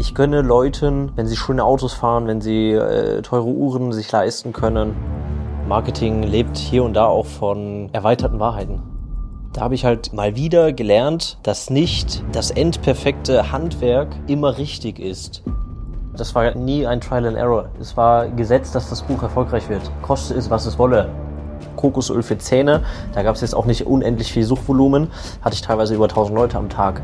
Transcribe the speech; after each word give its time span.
Ich 0.00 0.14
gönne 0.14 0.42
Leuten, 0.42 1.10
wenn 1.16 1.26
sie 1.26 1.34
schöne 1.34 1.64
Autos 1.64 1.92
fahren, 1.92 2.28
wenn 2.28 2.40
sie 2.40 2.70
äh, 2.70 3.20
teure 3.22 3.48
Uhren 3.48 3.92
sich 3.92 4.12
leisten 4.12 4.52
können. 4.52 4.94
Marketing 5.66 6.22
lebt 6.22 6.56
hier 6.56 6.84
und 6.84 6.94
da 6.94 7.06
auch 7.06 7.26
von 7.26 7.88
erweiterten 7.92 8.38
Wahrheiten. 8.38 8.80
Da 9.52 9.62
habe 9.62 9.74
ich 9.74 9.84
halt 9.84 10.12
mal 10.12 10.36
wieder 10.36 10.72
gelernt, 10.72 11.38
dass 11.42 11.68
nicht 11.68 12.22
das 12.30 12.52
endperfekte 12.52 13.50
Handwerk 13.50 14.14
immer 14.28 14.56
richtig 14.56 15.00
ist. 15.00 15.42
Das 16.16 16.32
war 16.36 16.54
nie 16.54 16.86
ein 16.86 17.00
Trial 17.00 17.26
and 17.26 17.36
Error. 17.36 17.70
Es 17.80 17.96
war 17.96 18.28
gesetzt, 18.28 18.76
dass 18.76 18.88
das 18.90 19.02
Buch 19.02 19.24
erfolgreich 19.24 19.68
wird. 19.68 19.82
Koste 20.02 20.34
es, 20.34 20.48
was 20.48 20.64
es 20.66 20.78
wolle. 20.78 21.08
Kokosöl 21.74 22.22
für 22.22 22.38
Zähne, 22.38 22.84
da 23.14 23.24
gab 23.24 23.34
es 23.34 23.40
jetzt 23.40 23.54
auch 23.54 23.66
nicht 23.66 23.84
unendlich 23.84 24.32
viel 24.32 24.44
Suchvolumen, 24.44 25.08
hatte 25.42 25.54
ich 25.54 25.62
teilweise 25.62 25.96
über 25.96 26.04
1000 26.04 26.36
Leute 26.36 26.56
am 26.56 26.68
Tag. 26.68 27.02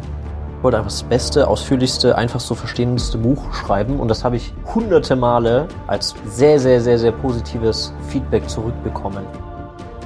Wollte 0.65 0.79
einfach 0.79 0.91
das 0.91 1.03
beste, 1.03 1.47
ausführlichste, 1.47 2.17
einfach 2.17 2.41
so 2.41 2.55
verstehendste 2.55 3.19
Buch 3.19 3.53
schreiben 3.53 4.01
und 4.01 4.09
das 4.09 4.25
habe 4.25 4.37
ich 4.37 4.55
hunderte 4.75 5.15
Male 5.15 5.69
als 5.89 6.15
sehr, 6.27 6.59
sehr, 6.59 6.81
sehr, 6.81 6.99
sehr 6.99 7.13
positives 7.13 7.93
Feedback 8.09 8.49
zurückbekommen. 8.49 9.27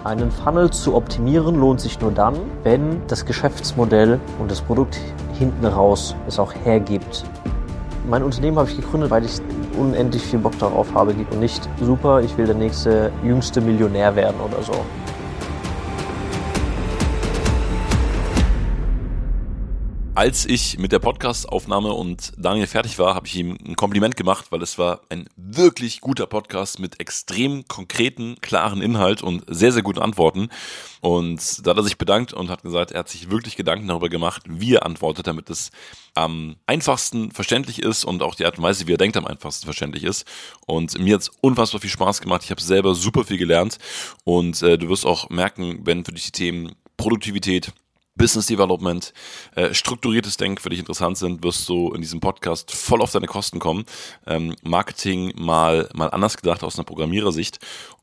Einen 0.02 0.32
Funnel 0.32 0.68
zu 0.70 0.96
optimieren 0.96 1.54
lohnt 1.54 1.80
sich 1.80 2.00
nur 2.00 2.10
dann, 2.10 2.34
wenn 2.64 3.00
das 3.06 3.24
Geschäftsmodell 3.24 4.18
und 4.40 4.50
das 4.50 4.60
Produkt 4.60 4.98
hinten 5.38 5.64
raus 5.64 6.16
es 6.26 6.40
auch 6.40 6.52
hergibt. 6.64 7.22
Mein 8.10 8.24
Unternehmen 8.24 8.58
habe 8.58 8.68
ich 8.68 8.74
gegründet, 8.74 9.12
weil 9.12 9.24
ich 9.26 9.40
unendlich 9.78 10.22
viel 10.22 10.40
Bock 10.40 10.58
darauf 10.58 10.92
habe 10.92 11.12
und 11.12 11.38
nicht 11.38 11.68
super, 11.80 12.20
ich 12.20 12.36
will 12.36 12.46
der 12.46 12.56
nächste 12.56 13.12
jüngste 13.22 13.60
Millionär 13.60 14.16
werden 14.16 14.40
oder 14.40 14.60
so. 14.64 14.72
Als 20.18 20.46
ich 20.46 20.78
mit 20.80 20.90
der 20.90 20.98
Podcast-Aufnahme 20.98 21.92
und 21.92 22.32
Daniel 22.36 22.66
fertig 22.66 22.98
war, 22.98 23.14
habe 23.14 23.28
ich 23.28 23.36
ihm 23.36 23.56
ein 23.64 23.76
Kompliment 23.76 24.16
gemacht, 24.16 24.46
weil 24.50 24.60
es 24.62 24.76
war 24.76 25.02
ein 25.10 25.28
wirklich 25.36 26.00
guter 26.00 26.26
Podcast 26.26 26.80
mit 26.80 26.98
extrem 26.98 27.68
konkreten, 27.68 28.34
klaren 28.40 28.82
Inhalt 28.82 29.22
und 29.22 29.44
sehr, 29.46 29.70
sehr 29.70 29.84
guten 29.84 30.00
Antworten. 30.00 30.48
Und 31.00 31.64
da 31.64 31.70
hat 31.70 31.76
er 31.76 31.84
sich 31.84 31.98
bedankt 31.98 32.32
und 32.32 32.50
hat 32.50 32.64
gesagt, 32.64 32.90
er 32.90 32.98
hat 32.98 33.08
sich 33.08 33.30
wirklich 33.30 33.54
Gedanken 33.54 33.86
darüber 33.86 34.08
gemacht, 34.08 34.42
wie 34.48 34.74
er 34.74 34.84
antwortet, 34.84 35.28
damit 35.28 35.50
es 35.50 35.70
am 36.14 36.56
einfachsten 36.66 37.30
verständlich 37.30 37.80
ist 37.80 38.04
und 38.04 38.20
auch 38.20 38.34
die 38.34 38.44
Art 38.44 38.58
und 38.58 38.64
Weise, 38.64 38.88
wie 38.88 38.94
er 38.94 38.98
denkt, 38.98 39.16
am 39.16 39.24
einfachsten 39.24 39.66
verständlich 39.66 40.02
ist. 40.02 40.26
Und 40.66 40.98
mir 40.98 41.14
hat 41.14 41.22
es 41.22 41.30
unfassbar 41.42 41.80
viel 41.80 41.90
Spaß 41.90 42.20
gemacht. 42.22 42.42
Ich 42.42 42.50
habe 42.50 42.60
selber 42.60 42.96
super 42.96 43.22
viel 43.22 43.38
gelernt 43.38 43.78
und 44.24 44.60
äh, 44.62 44.78
du 44.78 44.88
wirst 44.88 45.06
auch 45.06 45.30
merken, 45.30 45.82
wenn 45.84 46.04
für 46.04 46.10
dich 46.10 46.24
die 46.24 46.32
Themen 46.32 46.74
Produktivität, 46.96 47.72
Business 48.18 48.46
Development, 48.46 49.14
äh, 49.54 49.72
strukturiertes 49.72 50.36
Denken 50.36 50.60
für 50.60 50.68
dich 50.68 50.80
interessant 50.80 51.16
sind, 51.16 51.42
wirst 51.42 51.68
du 51.68 51.94
in 51.94 52.02
diesem 52.02 52.20
Podcast 52.20 52.70
voll 52.70 53.00
auf 53.00 53.12
deine 53.12 53.26
Kosten 53.26 53.58
kommen. 53.58 53.86
Ähm, 54.26 54.54
Marketing 54.62 55.32
mal, 55.36 55.88
mal 55.94 56.10
anders 56.10 56.36
gedacht 56.36 56.62
aus 56.62 56.76
einer 56.76 56.84
Programmierersicht. 56.84 57.58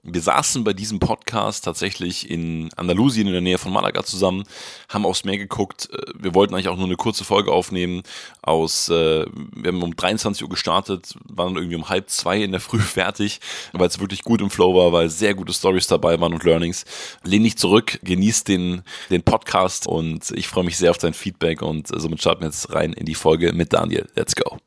Wir 0.07 0.21
saßen 0.21 0.63
bei 0.63 0.73
diesem 0.73 0.99
Podcast 0.99 1.65
tatsächlich 1.65 2.29
in 2.29 2.69
Andalusien 2.75 3.25
in 3.25 3.33
der 3.33 3.41
Nähe 3.41 3.57
von 3.57 3.73
Malaga 3.73 4.03
zusammen, 4.03 4.43
haben 4.87 5.03
aufs 5.03 5.25
Meer 5.25 5.39
geguckt. 5.39 5.89
Äh, 5.91 5.97
wir 6.13 6.35
wollten 6.35 6.53
eigentlich 6.53 6.67
auch 6.67 6.77
nur 6.77 6.85
eine 6.85 6.95
kurze 6.95 7.23
Folge 7.23 7.51
aufnehmen. 7.51 8.03
Aus, 8.43 8.87
äh, 8.89 9.25
wir 9.25 9.71
haben 9.71 9.81
um 9.81 9.95
23 9.95 10.43
Uhr 10.43 10.49
gestartet, 10.49 11.15
waren 11.27 11.55
irgendwie 11.55 11.75
um 11.75 11.89
halb 11.89 12.09
zwei 12.11 12.41
in 12.43 12.51
der 12.51 12.61
Früh 12.61 12.79
fertig, 12.79 13.39
weil 13.73 13.87
es 13.87 13.99
wirklich 13.99 14.21
gut 14.21 14.41
im 14.41 14.51
Flow 14.51 14.75
war, 14.75 14.91
weil 14.91 15.09
sehr 15.09 15.33
gute 15.33 15.53
Stories 15.53 15.87
dabei 15.87 16.19
waren 16.19 16.33
und 16.33 16.43
Learnings. 16.43 16.85
Lehn 17.23 17.43
dich 17.43 17.57
zurück, 17.57 17.99
genieß 18.03 18.43
den, 18.43 18.83
den 19.09 19.23
Podcast 19.23 19.87
und 19.87 20.29
ich 20.31 20.47
freue 20.47 20.65
mich 20.65 20.77
sehr 20.77 20.91
auf 20.91 20.99
dein 20.99 21.13
Feedback 21.13 21.63
und 21.63 21.87
somit 21.87 22.19
starten 22.19 22.41
wir 22.41 22.47
jetzt 22.47 22.71
rein 22.73 22.93
in 22.93 23.07
die 23.07 23.15
Folge 23.15 23.53
mit 23.53 23.73
Daniel. 23.73 24.07
Let's 24.15 24.35
go. 24.35 24.59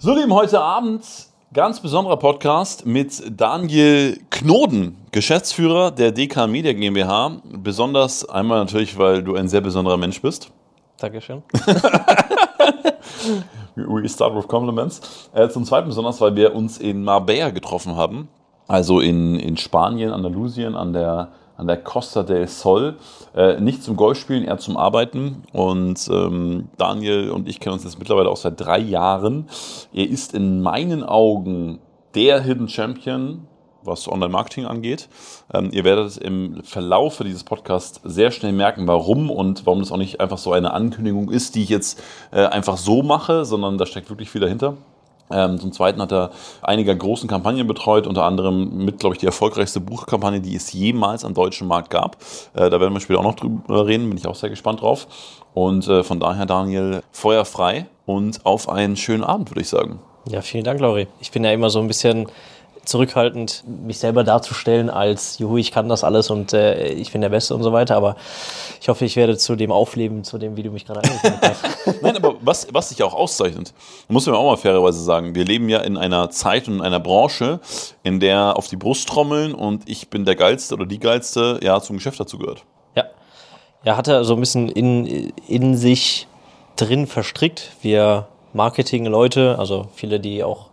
So, 0.00 0.14
lieben, 0.14 0.32
heute 0.32 0.60
Abend 0.60 1.04
ganz 1.52 1.80
besonderer 1.80 2.18
Podcast 2.18 2.86
mit 2.86 3.20
Daniel 3.36 4.20
Knoden, 4.30 4.96
Geschäftsführer 5.10 5.90
der 5.90 6.12
DK 6.12 6.46
Media 6.46 6.72
GmbH. 6.72 7.40
Besonders 7.42 8.24
einmal 8.28 8.60
natürlich, 8.60 8.96
weil 8.96 9.24
du 9.24 9.34
ein 9.34 9.48
sehr 9.48 9.60
besonderer 9.60 9.96
Mensch 9.96 10.22
bist. 10.22 10.52
Dankeschön. 10.98 11.42
We 13.74 14.08
start 14.08 14.36
with 14.36 14.46
compliments. 14.46 15.28
Äh, 15.34 15.48
zum 15.48 15.64
Zweiten 15.64 15.88
besonders, 15.88 16.20
weil 16.20 16.36
wir 16.36 16.54
uns 16.54 16.78
in 16.78 17.02
Marbella 17.02 17.50
getroffen 17.50 17.96
haben. 17.96 18.28
Also 18.68 19.00
in, 19.00 19.34
in 19.34 19.56
Spanien, 19.56 20.12
Andalusien, 20.12 20.76
an 20.76 20.92
der 20.92 21.32
an 21.58 21.66
der 21.66 21.76
Costa 21.76 22.22
del 22.22 22.46
Sol. 22.46 22.96
Äh, 23.36 23.60
nicht 23.60 23.82
zum 23.82 23.96
Golfspielen, 23.96 24.44
eher 24.44 24.58
zum 24.58 24.78
Arbeiten. 24.78 25.42
Und 25.52 26.08
ähm, 26.10 26.68
Daniel 26.78 27.30
und 27.30 27.48
ich 27.48 27.60
kennen 27.60 27.74
uns 27.74 27.84
jetzt 27.84 27.98
mittlerweile 27.98 28.30
auch 28.30 28.36
seit 28.36 28.58
drei 28.58 28.78
Jahren. 28.78 29.48
Er 29.92 30.08
ist 30.08 30.32
in 30.32 30.62
meinen 30.62 31.02
Augen 31.02 31.80
der 32.14 32.40
Hidden 32.40 32.68
Champion, 32.68 33.48
was 33.82 34.08
Online-Marketing 34.08 34.66
angeht. 34.66 35.08
Ähm, 35.52 35.70
ihr 35.72 35.82
werdet 35.84 36.16
im 36.18 36.62
Verlauf 36.62 37.20
dieses 37.24 37.42
Podcasts 37.42 38.00
sehr 38.04 38.30
schnell 38.30 38.52
merken, 38.52 38.86
warum 38.86 39.28
und 39.28 39.66
warum 39.66 39.80
das 39.80 39.90
auch 39.90 39.96
nicht 39.96 40.20
einfach 40.20 40.38
so 40.38 40.52
eine 40.52 40.72
Ankündigung 40.72 41.28
ist, 41.28 41.56
die 41.56 41.64
ich 41.64 41.68
jetzt 41.68 42.00
äh, 42.30 42.44
einfach 42.44 42.76
so 42.76 43.02
mache, 43.02 43.44
sondern 43.44 43.78
da 43.78 43.86
steckt 43.86 44.10
wirklich 44.10 44.30
viel 44.30 44.40
dahinter. 44.40 44.76
Ähm, 45.30 45.58
zum 45.58 45.72
Zweiten 45.72 46.00
hat 46.00 46.12
er 46.12 46.30
einige 46.62 46.96
großen 46.96 47.28
Kampagnen 47.28 47.66
betreut, 47.66 48.06
unter 48.06 48.24
anderem 48.24 48.84
mit, 48.84 48.98
glaube 48.98 49.14
ich, 49.14 49.20
die 49.20 49.26
erfolgreichste 49.26 49.80
Buchkampagne, 49.80 50.40
die 50.40 50.54
es 50.54 50.72
jemals 50.72 51.24
am 51.24 51.34
deutschen 51.34 51.68
Markt 51.68 51.90
gab. 51.90 52.16
Äh, 52.54 52.70
da 52.70 52.80
werden 52.80 52.92
wir 52.94 53.00
später 53.00 53.20
auch 53.20 53.24
noch 53.24 53.36
drüber 53.36 53.86
reden, 53.86 54.08
bin 54.08 54.18
ich 54.18 54.26
auch 54.26 54.34
sehr 54.34 54.50
gespannt 54.50 54.82
drauf. 54.82 55.06
Und 55.54 55.88
äh, 55.88 56.02
von 56.02 56.20
daher, 56.20 56.46
Daniel, 56.46 57.02
feuerfrei 57.10 57.86
und 58.06 58.44
auf 58.46 58.68
einen 58.68 58.96
schönen 58.96 59.24
Abend, 59.24 59.50
würde 59.50 59.60
ich 59.60 59.68
sagen. 59.68 59.98
Ja, 60.28 60.42
vielen 60.42 60.64
Dank, 60.64 60.80
Lauri. 60.80 61.08
Ich 61.20 61.30
bin 61.30 61.44
ja 61.44 61.52
immer 61.52 61.70
so 61.70 61.80
ein 61.80 61.88
bisschen 61.88 62.26
zurückhaltend, 62.88 63.64
mich 63.66 63.98
selber 63.98 64.24
darzustellen 64.24 64.88
als, 64.88 65.38
juhu, 65.38 65.58
ich 65.58 65.72
kann 65.72 65.88
das 65.88 66.04
alles 66.04 66.30
und 66.30 66.54
äh, 66.54 66.88
ich 66.88 67.12
bin 67.12 67.20
der 67.20 67.28
Beste 67.28 67.54
und 67.54 67.62
so 67.62 67.72
weiter. 67.72 67.96
Aber 67.96 68.16
ich 68.80 68.88
hoffe, 68.88 69.04
ich 69.04 69.14
werde 69.16 69.36
zu 69.36 69.56
dem 69.56 69.70
aufleben, 69.70 70.24
zu 70.24 70.38
dem, 70.38 70.56
wie 70.56 70.62
du 70.62 70.70
mich 70.70 70.86
gerade 70.86 71.02
angekündigt 71.04 71.42
hast. 71.42 71.64
Nein, 72.02 72.16
aber 72.16 72.36
was, 72.40 72.66
was 72.72 72.88
sich 72.88 73.02
auch 73.02 73.12
auszeichnet, 73.12 73.74
muss 74.08 74.26
man 74.26 74.34
auch 74.34 74.44
mal 74.44 74.56
fairerweise 74.56 75.02
sagen, 75.02 75.34
wir 75.34 75.44
leben 75.44 75.68
ja 75.68 75.80
in 75.80 75.96
einer 75.96 76.30
Zeit 76.30 76.66
und 76.66 76.76
in 76.76 76.80
einer 76.80 77.00
Branche, 77.00 77.60
in 78.02 78.20
der 78.20 78.56
auf 78.56 78.68
die 78.68 78.76
Brust 78.76 79.08
trommeln 79.08 79.54
und 79.54 79.88
ich 79.88 80.08
bin 80.08 80.24
der 80.24 80.34
Geilste 80.34 80.74
oder 80.74 80.86
die 80.86 80.98
Geilste, 80.98 81.60
ja, 81.62 81.80
zum 81.80 81.96
Geschäft 81.96 82.18
dazu 82.18 82.38
gehört. 82.38 82.64
Ja. 82.96 83.04
Ja, 83.84 83.96
hat 83.96 84.08
er 84.08 84.24
so 84.24 84.34
ein 84.34 84.40
bisschen 84.40 84.70
in, 84.70 85.32
in 85.46 85.76
sich 85.76 86.26
drin 86.76 87.06
verstrickt. 87.06 87.72
Wir 87.82 88.28
Marketing-Leute, 88.54 89.56
also 89.58 89.88
viele, 89.94 90.20
die 90.20 90.42
auch 90.42 90.67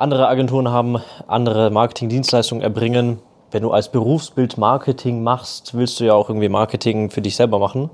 andere 0.00 0.28
Agenturen 0.28 0.70
haben 0.70 0.96
andere 1.28 1.70
Marketingdienstleistungen 1.70 2.64
erbringen. 2.64 3.18
Wenn 3.50 3.62
du 3.62 3.70
als 3.70 3.92
Berufsbild 3.92 4.56
Marketing 4.56 5.22
machst, 5.22 5.74
willst 5.74 6.00
du 6.00 6.04
ja 6.04 6.14
auch 6.14 6.30
irgendwie 6.30 6.48
Marketing 6.48 7.10
für 7.10 7.20
dich 7.20 7.36
selber 7.36 7.58
machen. 7.58 7.90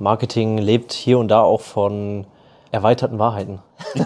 Marketing 0.00 0.58
lebt 0.58 0.92
hier 0.92 1.16
und 1.18 1.28
da 1.28 1.42
auch 1.42 1.60
von 1.60 2.26
erweiterten 2.72 3.20
Wahrheiten. 3.20 3.60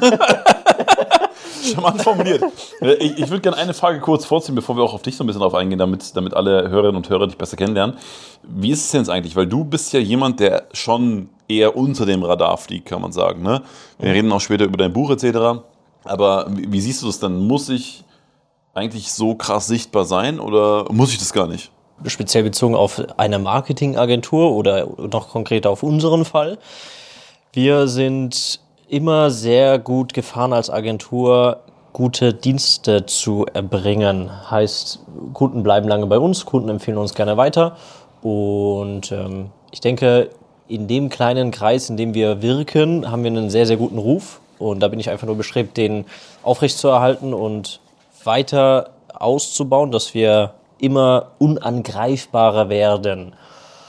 Charmant 1.64 2.02
formuliert. 2.02 2.44
Äh, 2.82 2.94
ich, 2.94 3.18
ich 3.18 3.30
würde 3.30 3.40
gerne 3.40 3.56
eine 3.56 3.72
Frage 3.72 4.00
kurz 4.00 4.26
vorziehen, 4.26 4.54
bevor 4.54 4.76
wir 4.76 4.82
auch 4.82 4.92
auf 4.92 5.02
dich 5.02 5.16
so 5.16 5.24
ein 5.24 5.26
bisschen 5.26 5.40
drauf 5.40 5.54
eingehen, 5.54 5.78
damit, 5.78 6.14
damit 6.16 6.34
alle 6.34 6.68
Hörerinnen 6.68 6.96
und 6.96 7.08
Hörer 7.08 7.28
dich 7.28 7.38
besser 7.38 7.56
kennenlernen. 7.56 7.96
Wie 8.42 8.70
ist 8.70 8.84
es 8.84 8.90
denn 8.90 9.00
jetzt 9.00 9.08
eigentlich? 9.08 9.36
Weil 9.36 9.46
du 9.46 9.64
bist 9.64 9.94
ja 9.94 10.00
jemand, 10.00 10.40
der 10.40 10.64
schon 10.74 11.30
eher 11.48 11.76
unter 11.76 12.04
dem 12.04 12.22
Radar 12.22 12.58
fliegt, 12.58 12.86
kann 12.86 13.00
man 13.00 13.12
sagen. 13.12 13.42
Ne? 13.42 13.62
Wir 13.98 14.12
reden 14.12 14.30
auch 14.32 14.40
später 14.40 14.66
über 14.66 14.76
dein 14.76 14.92
Buch 14.92 15.10
etc. 15.10 15.62
Aber 16.04 16.46
wie, 16.50 16.80
siehst 16.80 17.02
du 17.02 17.06
das 17.06 17.18
dann? 17.18 17.46
Muss 17.46 17.68
ich 17.68 18.04
eigentlich 18.74 19.12
so 19.12 19.34
krass 19.34 19.66
sichtbar 19.66 20.04
sein 20.04 20.40
oder 20.40 20.86
muss 20.92 21.12
ich 21.12 21.18
das 21.18 21.32
gar 21.32 21.46
nicht? 21.46 21.70
Speziell 22.06 22.44
bezogen 22.44 22.76
auf 22.76 23.02
eine 23.16 23.38
Marketingagentur 23.38 24.52
oder 24.52 24.86
noch 25.10 25.28
konkreter 25.30 25.70
auf 25.70 25.82
unseren 25.82 26.24
Fall. 26.24 26.58
Wir 27.52 27.88
sind 27.88 28.60
immer 28.88 29.30
sehr 29.30 29.78
gut 29.78 30.14
gefahren 30.14 30.52
als 30.52 30.70
Agentur, 30.70 31.60
gute 31.92 32.32
Dienste 32.32 33.06
zu 33.06 33.46
erbringen. 33.52 34.30
Heißt, 34.50 35.00
Kunden 35.32 35.62
bleiben 35.62 35.88
lange 35.88 36.06
bei 36.06 36.18
uns, 36.18 36.46
Kunden 36.46 36.68
empfehlen 36.68 36.98
uns 36.98 37.14
gerne 37.14 37.36
weiter. 37.36 37.76
Und 38.22 39.10
ähm, 39.12 39.50
ich 39.72 39.80
denke, 39.80 40.30
in 40.68 40.86
dem 40.86 41.08
kleinen 41.08 41.50
Kreis, 41.50 41.90
in 41.90 41.96
dem 41.96 42.14
wir 42.14 42.42
wirken, 42.42 43.10
haben 43.10 43.24
wir 43.24 43.30
einen 43.30 43.50
sehr, 43.50 43.66
sehr 43.66 43.76
guten 43.76 43.98
Ruf. 43.98 44.40
Und 44.58 44.80
da 44.80 44.88
bin 44.88 45.00
ich 45.00 45.10
einfach 45.10 45.26
nur 45.26 45.36
bestrebt, 45.36 45.76
den 45.76 46.04
aufrechtzuerhalten 46.42 47.34
und 47.34 47.80
weiter 48.24 48.90
auszubauen, 49.14 49.90
dass 49.90 50.14
wir 50.14 50.54
immer 50.80 51.32
unangreifbarer 51.38 52.68
werden. 52.68 53.34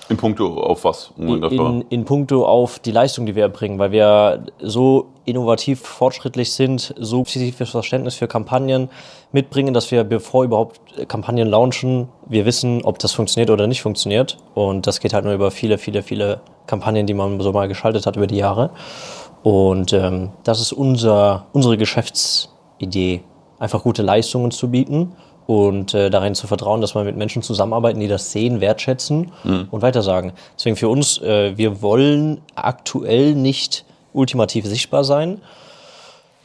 In 0.09 0.17
puncto 0.17 0.59
auf 0.59 0.85
was? 0.85 1.11
In, 1.19 1.85
in 1.89 2.05
puncto 2.05 2.43
auf 2.43 2.79
die 2.79 2.91
Leistung, 2.91 3.27
die 3.27 3.35
wir 3.35 3.43
erbringen, 3.43 3.77
weil 3.77 3.91
wir 3.91 4.43
so 4.59 5.05
innovativ 5.25 5.81
fortschrittlich 5.81 6.51
sind, 6.51 6.95
so 6.97 7.23
spezifisches 7.23 7.69
Verständnis 7.69 8.15
für 8.15 8.27
Kampagnen 8.27 8.89
mitbringen, 9.31 9.75
dass 9.75 9.91
wir, 9.91 10.03
bevor 10.03 10.45
überhaupt 10.45 10.79
Kampagnen 11.07 11.47
launchen, 11.47 12.09
wir 12.25 12.47
wissen, 12.47 12.83
ob 12.83 12.97
das 12.97 13.11
funktioniert 13.11 13.51
oder 13.51 13.67
nicht 13.67 13.83
funktioniert. 13.83 14.37
Und 14.55 14.87
das 14.87 14.99
geht 14.99 15.13
halt 15.13 15.25
nur 15.25 15.35
über 15.35 15.51
viele, 15.51 15.77
viele, 15.77 16.01
viele 16.01 16.41
Kampagnen, 16.65 17.05
die 17.05 17.13
man 17.13 17.39
so 17.39 17.51
mal 17.51 17.67
geschaltet 17.67 18.07
hat 18.07 18.15
über 18.15 18.25
die 18.25 18.37
Jahre. 18.37 18.71
Und 19.43 19.93
ähm, 19.93 20.31
das 20.43 20.59
ist 20.59 20.73
unser, 20.73 21.45
unsere 21.53 21.77
Geschäftsidee, 21.77 23.21
einfach 23.57 23.83
gute 23.83 24.01
Leistungen 24.01 24.51
zu 24.51 24.69
bieten 24.69 25.13
und 25.47 25.93
äh, 25.93 26.09
darin 26.09 26.35
zu 26.35 26.47
vertrauen, 26.47 26.81
dass 26.81 26.93
wir 26.93 27.03
mit 27.03 27.17
Menschen 27.17 27.41
zusammenarbeiten, 27.41 27.99
die 27.99 28.07
das 28.07 28.31
sehen, 28.31 28.61
wertschätzen 28.61 29.31
mhm. 29.43 29.67
und 29.71 29.81
weitersagen. 29.81 30.33
Deswegen 30.57 30.75
für 30.75 30.89
uns, 30.89 31.19
äh, 31.21 31.57
wir 31.57 31.81
wollen 31.81 32.41
aktuell 32.55 33.33
nicht 33.33 33.85
ultimativ 34.13 34.65
sichtbar 34.65 35.03
sein, 35.03 35.41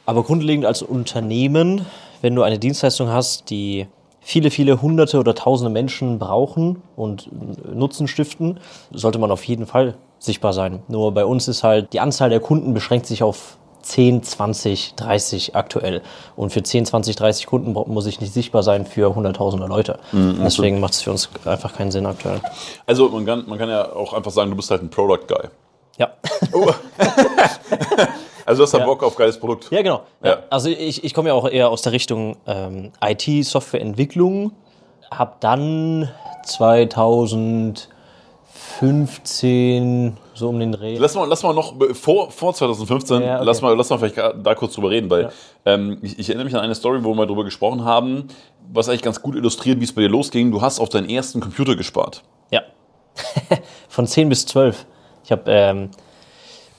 aber 0.07 0.23
grundlegend 0.23 0.67
als 0.67 0.83
Unternehmen, 0.83 1.87
wenn 2.23 2.35
du 2.35 2.43
eine 2.43 2.59
Dienstleistung 2.59 3.09
hast, 3.09 3.51
die 3.51 3.87
viele, 4.21 4.51
viele 4.51 4.81
hunderte 4.81 5.19
oder 5.19 5.35
tausende 5.35 5.71
Menschen 5.71 6.19
brauchen 6.19 6.83
und 6.97 7.29
Nutzen 7.75 8.09
stiften, 8.09 8.59
sollte 8.91 9.19
man 9.19 9.31
auf 9.31 9.45
jeden 9.45 9.67
Fall 9.67 9.97
sichtbar 10.25 10.53
sein. 10.53 10.83
Nur 10.89 11.13
bei 11.13 11.25
uns 11.25 11.49
ist 11.49 11.63
halt 11.63 11.93
die 11.93 12.01
Anzahl 12.01 12.31
der 12.31 12.41
Kunden 12.41 12.75
beschränkt 12.75 13.07
sich 13.07 13.23
auf 13.23 13.57
10, 13.85 14.23
20, 14.23 14.95
30 14.95 15.55
aktuell. 15.55 16.03
Und 16.37 16.51
für 16.51 16.63
10, 16.63 16.87
20, 16.87 17.17
30 17.17 17.47
Kunden 17.47 17.73
muss 17.73 18.07
ich 18.07 18.21
nicht 18.21 18.33
sichtbar 18.33 18.63
sein 18.63 18.87
für 18.87 19.15
hunderttausende 19.15 19.67
Leute. 19.67 19.99
Mhm, 20.13 20.41
Deswegen 20.43 20.81
macht 20.81 20.95
es 20.95 21.03
für 21.03 21.11
uns 21.11 21.29
einfach 21.45 21.75
keinen 21.75 21.91
Sinn 21.91 22.07
aktuell. 22.07 22.41
Also 22.87 23.09
man 23.11 23.27
kann, 23.27 23.45
man 23.47 23.59
kann 23.59 23.69
ja 23.69 23.93
auch 23.93 24.13
einfach 24.13 24.31
sagen, 24.31 24.51
du 24.51 24.57
bist 24.57 24.71
halt 24.71 24.83
ein 24.83 24.91
Product 24.91 25.27
Guy. 25.29 25.49
Ja. 25.99 26.13
Oh. 26.53 26.67
also 28.47 28.61
du 28.61 28.65
hast 28.65 28.75
da 28.75 28.79
ja. 28.79 28.85
Bock 28.85 29.03
auf 29.03 29.15
geiles 29.15 29.39
Produkt. 29.39 29.71
Ja, 29.71 29.83
genau. 29.83 30.03
Ja. 30.23 30.39
Also 30.51 30.69
ich, 30.71 31.05
ich 31.05 31.15
komme 31.15 31.29
ja 31.29 31.35
auch 31.35 31.49
eher 31.49 31.69
aus 31.69 31.83
der 31.83 31.93
Richtung 31.93 32.37
ähm, 32.47 32.93
IT, 33.05 33.45
Softwareentwicklung. 33.45 34.53
Hab 35.11 35.41
dann 35.41 36.11
2015 38.79 40.17
so 40.35 40.49
um 40.49 40.59
den 40.59 40.73
Dreh. 40.73 40.97
Lass 40.99 41.15
mal, 41.15 41.29
lass 41.29 41.43
mal 41.43 41.55
noch 41.55 41.75
vor, 41.93 42.31
vor 42.31 42.55
2015, 42.55 43.23
ja, 43.23 43.37
okay. 43.37 43.45
lass, 43.45 43.63
mal, 43.63 43.77
lass 43.77 43.91
mal 43.91 43.99
vielleicht 43.99 44.17
da 44.17 44.55
kurz 44.55 44.75
drüber 44.75 44.91
reden, 44.91 45.09
weil 45.09 45.23
ja. 45.23 45.31
ähm, 45.65 45.99
ich, 46.03 46.19
ich, 46.19 46.29
erinnere 46.29 46.47
mich 46.47 46.55
an 46.55 46.61
eine 46.61 46.75
Story, 46.75 47.05
wo 47.05 47.15
wir 47.15 47.27
darüber 47.27 47.45
gesprochen 47.45 47.85
haben, 47.85 48.29
was 48.73 48.89
eigentlich 48.89 49.03
ganz 49.03 49.23
gut 49.23 49.37
illustriert, 49.37 49.81
wie 49.81 49.85
es 49.85 49.93
bei 49.93 50.03
dir 50.03 50.09
losging. 50.09 50.51
Du 50.51 50.61
hast 50.61 50.81
auf 50.81 50.89
deinen 50.89 51.09
ersten 51.09 51.41
Computer 51.41 51.77
gespart. 51.77 52.23
Ja. 52.51 52.63
von 53.89 54.07
10 54.07 54.29
bis 54.29 54.47
12. 54.47 54.87
Ich 55.25 55.31
habe 55.31 55.43
ähm, 55.47 55.91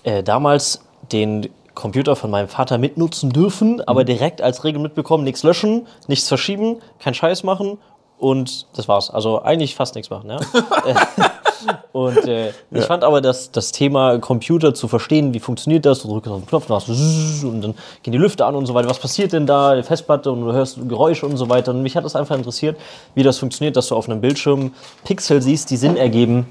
äh, 0.04 0.22
damals 0.22 0.84
den 1.12 1.50
Computer 1.74 2.16
von 2.16 2.30
meinem 2.30 2.48
Vater 2.48 2.78
mitnutzen 2.78 3.32
dürfen, 3.32 3.82
aber 3.88 4.02
mhm. 4.02 4.08
direkt 4.08 4.42
als 4.42 4.64
Regel 4.64 4.82
mitbekommen, 4.82 5.24
nichts 5.24 5.44
löschen, 5.44 5.88
nichts 6.08 6.28
verschieben, 6.28 6.78
keinen 7.00 7.14
Scheiß 7.14 7.44
machen 7.44 7.78
und 8.18 8.68
das 8.78 8.88
war's. 8.88 9.10
Also 9.10 9.42
eigentlich 9.42 9.76
fast 9.76 9.96
nichts 9.96 10.10
machen. 10.10 10.30
Ja? 10.30 10.40
und 11.92 12.26
äh, 12.26 12.52
ich 12.72 12.84
fand 12.86 13.04
aber 13.04 13.22
das, 13.22 13.52
das 13.52 13.72
Thema 13.72 14.20
Computer 14.20 14.74
zu 14.74 14.88
verstehen, 14.88 15.34
wie 15.34 15.40
funktioniert 15.40 15.86
das, 15.86 16.02
du 16.02 16.08
drückst 16.08 16.32
auf 16.32 16.42
den 16.42 16.48
Knopf, 16.48 16.68
dann 16.68 16.78
hast 16.78 16.88
du 16.88 17.48
und 17.48 17.62
dann 17.62 17.74
gehen 18.04 18.12
die 18.12 18.18
Lüfte 18.18 18.46
an 18.46 18.56
und 18.56 18.66
so 18.66 18.74
weiter. 18.74 18.90
Was 18.90 19.00
passiert 19.00 19.34
denn 19.34 19.46
da? 19.46 19.76
Die 19.76 19.84
Festplatte 19.84 20.32
und 20.32 20.42
du 20.42 20.54
hörst 20.54 20.78
Geräusche 20.88 21.26
und 21.26 21.38
so 21.38 21.50
weiter. 21.50 21.72
Und 21.72 21.82
mich 21.82 21.96
hat 21.96 22.06
das 22.06 22.16
einfach 22.16 22.36
interessiert, 22.36 22.78
wie 23.14 23.24
das 23.24 23.38
funktioniert, 23.38 23.76
dass 23.76 23.88
du 23.88 23.96
auf 23.96 24.10
einem 24.10 24.22
Bildschirm 24.22 24.74
Pixel 25.04 25.42
siehst, 25.42 25.70
die 25.72 25.78
Sinn 25.78 25.98
ergeben 25.98 26.48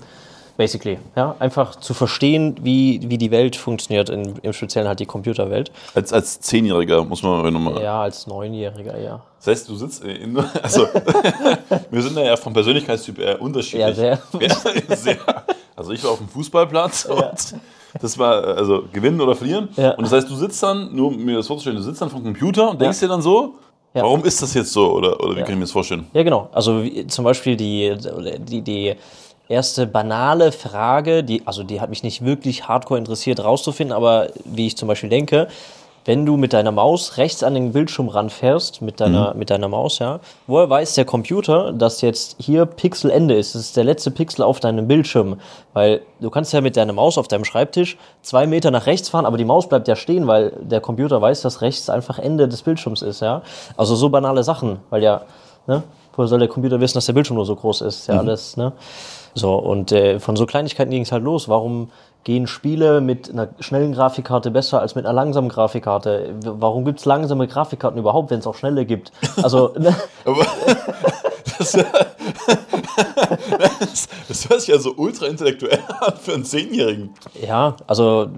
basically. 0.56 0.98
Ja? 1.16 1.36
Einfach 1.38 1.76
zu 1.76 1.94
verstehen, 1.94 2.56
wie, 2.62 3.00
wie 3.04 3.18
die 3.18 3.30
Welt 3.30 3.56
funktioniert, 3.56 4.08
in, 4.10 4.36
im 4.42 4.52
Speziellen 4.52 4.88
halt 4.88 5.00
die 5.00 5.06
Computerwelt. 5.06 5.70
Als, 5.94 6.12
als 6.12 6.40
Zehnjähriger 6.40 7.04
muss 7.04 7.22
man 7.22 7.52
nochmal. 7.52 7.82
Ja, 7.82 8.02
als 8.02 8.26
Neunjähriger, 8.26 8.98
ja. 8.98 9.22
Das 9.38 9.46
heißt, 9.48 9.68
du 9.68 9.76
sitzt 9.76 10.04
in. 10.04 10.38
Also, 10.62 10.86
wir 11.90 12.02
sind 12.02 12.16
ja 12.16 12.36
vom 12.36 12.52
Persönlichkeitstyp 12.52 13.18
eher 13.18 13.40
unterschiedlich. 13.40 13.80
Ja, 13.80 13.94
sehr. 13.94 14.22
Ja, 14.40 14.96
sehr. 14.96 15.16
Also, 15.76 15.92
ich 15.92 16.02
war 16.04 16.12
auf 16.12 16.18
dem 16.18 16.28
Fußballplatz 16.28 17.06
ja. 17.08 17.14
und 17.14 17.54
das 18.00 18.18
war 18.18 18.44
also 18.56 18.84
gewinnen 18.92 19.20
oder 19.20 19.34
verlieren. 19.34 19.68
Ja. 19.76 19.92
Und 19.92 20.04
das 20.04 20.12
heißt, 20.12 20.30
du 20.30 20.34
sitzt 20.34 20.62
dann, 20.62 20.94
nur 20.94 21.12
mir 21.12 21.36
das 21.36 21.46
vorzustellen, 21.46 21.76
du 21.76 21.82
sitzt 21.82 22.00
dann 22.00 22.10
vom 22.10 22.22
Computer 22.24 22.70
und 22.70 22.80
denkst 22.80 23.00
dir 23.00 23.08
dann 23.08 23.22
so, 23.22 23.54
ja. 23.94 24.02
Warum 24.02 24.24
ist 24.24 24.42
das 24.42 24.52
jetzt 24.54 24.72
so? 24.72 24.90
Oder, 24.90 25.20
oder 25.20 25.36
wie 25.36 25.38
ja. 25.38 25.44
kann 25.44 25.52
ich 25.52 25.58
mir 25.58 25.64
das 25.64 25.70
vorstellen? 25.70 26.08
Ja, 26.12 26.24
genau. 26.24 26.48
Also 26.50 26.82
wie, 26.82 27.06
zum 27.06 27.24
Beispiel 27.24 27.56
die, 27.56 27.94
die, 28.40 28.60
die 28.60 28.96
erste 29.48 29.86
banale 29.86 30.52
Frage, 30.52 31.24
die, 31.24 31.46
also 31.46 31.62
die 31.62 31.80
hat 31.80 31.90
mich 31.90 32.02
nicht 32.02 32.24
wirklich 32.24 32.66
hardcore 32.68 32.98
interessiert 32.98 33.42
rauszufinden, 33.42 33.94
aber 33.94 34.28
wie 34.44 34.66
ich 34.66 34.76
zum 34.76 34.88
Beispiel 34.88 35.10
denke, 35.10 35.48
wenn 36.06 36.26
du 36.26 36.36
mit 36.36 36.52
deiner 36.52 36.72
Maus 36.72 37.16
rechts 37.16 37.42
an 37.42 37.54
den 37.54 37.72
Bildschirm 37.72 38.08
ranfährst, 38.08 38.82
mit 38.82 39.00
deiner, 39.00 39.32
mhm. 39.32 39.38
mit 39.38 39.50
deiner 39.50 39.68
Maus, 39.68 39.98
ja, 39.98 40.20
woher 40.46 40.68
weiß 40.68 40.94
der 40.94 41.04
Computer, 41.04 41.72
dass 41.72 42.02
jetzt 42.02 42.36
hier 42.38 42.66
Pixelende 42.66 43.34
ist? 43.34 43.54
Das 43.54 43.62
ist 43.62 43.76
der 43.76 43.84
letzte 43.84 44.10
Pixel 44.10 44.42
auf 44.42 44.60
deinem 44.60 44.86
Bildschirm. 44.86 45.40
Weil 45.72 46.02
du 46.20 46.28
kannst 46.28 46.52
ja 46.52 46.60
mit 46.60 46.76
deiner 46.76 46.92
Maus 46.92 47.16
auf 47.16 47.28
deinem 47.28 47.44
Schreibtisch 47.44 47.96
zwei 48.22 48.46
Meter 48.46 48.70
nach 48.70 48.86
rechts 48.86 49.08
fahren, 49.08 49.24
aber 49.24 49.38
die 49.38 49.46
Maus 49.46 49.68
bleibt 49.68 49.88
ja 49.88 49.96
stehen, 49.96 50.26
weil 50.26 50.52
der 50.60 50.80
Computer 50.80 51.20
weiß, 51.22 51.40
dass 51.40 51.62
rechts 51.62 51.88
einfach 51.88 52.18
Ende 52.18 52.48
des 52.48 52.62
Bildschirms 52.62 53.00
ist, 53.00 53.20
ja. 53.20 53.42
Also 53.76 53.96
so 53.96 54.10
banale 54.10 54.44
Sachen, 54.44 54.80
weil 54.90 55.02
ja, 55.02 55.22
ne, 55.66 55.82
woher 56.16 56.28
soll 56.28 56.38
der 56.38 56.48
Computer 56.48 56.80
wissen, 56.80 56.94
dass 56.94 57.06
der 57.06 57.14
Bildschirm 57.14 57.36
nur 57.36 57.46
so 57.46 57.56
groß 57.56 57.80
ist? 57.80 58.08
Ja, 58.08 58.14
mhm. 58.14 58.20
alles, 58.20 58.58
ne. 58.58 58.72
So, 59.34 59.56
und 59.56 59.92
äh, 59.92 60.20
von 60.20 60.36
so 60.36 60.46
Kleinigkeiten 60.46 60.90
ging 60.90 61.02
es 61.02 61.12
halt 61.12 61.24
los. 61.24 61.48
Warum 61.48 61.90
gehen 62.22 62.46
Spiele 62.46 63.00
mit 63.00 63.30
einer 63.30 63.48
schnellen 63.60 63.92
Grafikkarte 63.92 64.50
besser 64.50 64.80
als 64.80 64.94
mit 64.94 65.04
einer 65.04 65.12
langsamen 65.12 65.50
Grafikkarte? 65.50 66.34
Warum 66.42 66.84
gibt 66.84 67.00
es 67.00 67.04
langsame 67.04 67.46
Grafikkarten 67.46 67.98
überhaupt, 67.98 68.30
wenn 68.30 68.38
es 68.38 68.46
auch 68.46 68.54
schnelle 68.54 68.84
gibt? 68.86 69.12
Also. 69.42 69.72
Ne? 69.84 69.94
das, 71.58 71.72
das, 73.78 74.08
das 74.28 74.48
hört 74.48 74.60
sich 74.60 74.68
ja 74.68 74.78
so 74.78 74.94
ultra 74.96 75.26
intellektuell 75.26 75.80
an 76.00 76.14
für 76.16 76.34
einen 76.34 76.44
Zehnjährigen. 76.44 77.14
Ja, 77.46 77.76
also 77.86 78.28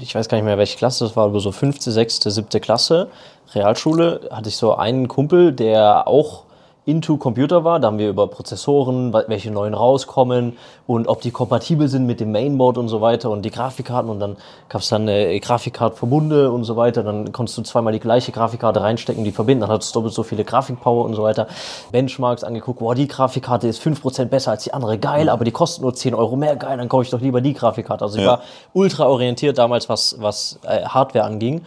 ich 0.00 0.14
weiß 0.14 0.28
gar 0.28 0.36
nicht 0.36 0.44
mehr, 0.44 0.58
welche 0.58 0.76
Klasse 0.76 1.04
das 1.04 1.16
war, 1.16 1.24
aber 1.26 1.40
so 1.40 1.52
fünfte, 1.52 1.90
sechste, 1.92 2.30
siebte 2.30 2.60
Klasse, 2.60 3.08
Realschule, 3.54 4.28
hatte 4.30 4.48
ich 4.48 4.56
so 4.56 4.74
einen 4.74 5.08
Kumpel, 5.08 5.52
der 5.52 6.06
auch 6.06 6.45
into 6.86 7.16
Computer 7.16 7.64
war. 7.64 7.80
Da 7.80 7.88
haben 7.88 7.98
wir 7.98 8.08
über 8.08 8.28
Prozessoren, 8.28 9.12
welche 9.12 9.50
neuen 9.50 9.74
rauskommen 9.74 10.56
und 10.86 11.08
ob 11.08 11.20
die 11.20 11.32
kompatibel 11.32 11.88
sind 11.88 12.06
mit 12.06 12.20
dem 12.20 12.30
Mainboard 12.30 12.78
und 12.78 12.88
so 12.88 13.00
weiter 13.00 13.28
und 13.30 13.42
die 13.42 13.50
Grafikkarten 13.50 14.08
und 14.08 14.20
dann 14.20 14.36
gab 14.68 14.80
es 14.82 14.88
dann 14.88 15.02
eine 15.02 15.38
Grafikkartverbunde 15.40 16.52
und 16.52 16.62
so 16.62 16.76
weiter. 16.76 17.02
Dann 17.02 17.32
konntest 17.32 17.58
du 17.58 17.62
zweimal 17.62 17.92
die 17.92 17.98
gleiche 17.98 18.30
Grafikkarte 18.30 18.80
reinstecken, 18.80 19.24
die 19.24 19.32
verbinden, 19.32 19.62
dann 19.62 19.70
hattest 19.70 19.94
du 19.94 19.98
doppelt 19.98 20.14
so 20.14 20.22
viele 20.22 20.44
Grafikpower 20.44 21.04
und 21.04 21.14
so 21.14 21.24
weiter. 21.24 21.48
Benchmarks 21.90 22.44
angeguckt, 22.44 22.78
boah, 22.78 22.94
die 22.94 23.08
Grafikkarte 23.08 23.66
ist 23.66 23.82
5% 23.82 24.26
besser 24.26 24.52
als 24.52 24.62
die 24.62 24.72
andere, 24.72 24.96
geil, 24.96 25.28
aber 25.28 25.44
die 25.44 25.50
kostet 25.50 25.82
nur 25.82 25.92
10 25.92 26.14
Euro 26.14 26.36
mehr, 26.36 26.54
geil, 26.54 26.78
dann 26.78 26.88
kaufe 26.88 27.02
ich 27.02 27.10
doch 27.10 27.20
lieber 27.20 27.40
die 27.40 27.52
Grafikkarte. 27.52 28.04
Also 28.04 28.18
ich 28.18 28.24
ja. 28.24 28.30
war 28.30 28.42
ultra 28.72 29.08
orientiert 29.08 29.58
damals, 29.58 29.88
was, 29.88 30.16
was 30.20 30.60
äh, 30.62 30.84
Hardware 30.84 31.24
anging. 31.24 31.62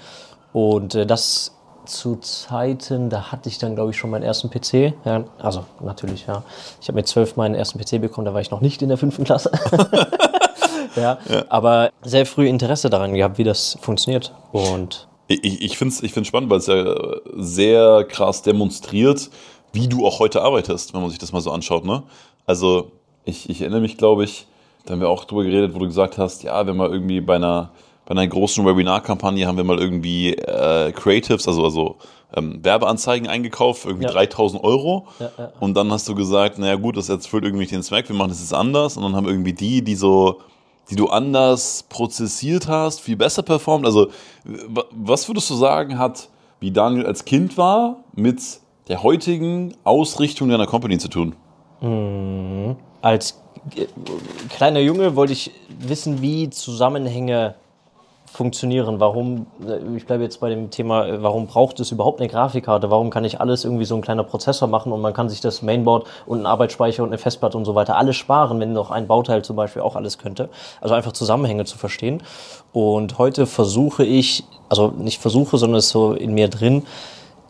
Und 0.54 0.96
äh, 0.96 1.06
das 1.06 1.52
zu 1.90 2.16
Zeiten, 2.18 3.10
da 3.10 3.32
hatte 3.32 3.50
ich 3.50 3.58
dann, 3.58 3.76
glaube 3.76 3.92
ich, 3.92 3.98
schon 3.98 4.10
meinen 4.10 4.24
ersten 4.24 4.50
PC. 4.50 4.94
Ja, 5.06 5.24
also 5.40 5.66
natürlich, 5.82 6.26
ja. 6.28 6.44
Ich 6.82 6.88
habe 6.88 6.96
mit 6.96 7.08
zwölf 7.08 7.36
meinen 7.36 7.56
ersten 7.56 7.80
PC 7.80 8.00
bekommen, 8.00 8.26
da 8.26 8.34
war 8.34 8.42
ich 8.42 8.52
noch 8.52 8.62
nicht 8.62 8.82
in 8.82 8.90
der 8.90 8.98
fünften 8.98 9.24
Klasse. 9.24 9.52
ja, 10.96 11.18
ja, 11.28 11.46
aber 11.50 11.92
sehr 12.04 12.26
früh 12.26 12.48
Interesse 12.48 12.90
daran 12.90 13.14
gehabt, 13.14 13.38
wie 13.38 13.44
das 13.44 13.78
funktioniert. 13.82 14.34
Und 14.52 15.08
ich, 15.28 15.62
ich 15.62 15.78
finde 15.78 15.94
es 15.94 16.04
ich 16.04 16.14
find's 16.14 16.30
spannend, 16.30 16.50
weil 16.50 16.60
es 16.60 16.68
ja 16.68 16.96
sehr 17.36 18.04
krass 18.06 18.42
demonstriert, 18.42 19.30
wie 19.74 19.88
du 19.88 20.06
auch 20.06 20.20
heute 20.20 20.42
arbeitest, 20.42 20.94
wenn 20.94 21.02
man 21.02 21.10
sich 21.10 21.20
das 21.20 21.32
mal 21.32 21.42
so 21.42 21.52
anschaut. 21.52 21.86
Ne? 21.86 22.04
Also 22.46 22.92
ich, 23.26 23.50
ich 23.50 23.62
erinnere 23.62 23.82
mich, 23.82 23.98
glaube 23.98 24.24
ich, 24.24 24.48
da 24.86 24.94
haben 24.94 25.02
wir 25.02 25.10
auch 25.10 25.26
drüber 25.26 25.44
geredet, 25.44 25.76
wo 25.76 25.80
du 25.80 25.86
gesagt 25.86 26.18
hast, 26.18 26.44
ja, 26.44 26.66
wenn 26.66 26.78
man 26.78 26.92
irgendwie 26.92 27.22
bei 27.22 27.36
einer 27.36 27.72
bei 28.10 28.14
einer 28.14 28.28
großen 28.28 28.66
Webinar-Kampagne 28.66 29.46
haben 29.46 29.58
wir 29.58 29.64
mal 29.64 29.80
irgendwie 29.80 30.34
äh, 30.34 30.92
Creatives, 30.94 31.48
also, 31.48 31.64
also 31.64 31.98
ähm, 32.36 32.60
Werbeanzeigen 32.64 33.30
eingekauft, 33.30 33.86
irgendwie 33.86 34.06
ja. 34.06 34.12
3000 34.12 34.64
Euro. 34.64 35.06
Ja, 35.20 35.30
ja. 35.38 35.52
Und 35.60 35.76
dann 35.76 35.92
hast 35.92 36.10
du 36.10 36.16
gesagt, 36.16 36.58
naja 36.58 36.76
gut, 36.76 36.98
das 36.98 37.08
erfüllt 37.08 37.44
irgendwie 37.44 37.68
den 37.68 37.84
Zweck, 37.84 38.10
wir 38.10 38.16
machen 38.16 38.30
das 38.30 38.40
jetzt 38.40 38.56
anders. 38.56 38.98
Und 38.98 39.04
dann 39.04 39.16
haben 39.16 39.28
irgendwie 39.28 39.54
die, 39.54 39.84
die 39.84 39.94
so, 39.94 40.40
die 40.90 40.96
du 40.96 41.10
anders 41.10 41.86
prozessiert 41.88 42.68
hast, 42.68 43.00
viel 43.00 43.16
besser 43.16 43.44
performt. 43.44 43.86
Also 43.86 44.08
was 44.90 45.30
würdest 45.30 45.48
du 45.52 45.54
sagen, 45.54 46.00
hat, 46.00 46.30
wie 46.60 46.72
Daniel 46.72 47.06
als 47.06 47.26
Kind 47.26 47.60
war, 47.60 47.98
mit 48.16 48.42
der 48.88 49.04
heutigen 49.04 49.76
Ausrichtung 49.84 50.50
deiner 50.50 50.66
Company 50.66 50.98
zu 50.98 51.10
tun? 51.10 51.36
Mhm. 51.80 52.76
Als 53.04 53.40
kleiner 54.50 54.80
Junge 54.80 55.16
wollte 55.16 55.34
ich 55.34 55.52
wissen, 55.80 56.24
wie 56.24 56.50
Zusammenhänge 56.50 57.54
funktionieren? 58.32 59.00
Warum, 59.00 59.48
äh, 59.68 59.80
ich 59.96 60.06
bleibe 60.06 60.24
jetzt 60.24 60.40
bei 60.40 60.50
dem 60.50 60.70
Thema, 60.70 61.08
äh, 61.08 61.24
warum 61.24 61.48
braucht 61.48 61.80
es 61.80 61.92
überhaupt 61.92 62.20
eine 62.20 62.30
Grafikkarte? 62.30 62.90
Warum 62.90 63.10
kann 63.10 63.26
ich 63.26 63.42
alles 63.42 63.66
irgendwie 63.66 63.86
so 63.86 63.96
ein 63.96 64.02
kleiner 64.02 64.24
Prozessor 64.24 64.68
machen 64.68 64.92
und 64.92 65.02
man 65.02 65.14
kann 65.14 65.30
sich 65.30 65.42
das 65.42 65.62
Mainboard 65.62 66.08
und 66.26 66.38
einen 66.38 66.46
Arbeitsspeicher 66.46 67.04
und 67.04 67.10
eine 67.10 67.18
Festplatte 67.18 67.58
und 67.58 67.66
so 67.66 67.76
weiter 67.76 67.98
alles 67.98 68.16
sparen, 68.16 68.60
wenn 68.60 68.74
noch 68.74 68.92
ein 68.92 69.08
Bauteil 69.08 69.44
zum 69.44 69.56
Beispiel 69.56 69.82
auch 69.82 69.96
alles 69.96 70.18
könnte? 70.18 70.50
Also 70.82 70.96
einfach 70.96 71.12
Zusammenhänge 71.12 71.66
zu 71.66 71.78
verstehen. 71.78 72.24
Und 72.72 73.18
heute 73.18 73.46
versuche 73.46 74.04
ich, 74.04 74.44
also 74.70 74.94
nicht 74.98 75.22
versuche, 75.22 75.58
sondern 75.58 75.80
es 75.80 75.86
ist 75.86 75.92
so 75.92 76.14
in 76.14 76.34
mir 76.34 76.48
drin, 76.48 76.84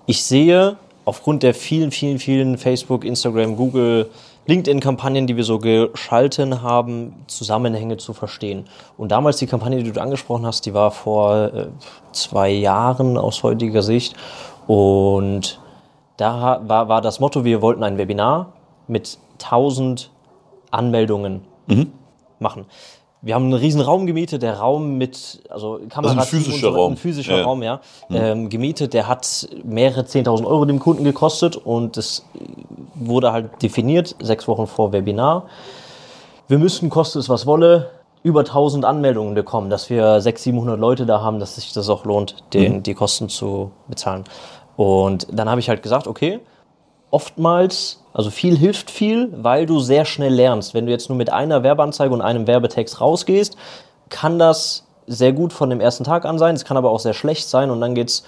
ich 0.05 0.23
sehe 0.23 0.77
aufgrund 1.05 1.43
der 1.43 1.53
vielen, 1.53 1.91
vielen, 1.91 2.19
vielen 2.19 2.57
Facebook, 2.57 3.03
Instagram, 3.03 3.55
Google, 3.55 4.09
LinkedIn-Kampagnen, 4.49 5.27
die 5.27 5.37
wir 5.37 5.43
so 5.43 5.59
geschalten 5.59 6.61
haben, 6.61 7.13
Zusammenhänge 7.27 7.97
zu 7.97 8.13
verstehen. 8.13 8.65
Und 8.97 9.11
damals 9.11 9.37
die 9.37 9.47
Kampagne, 9.47 9.83
die 9.83 9.91
du 9.91 10.01
angesprochen 10.01 10.45
hast, 10.45 10.65
die 10.65 10.73
war 10.73 10.91
vor 10.91 11.53
äh, 11.53 11.67
zwei 12.11 12.49
Jahren 12.49 13.17
aus 13.17 13.43
heutiger 13.43 13.83
Sicht. 13.83 14.15
Und 14.67 15.61
da 16.17 16.61
war, 16.65 16.89
war 16.89 17.01
das 17.01 17.19
Motto, 17.19 17.45
wir 17.45 17.61
wollten 17.61 17.83
ein 17.83 17.97
Webinar 17.97 18.53
mit 18.87 19.19
1000 19.41 20.11
Anmeldungen 20.71 21.41
mhm. 21.67 21.93
machen 22.39 22.65
wir 23.21 23.35
haben 23.35 23.45
einen 23.45 23.53
riesen 23.53 23.81
Raum 23.81 24.05
gemietet, 24.05 24.41
der 24.43 24.59
Raum 24.59 24.97
mit, 24.97 25.41
also 25.49 25.79
Kamera, 25.89 26.17
also 26.17 26.21
ein 26.21 26.41
physischer 26.41 26.69
Raum, 26.69 26.93
ein 26.93 26.97
physischer 26.97 27.37
ja. 27.37 27.43
Raum, 27.43 27.63
ja, 27.63 27.81
mhm. 28.07 28.15
ähm, 28.15 28.49
gemietet, 28.49 28.93
der 28.93 29.07
hat 29.07 29.49
mehrere 29.63 30.01
10.000 30.01 30.45
Euro 30.45 30.65
dem 30.65 30.79
Kunden 30.79 31.03
gekostet 31.03 31.57
und 31.57 31.97
das 31.97 32.25
wurde 32.95 33.31
halt 33.31 33.61
definiert, 33.61 34.15
sechs 34.21 34.47
Wochen 34.47 34.67
vor 34.67 34.93
Webinar. 34.93 35.45
Wir 36.47 36.59
müssten, 36.59 36.89
koste 36.89 37.19
es 37.19 37.27
was 37.27 37.45
wolle, 37.45 37.89
über 38.23 38.41
1000 38.41 38.85
Anmeldungen 38.85 39.33
bekommen, 39.33 39.69
dass 39.69 39.89
wir 39.89 40.21
600, 40.21 40.39
700 40.39 40.79
Leute 40.79 41.05
da 41.05 41.21
haben, 41.21 41.39
dass 41.39 41.55
sich 41.55 41.73
das 41.73 41.89
auch 41.89 42.05
lohnt, 42.05 42.35
den, 42.53 42.77
mhm. 42.77 42.83
die 42.83 42.93
Kosten 42.93 43.29
zu 43.29 43.71
bezahlen. 43.87 44.23
Und 44.77 45.27
dann 45.31 45.49
habe 45.49 45.59
ich 45.59 45.69
halt 45.69 45.83
gesagt, 45.83 46.07
okay, 46.07 46.39
oftmals, 47.11 48.03
also 48.13 48.29
viel 48.29 48.57
hilft 48.57 48.91
viel, 48.91 49.31
weil 49.35 49.65
du 49.65 49.79
sehr 49.79 50.05
schnell 50.05 50.33
lernst. 50.33 50.73
Wenn 50.73 50.85
du 50.85 50.91
jetzt 50.91 51.09
nur 51.09 51.17
mit 51.17 51.31
einer 51.31 51.63
Werbeanzeige 51.63 52.13
und 52.13 52.21
einem 52.21 52.47
Werbetext 52.47 53.01
rausgehst, 53.01 53.55
kann 54.09 54.39
das 54.39 54.85
sehr 55.07 55.33
gut 55.33 55.53
von 55.53 55.69
dem 55.69 55.81
ersten 55.81 56.03
Tag 56.03 56.25
an 56.25 56.37
sein. 56.37 56.55
Es 56.55 56.65
kann 56.65 56.77
aber 56.77 56.91
auch 56.91 56.99
sehr 56.99 57.13
schlecht 57.13 57.47
sein 57.47 57.71
und 57.71 57.81
dann 57.81 57.95
geht's, 57.95 58.23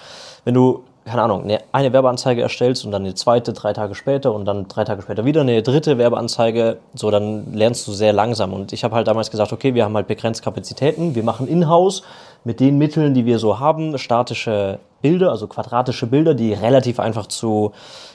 wenn 0.45 0.53
du 0.53 0.83
keine 1.05 1.23
Ahnung, 1.23 1.49
eine 1.71 1.93
Werbeanzeige 1.93 2.41
erstellst 2.41 2.85
und 2.85 2.91
dann 2.91 3.03
eine 3.03 3.15
zweite 3.15 3.53
drei 3.53 3.73
Tage 3.73 3.95
später 3.95 4.33
und 4.33 4.45
dann 4.45 4.67
drei 4.67 4.83
Tage 4.83 5.01
später 5.01 5.25
wieder 5.25 5.41
eine 5.41 5.63
dritte 5.63 5.97
Werbeanzeige, 5.97 6.77
so 6.93 7.09
dann 7.09 7.53
lernst 7.53 7.87
du 7.87 7.91
sehr 7.91 8.13
langsam. 8.13 8.53
Und 8.53 8.71
ich 8.71 8.83
habe 8.83 8.95
halt 8.95 9.07
damals 9.07 9.31
gesagt, 9.31 9.51
okay, 9.51 9.73
wir 9.73 9.83
haben 9.83 9.95
halt 9.95 10.07
begrenzt 10.07 10.43
Kapazitäten, 10.43 11.15
wir 11.15 11.23
machen 11.23 11.47
in-house 11.47 12.03
mit 12.43 12.59
den 12.59 12.77
Mitteln, 12.77 13.13
die 13.13 13.25
wir 13.25 13.39
so 13.39 13.59
haben, 13.59 13.97
statische 13.97 14.79
Bilder, 15.01 15.31
also 15.31 15.47
quadratische 15.47 16.07
Bilder, 16.07 16.33
die 16.33 16.53
relativ 16.53 16.99
einfach 16.99 17.27
zu, 17.27 17.71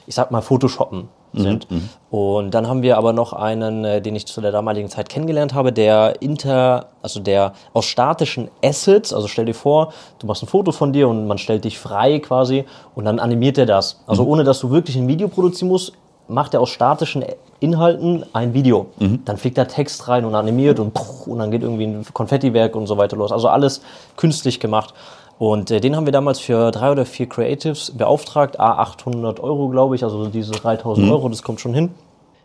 ich 0.07 0.15
sag 0.15 0.31
mal, 0.31 0.41
Photoshoppen 0.41 1.09
mhm, 1.33 1.41
sind. 1.41 1.71
Mhm, 1.71 1.89
und 2.11 2.55
dann 2.55 2.69
haben 2.69 2.83
wir 2.83 2.97
aber 2.97 3.13
noch 3.13 3.33
einen, 3.33 3.85
äh, 3.85 4.01
den 4.01 4.15
ich 4.15 4.27
zu 4.27 4.41
der 4.41 4.53
damaligen 4.53 4.89
Zeit 4.89 5.09
kennengelernt 5.09 5.55
habe, 5.55 5.73
der 5.73 6.23
inter, 6.23 6.87
also 7.03 7.21
der 7.21 7.53
aus 7.73 7.87
statischen 7.87 8.49
Assets, 8.65 9.13
also 9.13 9.29
stell 9.29 9.47
dir 9.47 9.55
vor, 9.55 9.93
du 10.19 10.27
machst 10.27 10.43
ein 10.43 10.49
Foto 10.49 10.73
von 10.73 10.93
dir 10.93 11.09
und 11.09 11.27
man 11.27 11.39
stellt 11.39 11.65
dich 11.65 11.79
frei 11.79 12.21
quasi 12.21 12.65
und 12.95 13.05
dann 13.05 13.19
animiert 13.19 13.59
er 13.59 13.67
das. 13.67 14.03
Also 14.07 14.25
mhm. 14.25 14.31
ohne 14.31 14.45
dass 14.45 14.61
du 14.61 14.71
wirklich 14.71 14.97
ein 14.97 15.09
Video 15.09 15.29
produzieren 15.29 15.69
musst, 15.69 15.93
macht 16.29 16.55
er 16.55 16.61
aus 16.61 16.71
statischen 16.71 17.25
Inhalten 17.61 18.25
ein 18.33 18.55
Video. 18.55 18.87
Mhm. 18.99 19.25
Dann 19.25 19.37
fliegt 19.37 19.59
da 19.59 19.65
Text 19.65 20.09
rein 20.09 20.25
und 20.25 20.35
animiert 20.35 20.79
und, 20.79 20.93
und 21.27 21.39
dann 21.39 21.51
geht 21.51 21.63
irgendwie 21.63 21.87
ein 21.87 22.07
Konfettiwerk 22.13 22.77
und 22.77 22.87
so 22.87 22.99
weiter 22.99 23.17
los. 23.17 23.33
Also 23.33 23.49
alles 23.49 23.83
künstlich 24.17 24.61
gemacht. 24.61 24.95
Und 25.39 25.71
äh, 25.71 25.81
den 25.81 25.97
haben 25.97 26.07
wir 26.07 26.13
damals 26.13 26.41
für 26.41 26.71
drei 26.71 26.91
oder 26.91 27.05
vier 27.05 27.29
Creatives 27.29 27.91
beauftragt, 27.91 28.59
a 28.59 28.79
800 28.79 29.41
Euro, 29.41 29.69
glaube 29.69 29.95
ich, 29.95 30.03
also 30.03 30.27
diese 30.27 30.53
3000 30.53 31.07
mhm. 31.07 31.13
Euro, 31.13 31.29
das 31.29 31.43
kommt 31.43 31.61
schon 31.61 31.75
hin. 31.75 31.91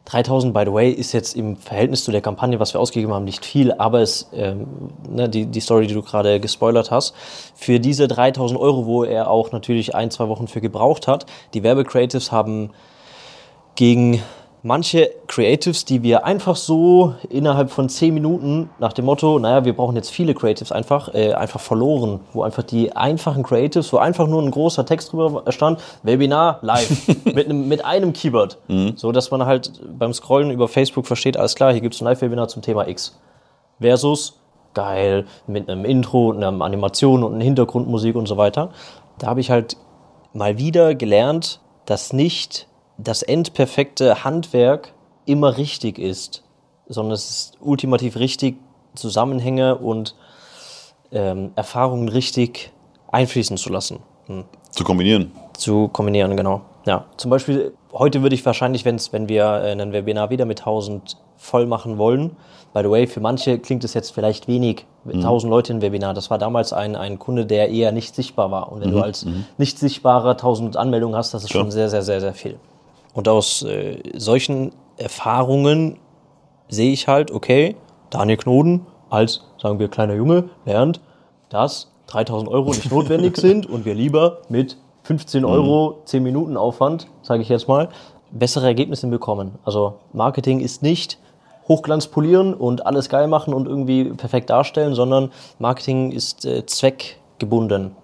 3000, 0.06 0.54
by 0.54 0.64
the 0.66 0.74
way, 0.74 0.92
ist 0.92 1.14
jetzt 1.14 1.36
im 1.36 1.56
Verhältnis 1.58 2.04
zu 2.04 2.12
der 2.12 2.22
Kampagne, 2.22 2.60
was 2.60 2.74
wir 2.74 2.82
ausgegeben 2.82 3.14
haben, 3.14 3.24
nicht 3.24 3.46
viel, 3.46 3.72
aber 3.72 4.02
es, 4.02 4.30
ähm, 4.34 4.66
ne, 5.08 5.30
die, 5.30 5.46
die 5.46 5.60
Story, 5.60 5.88
die 5.88 5.94
du 5.94 6.02
gerade 6.02 6.40
gespoilert 6.40 6.92
hast, 6.92 7.14
für 7.56 7.80
diese 7.80 8.08
3000 8.08 8.60
Euro, 8.60 8.86
wo 8.88 9.04
er 9.04 9.30
auch 9.30 9.52
natürlich 9.52 9.94
ein, 9.94 10.10
zwei 10.10 10.28
Wochen 10.28 10.48
für 10.48 10.60
gebraucht 10.60 11.08
hat, 11.08 11.28
die 11.54 11.64
Werbecreatives 11.64 12.32
haben 12.32 12.72
gegen 13.76 14.22
manche 14.64 15.12
Creatives, 15.28 15.86
die 15.86 16.04
wir 16.04 16.26
einfach 16.26 16.56
so 16.56 17.16
innerhalb 17.30 17.72
von 17.72 17.90
zehn 17.90 18.14
Minuten 18.14 18.70
nach 18.80 18.94
dem 18.94 19.06
Motto, 19.06 19.40
naja, 19.40 19.66
wir 19.66 19.74
brauchen 19.74 19.96
jetzt 19.96 20.12
viele 20.12 20.34
Creatives 20.34 20.72
einfach, 20.72 21.14
äh, 21.14 21.34
einfach 21.34 21.60
verloren, 21.60 22.20
wo 22.34 22.44
einfach 22.44 22.64
die 22.64 22.96
einfachen 22.96 23.44
Creatives, 23.44 23.92
wo 23.92 23.98
einfach 23.98 24.28
nur 24.28 24.42
ein 24.42 24.52
großer 24.52 24.86
Text 24.86 25.14
drüber 25.14 25.44
stand, 25.52 25.80
Webinar 26.04 26.60
live 26.62 27.08
mit, 27.26 27.46
einem, 27.46 27.68
mit 27.68 27.84
einem 27.86 28.14
Keyword, 28.14 28.60
mhm. 28.68 28.94
so 28.96 29.12
dass 29.12 29.32
man 29.32 29.46
halt 29.46 29.82
beim 29.98 30.14
Scrollen 30.14 30.52
über 30.52 30.68
Facebook 30.68 31.08
versteht, 31.08 31.38
alles 31.38 31.56
klar, 31.56 31.72
hier 31.72 31.82
gibt 31.82 31.96
es 31.96 32.02
ein 32.02 32.06
Live-Webinar 32.06 32.48
zum 32.48 32.62
Thema 32.62 32.88
X 32.88 33.20
versus 33.80 34.38
geil 34.74 35.26
mit 35.48 35.70
einem 35.70 35.86
Intro, 35.86 36.32
einer 36.32 36.50
Animation 36.62 37.24
und 37.24 37.34
einer 37.34 37.44
Hintergrundmusik 37.44 38.16
und 38.16 38.28
so 38.28 38.38
weiter. 38.38 38.70
Da 39.18 39.28
habe 39.28 39.42
ich 39.42 39.52
halt 39.52 39.76
mal 40.34 40.58
wieder 40.58 40.96
gelernt, 40.96 41.60
dass 41.86 42.14
nicht 42.14 42.68
das 42.98 43.24
endperfekte 43.24 44.24
Handwerk 44.24 44.94
immer 45.26 45.58
richtig 45.58 46.00
ist, 46.00 46.44
sondern 46.88 47.14
es 47.14 47.30
ist 47.30 47.58
ultimativ 47.62 48.18
richtig, 48.18 48.58
Zusammenhänge 48.96 49.78
und 49.78 50.16
ähm, 51.12 51.52
Erfahrungen 51.56 52.10
richtig 52.10 52.72
einfließen 53.12 53.58
zu 53.58 53.70
lassen. 53.70 54.00
Hm. 54.28 54.46
Zu 54.72 54.84
kombinieren. 54.84 55.32
Zu 55.58 55.88
kombinieren, 55.90 56.36
genau. 56.36 56.62
Ja, 56.86 57.06
zum 57.18 57.30
Beispiel, 57.30 57.74
heute 57.94 58.22
würde 58.22 58.36
ich 58.36 58.46
wahrscheinlich, 58.46 58.86
wenn's, 58.86 59.14
wenn 59.14 59.30
wir 59.30 59.48
ein 59.48 59.94
Webinar 59.94 60.30
wieder 60.30 60.46
mit 60.46 60.60
1000 60.60 61.18
voll 61.38 61.66
machen 61.66 61.98
wollen, 61.98 62.36
by 62.74 62.82
the 62.82 62.90
way, 62.90 63.08
für 63.08 63.20
manche 63.20 63.60
klingt 63.60 63.84
es 63.84 63.94
jetzt 63.94 64.12
vielleicht 64.12 64.48
wenig, 64.48 64.86
mit 65.04 65.16
mhm. 65.16 65.22
1000 65.22 65.50
Leute 65.50 65.74
im 65.74 65.82
Webinar. 65.82 66.14
Das 66.14 66.30
war 66.30 66.38
damals 66.38 66.74
ein, 66.74 66.96
ein 66.96 67.20
Kunde, 67.20 67.46
der 67.46 67.70
eher 67.70 67.92
nicht 67.92 68.16
sichtbar 68.16 68.52
war. 68.52 68.72
Und 68.72 68.82
wenn 68.82 68.90
mhm. 68.90 68.94
du 68.94 69.02
als 69.02 69.26
mhm. 69.26 69.46
nicht 69.58 69.80
sichtbarer 69.80 70.32
1000 70.32 70.78
Anmeldungen 70.78 71.16
hast, 71.16 71.34
das 71.34 71.44
ist 71.44 71.50
Klar. 71.50 71.64
schon 71.64 71.72
sehr, 71.72 71.90
sehr, 71.90 72.02
sehr, 72.02 72.22
sehr 72.22 72.34
viel. 72.34 72.60
Und 73.14 73.28
aus 73.28 73.64
äh, 73.64 74.02
solchen 74.16 74.72
Erfahrungen 74.98 75.98
sehe 76.70 76.92
ich 76.92 77.08
halt, 77.08 77.32
okay, 77.32 77.76
Daniel 78.10 78.38
Knoden 78.38 78.86
als, 79.10 79.42
sagen 79.62 79.80
wir, 79.80 79.90
kleiner 79.90 80.14
Junge 80.14 80.50
lernt, 80.66 81.02
dass 81.50 81.92
3000 82.08 82.50
Euro 82.50 82.70
nicht 82.70 82.92
notwendig 82.92 83.38
sind 83.38 83.66
und 83.66 83.86
wir 83.86 83.96
lieber 83.96 84.40
mit 84.50 84.78
15 85.04 85.44
Euro, 85.46 86.02
10 86.06 86.24
Minuten 86.24 86.58
Aufwand, 86.58 87.08
sage 87.22 87.42
ich 87.42 87.50
jetzt 87.50 87.68
mal, 87.68 87.90
bessere 88.32 88.68
Ergebnisse 88.68 89.08
bekommen. 89.08 89.56
Also 89.66 89.96
Marketing 90.14 90.62
ist 90.62 90.84
nicht 90.84 91.18
Hochglanz 91.68 92.08
polieren 92.08 92.54
und 92.54 92.86
alles 92.86 93.10
geil 93.10 93.28
machen 93.28 93.54
und 93.54 93.68
irgendwie 93.68 94.06
perfekt 94.06 94.50
darstellen, 94.50 94.94
sondern 94.94 95.32
Marketing 95.60 96.12
ist 96.12 96.46
äh, 96.46 96.66
zweckgebunden 96.66 97.96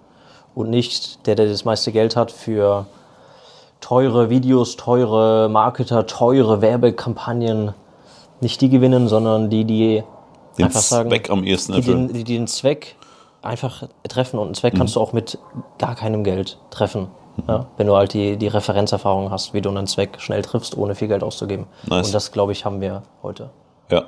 und 0.54 0.70
nicht 0.70 1.26
der, 1.26 1.34
der 1.34 1.46
das 1.46 1.64
meiste 1.64 1.92
Geld 1.92 2.16
hat 2.16 2.30
für 2.30 2.86
teure 3.80 4.30
Videos, 4.30 4.76
teure 4.76 5.48
Marketer, 5.48 6.06
teure 6.06 6.60
Werbekampagnen 6.60 7.74
nicht 8.40 8.60
die 8.60 8.68
gewinnen, 8.68 9.08
sondern 9.08 9.50
die, 9.50 9.64
die 9.64 10.02
den 10.56 10.66
einfach 10.66 10.80
sagen, 10.80 11.10
Zweck 11.10 11.30
am 11.30 11.44
ehesten 11.44 11.74
die 11.74 11.80
den, 11.82 12.12
die 12.12 12.24
den 12.24 12.46
Zweck 12.46 12.96
einfach 13.42 13.84
treffen. 14.08 14.38
Und 14.38 14.46
einen 14.46 14.54
Zweck 14.54 14.74
mhm. 14.74 14.78
kannst 14.78 14.96
du 14.96 15.00
auch 15.00 15.12
mit 15.12 15.38
gar 15.78 15.94
keinem 15.94 16.24
Geld 16.24 16.58
treffen. 16.70 17.08
Mhm. 17.36 17.44
Ja, 17.48 17.66
wenn 17.76 17.86
du 17.86 17.96
halt 17.96 18.12
die, 18.12 18.36
die 18.36 18.48
Referenzerfahrung 18.48 19.30
hast, 19.30 19.54
wie 19.54 19.60
du 19.60 19.70
einen 19.70 19.86
Zweck 19.86 20.20
schnell 20.20 20.42
triffst, 20.42 20.76
ohne 20.76 20.94
viel 20.94 21.08
Geld 21.08 21.22
auszugeben. 21.22 21.66
Nice. 21.86 22.06
Und 22.06 22.14
das, 22.14 22.32
glaube 22.32 22.52
ich, 22.52 22.64
haben 22.64 22.80
wir 22.80 23.02
heute. 23.22 23.50
Ja. 23.90 24.04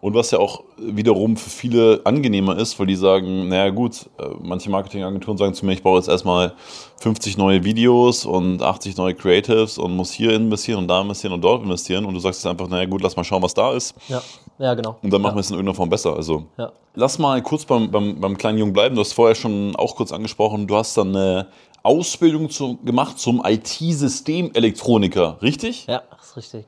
Und 0.00 0.14
was 0.14 0.30
ja 0.30 0.38
auch 0.38 0.62
wiederum 0.76 1.36
für 1.36 1.50
viele 1.50 2.00
angenehmer 2.04 2.56
ist, 2.58 2.78
weil 2.78 2.86
die 2.86 2.96
sagen, 2.96 3.48
naja 3.48 3.70
gut, 3.70 4.06
äh, 4.18 4.28
manche 4.42 4.70
Marketingagenturen 4.70 5.38
sagen 5.38 5.54
zu 5.54 5.66
mir, 5.66 5.72
ich 5.72 5.82
brauche 5.82 5.96
jetzt 5.96 6.08
erstmal 6.08 6.54
50 7.00 7.36
neue 7.36 7.64
Videos 7.64 8.24
und 8.24 8.62
80 8.62 8.96
neue 8.96 9.14
Creatives 9.14 9.78
und 9.78 9.96
muss 9.96 10.12
hier 10.12 10.32
investieren 10.32 10.78
und 10.78 10.88
da 10.88 11.00
investieren 11.00 11.32
und 11.32 11.42
dort 11.42 11.62
investieren. 11.62 12.04
Und 12.04 12.14
du 12.14 12.20
sagst 12.20 12.40
jetzt 12.40 12.50
einfach, 12.50 12.68
naja 12.68 12.86
gut, 12.86 13.02
lass 13.02 13.16
mal 13.16 13.24
schauen, 13.24 13.42
was 13.42 13.54
da 13.54 13.72
ist. 13.72 13.94
Ja, 14.08 14.22
ja 14.58 14.74
genau. 14.74 14.96
Und 15.02 15.12
dann 15.12 15.20
machen 15.20 15.32
ja. 15.32 15.36
wir 15.36 15.40
es 15.40 15.50
in 15.50 15.54
irgendeiner 15.54 15.76
Form 15.76 15.90
besser. 15.90 16.14
Also 16.14 16.44
ja. 16.56 16.72
lass 16.94 17.18
mal 17.18 17.42
kurz 17.42 17.64
beim, 17.64 17.90
beim, 17.90 18.20
beim 18.20 18.36
kleinen 18.38 18.58
Jungen 18.58 18.72
bleiben. 18.72 18.94
Du 18.94 19.00
hast 19.00 19.12
vorher 19.12 19.34
schon 19.34 19.76
auch 19.76 19.96
kurz 19.96 20.12
angesprochen, 20.12 20.66
du 20.66 20.76
hast 20.76 20.96
dann 20.96 21.14
eine 21.14 21.48
Ausbildung 21.82 22.50
zu, 22.50 22.78
gemacht 22.84 23.18
zum 23.18 23.42
IT-Systemelektroniker, 23.44 25.38
richtig? 25.40 25.86
Ja, 25.86 26.02
das 26.10 26.30
ist 26.30 26.36
richtig. 26.36 26.64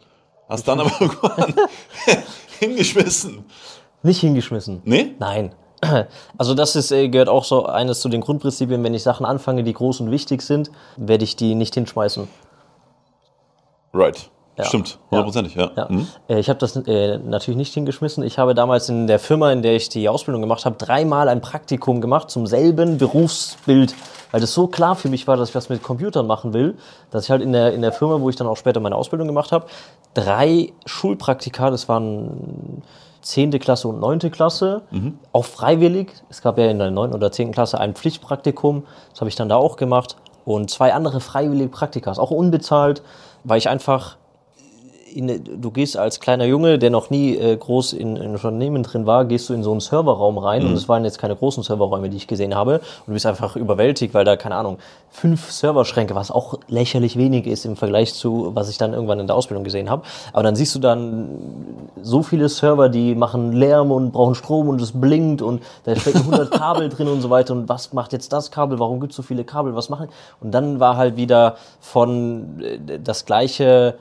Hast 0.49 0.67
dann 0.67 0.81
aber 0.81 0.90
irgendwann 1.00 1.55
hingeschmissen. 2.59 3.45
Nicht 4.02 4.21
hingeschmissen. 4.21 4.83
Nee? 4.85 5.14
Nein. 5.19 5.55
Also 6.38 6.55
das 6.55 6.75
ist, 6.75 6.90
äh, 6.90 7.09
gehört 7.09 7.28
auch 7.28 7.45
so 7.45 7.67
eines 7.67 8.00
zu 8.00 8.09
den 8.09 8.21
Grundprinzipien, 8.21 8.83
wenn 8.83 8.95
ich 8.95 9.05
Sachen 9.05 9.25
anfange, 9.25 9.62
die 9.62 9.73
groß 9.73 10.00
und 10.00 10.11
wichtig 10.11 10.43
sind, 10.43 10.73
werde 10.97 11.23
ich 11.23 11.37
die 11.37 11.55
nicht 11.55 11.75
hinschmeißen. 11.75 12.28
Right. 13.95 14.28
Stimmt, 14.67 14.99
hundertprozentig, 15.11 15.55
ja. 15.55 15.71
ja. 15.76 15.87
Mhm. 15.88 16.09
Äh, 16.28 16.40
ich 16.40 16.49
habe 16.49 16.59
das 16.59 16.75
äh, 16.75 17.19
natürlich 17.19 17.57
nicht 17.57 17.75
hingeschmissen. 17.75 18.25
Ich 18.25 18.38
habe 18.38 18.55
damals 18.55 18.88
in 18.88 19.07
der 19.07 19.19
Firma, 19.19 19.52
in 19.52 19.62
der 19.62 19.76
ich 19.76 19.88
die 19.88 20.09
Ausbildung 20.09 20.43
gemacht 20.43 20.64
habe, 20.64 20.76
dreimal 20.76 21.28
ein 21.28 21.40
Praktikum 21.40 22.00
gemacht 22.00 22.31
zum 22.31 22.47
selben 22.47 22.99
Berufsbild, 22.99 23.95
weil 24.30 24.40
das 24.40 24.54
so 24.54 24.66
klar 24.66 24.97
für 24.97 25.08
mich 25.08 25.26
war, 25.26 25.37
dass 25.37 25.50
ich 25.50 25.54
was 25.54 25.68
mit 25.68 25.82
Computern 25.82 26.26
machen 26.26 26.52
will, 26.52 26.76
dass 27.11 27.25
ich 27.25 27.30
halt 27.30 27.42
in 27.42 27.52
der, 27.52 27.73
in 27.73 27.82
der 27.82 27.92
Firma, 27.92 28.20
wo 28.20 28.28
ich 28.28 28.37
dann 28.37 28.47
auch 28.47 28.56
später 28.56 28.80
meine 28.80 28.97
Ausbildung 28.97 29.26
gemacht 29.26 29.52
habe, 29.52 29.66
drei 30.14 30.73
Schulpraktika, 30.87 31.70
das 31.70 31.88
waren 31.88 32.82
10. 33.23 33.50
Klasse 33.58 33.88
und 33.88 34.00
9. 34.00 34.30
Klasse, 34.30 34.82
mhm. 34.90 35.18
auch 35.32 35.44
freiwillig. 35.44 36.12
Es 36.30 36.42
gab 36.42 36.58
ja 36.58 36.70
in 36.70 36.78
der 36.78 36.90
9. 36.90 37.12
oder 37.12 37.32
10. 37.32 37.52
Klasse 37.52 37.78
ein 37.80 37.94
Pflichtpraktikum, 37.94 38.85
das 39.11 39.20
habe 39.20 39.28
ich 39.28 39.37
dann 39.37 39.49
da 39.49 39.56
auch 39.56 39.76
gemacht. 39.76 40.16
Und 40.44 40.70
zwei 40.70 40.94
andere 40.94 41.20
freiwillige 41.20 41.68
Praktika, 41.68 42.11
auch 42.12 42.30
unbezahlt, 42.30 43.02
weil 43.44 43.58
ich 43.58 43.68
einfach 43.68 44.16
in, 45.15 45.61
du 45.61 45.71
gehst 45.71 45.97
als 45.97 46.21
kleiner 46.21 46.45
Junge, 46.45 46.79
der 46.79 46.91
noch 46.91 47.11
nie 47.11 47.37
äh, 47.37 47.57
groß 47.57 47.93
in, 47.93 48.17
in 48.17 48.33
Unternehmen 48.33 48.83
drin 48.83 49.07
war, 49.07 49.25
gehst 49.25 49.49
du 49.49 49.55
in 49.55 49.62
so 49.62 49.71
einen 49.71 49.81
Serverraum 49.81 50.38
rein 50.38 50.62
mhm. 50.62 50.71
und 50.71 50.75
es 50.75 50.88
waren 50.88 51.05
jetzt 51.05 51.19
keine 51.19 51.37
großen 51.37 51.62
Serverräume, 51.62 52.09
die 52.09 52.17
ich 52.17 52.27
gesehen 52.27 52.55
habe 52.55 52.75
und 52.75 53.09
du 53.09 53.12
bist 53.12 53.27
einfach 53.27 53.57
überwältigt, 53.57 54.15
weil 54.15 54.25
da, 54.25 54.37
keine 54.37 54.57
Ahnung, 54.57 54.79
fünf 55.11 55.50
Serverschränke, 55.50 56.15
was 56.15 56.31
auch 56.31 56.55
lächerlich 56.69 57.17
wenig 57.17 57.47
ist 57.47 57.65
im 57.65 57.77
Vergleich 57.77 58.15
zu, 58.15 58.50
was 58.55 58.69
ich 58.69 58.79
dann 58.79 58.93
irgendwann 58.93 59.21
in 59.21 59.27
der 59.27 59.37
Ausbildung 59.37 59.65
gesehen 59.65 59.91
habe. 59.91 60.03
Aber 60.33 60.43
dann 60.43 60.55
siehst 60.55 60.75
du 60.75 60.79
dann 60.79 61.29
so 62.03 62.23
viele 62.23 62.49
Server, 62.49 62.88
die 62.88 63.15
machen 63.15 63.53
Lärm 63.53 63.91
und 63.91 64.12
brauchen 64.12 64.35
Strom 64.35 64.69
und 64.69 64.81
es 64.81 64.93
blinkt 64.93 65.43
und 65.43 65.62
da 65.85 65.97
stecken 65.97 66.19
100 66.19 66.50
Kabel 66.59 66.88
drin 66.88 67.09
und 67.09 67.21
so 67.21 67.31
weiter 67.31 67.55
und 67.55 67.69
was 67.69 67.93
macht 67.93 68.12
jetzt 68.12 68.33
das 68.33 68.50
Kabel, 68.50 68.79
warum 68.79 69.00
gibt 69.00 69.12
es 69.12 69.17
so 69.17 69.23
viele 69.23 69.45
Kabel, 69.45 69.75
was 69.75 69.88
machen? 69.88 70.09
Und 70.41 70.53
dann 70.53 70.81
war 70.81 70.97
halt 70.97 71.17
wieder 71.17 71.57
von 71.81 72.61
äh, 72.61 72.99
das 73.03 73.25
gleiche 73.25 73.95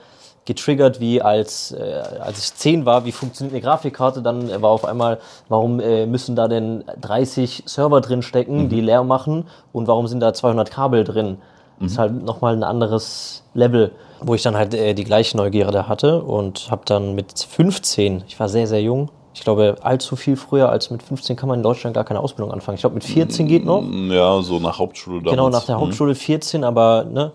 getriggert, 0.47 0.99
wie 0.99 1.21
als, 1.21 1.73
äh, 1.73 2.01
als 2.19 2.39
ich 2.39 2.55
10 2.55 2.85
war, 2.85 3.05
wie 3.05 3.11
funktioniert 3.11 3.53
eine 3.53 3.61
Grafikkarte, 3.61 4.21
dann 4.23 4.49
war 4.61 4.71
auf 4.71 4.85
einmal, 4.85 5.19
warum 5.49 5.79
äh, 5.79 6.07
müssen 6.07 6.35
da 6.35 6.47
denn 6.47 6.83
30 6.99 7.63
Server 7.65 8.01
drin 8.01 8.23
stecken, 8.23 8.63
mhm. 8.63 8.69
die 8.69 8.81
leer 8.81 9.03
machen 9.03 9.45
und 9.73 9.87
warum 9.87 10.07
sind 10.07 10.21
da 10.21 10.33
200 10.33 10.71
Kabel 10.71 11.03
drin? 11.03 11.27
Mhm. 11.27 11.37
Das 11.83 11.91
ist 11.91 11.97
halt 11.99 12.23
nochmal 12.23 12.55
ein 12.55 12.63
anderes 12.63 13.43
Level, 13.53 13.91
wo 14.21 14.33
ich 14.33 14.41
dann 14.41 14.55
halt 14.55 14.73
äh, 14.73 14.93
die 14.93 15.03
gleiche 15.03 15.35
Neugierde 15.37 15.87
hatte 15.87 16.23
und 16.23 16.71
habe 16.71 16.81
dann 16.85 17.13
mit 17.13 17.37
15, 17.37 18.23
ich 18.27 18.39
war 18.39 18.47
sehr, 18.47 18.67
sehr 18.67 18.81
jung, 18.81 19.09
ich 19.33 19.43
glaube, 19.43 19.75
allzu 19.81 20.15
viel 20.15 20.35
früher 20.35 20.69
als 20.69 20.89
mit 20.89 21.03
15 21.03 21.35
kann 21.35 21.47
man 21.47 21.59
in 21.59 21.63
Deutschland 21.63 21.93
gar 21.93 22.05
keine 22.05 22.21
Ausbildung 22.21 22.51
anfangen. 22.51 22.73
Ich 22.73 22.81
glaube, 22.81 22.95
mit 22.95 23.03
14 23.03 23.47
geht 23.47 23.65
noch. 23.65 23.83
Ja, 24.09 24.41
so 24.41 24.57
nach 24.57 24.79
Hauptschule 24.79 25.19
damals. 25.19 25.31
Genau, 25.31 25.49
nach 25.49 25.65
der 25.65 25.75
mhm. 25.75 25.81
Hauptschule 25.81 26.15
14, 26.15 26.63
aber 26.63 27.03
ne, 27.03 27.33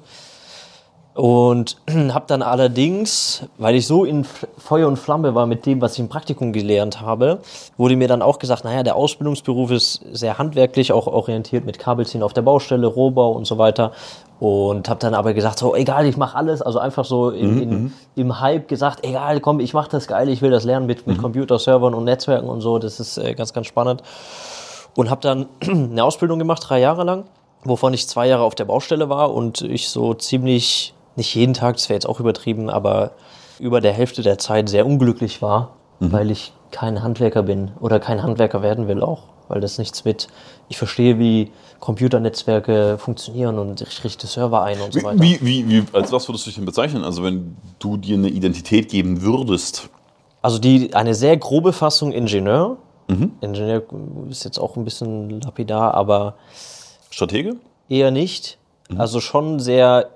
und 1.15 1.77
habe 1.91 2.25
dann 2.27 2.43
allerdings, 2.43 3.47
weil 3.59 3.75
ich 3.75 3.87
so 3.87 4.05
in 4.05 4.25
Feuer 4.25 4.89
und 4.89 4.97
Flamme 4.97 5.35
war 5.35 5.47
mit 5.47 5.67
dem, 5.67 5.81
was 5.81 5.95
ich 5.95 6.01
im 6.01 6.09
Praktikum 6.09 6.53
gelernt 6.53 7.01
habe, 7.01 7.41
wurde 7.77 7.97
mir 7.97 8.09
dann 8.09 8.23
auch 8.23 8.39
gesagt, 8.39 8.65
naja, 8.65 8.83
der 8.83 8.97
Ausbildungsberuf 8.97 9.71
ist 9.71 10.01
sehr 10.13 10.39
handwerklich, 10.39 10.93
auch 10.93 11.07
orientiert 11.07 11.67
mit 11.67 11.79
Kabelziehen 11.79 12.23
auf 12.23 12.33
der 12.33 12.43
Baustelle, 12.43 12.87
Rohbau 12.87 13.33
und 13.33 13.47
so 13.47 13.59
weiter. 13.59 13.93
Und 14.41 14.89
habe 14.89 14.99
dann 15.01 15.15
aber 15.15 15.35
gesagt, 15.35 15.59
so 15.59 15.77
egal, 15.77 16.07
ich 16.07 16.17
mache 16.17 16.37
alles, 16.37 16.63
also 16.63 16.79
einfach 16.79 17.05
so 17.05 17.31
in, 17.31 17.55
mhm, 17.55 17.63
in, 17.63 17.71
mhm. 17.71 17.93
im 18.17 18.41
Hype 18.41 18.67
gesagt, 18.67 19.05
egal, 19.05 19.41
komm, 19.41 19.61
ich 19.61 19.75
mache 19.75 19.91
das 19.91 20.09
geil, 20.09 20.29
ich 20.31 20.43
will 20.43 20.51
das 20.51 20.65
lernen 20.65 20.87
mit, 20.87 21.07
mit 21.07 21.19
mhm. 21.19 21.23
Computerservern 21.23 21.95
und 21.95 22.05
Netzwerken 22.05 22.49
und 22.49 22.61
so, 22.61 22.79
das 22.79 22.99
ist 22.99 23.19
äh, 23.19 23.35
ganz, 23.35 23.53
ganz 23.53 23.67
spannend. 23.67 24.03
Und 24.97 25.11
habe 25.11 25.21
dann 25.21 25.47
eine 25.61 26.03
Ausbildung 26.03 26.39
gemacht, 26.39 26.65
drei 26.67 26.81
Jahre 26.81 27.05
lang, 27.05 27.25
wovon 27.65 27.93
ich 27.93 28.09
zwei 28.09 28.27
Jahre 28.27 28.43
auf 28.43 28.55
der 28.55 28.65
Baustelle 28.65 29.09
war 29.11 29.33
und 29.33 29.61
ich 29.61 29.91
so 29.91 30.15
ziemlich 30.15 30.95
nicht 31.17 31.35
jeden 31.35 31.55
Tag, 31.55 31.77
das 31.77 31.89
wäre 31.89 31.97
jetzt 31.97 32.07
auch 32.07 32.21
übertrieben, 32.21 32.71
aber 32.71 33.13
über 33.59 33.81
der 33.81 33.93
Hälfte 33.93 34.23
der 34.23 34.39
Zeit 34.39 34.69
sehr 34.69 34.87
unglücklich 34.87 35.43
war, 35.43 35.77
mhm. 36.01 36.13
weil 36.13 36.31
ich 36.31 36.53
kein 36.71 37.03
Handwerker 37.03 37.43
bin 37.43 37.73
oder 37.81 38.01
kein 38.01 38.23
Handwerker 38.23 38.63
werden 38.63 38.89
will 38.89 39.03
auch, 39.03 39.25
weil 39.49 39.61
das 39.61 39.79
nichts 39.79 40.05
mit, 40.05 40.29
ich 40.69 40.79
verstehe, 40.79 41.19
wie 41.19 41.53
Computernetzwerke 41.81 42.97
funktionieren 42.99 43.59
und 43.59 43.81
ich 43.81 44.05
richte 44.05 44.27
Server 44.27 44.63
ein 44.63 44.81
und 44.81 44.95
so 44.95 45.03
weiter. 45.03 45.21
Wie, 45.21 45.39
wie, 45.43 45.69
wie, 45.69 45.85
als 45.93 46.13
was 46.13 46.29
würdest 46.29 46.47
du 46.47 46.51
dich 46.51 46.57
denn 46.57 46.65
bezeichnen? 46.65 47.05
Also 47.05 47.23
wenn 47.23 47.57
du 47.79 47.97
dir 47.97 48.17
eine 48.17 48.29
Identität 48.29 48.89
geben 48.89 49.23
würdest? 49.23 49.91
Also 50.41 50.59
die, 50.59 50.95
eine 50.95 51.15
sehr 51.15 51.37
grobe 51.37 51.73
Fassung 51.73 52.13
Ingenieur. 52.13 52.79
Mhm. 53.09 53.33
Ingenieur 53.41 53.83
ist 54.31 54.45
jetzt 54.45 54.59
auch 54.59 54.77
ein 54.77 54.85
bisschen 54.85 55.41
lapidar, 55.41 55.95
aber... 55.95 56.37
Stratege? 57.11 57.57
Eher 57.89 58.11
nicht. 58.11 58.59
Mhm. 58.89 59.01
Also 59.01 59.21
schon 59.21 59.61
sehr 59.61 60.09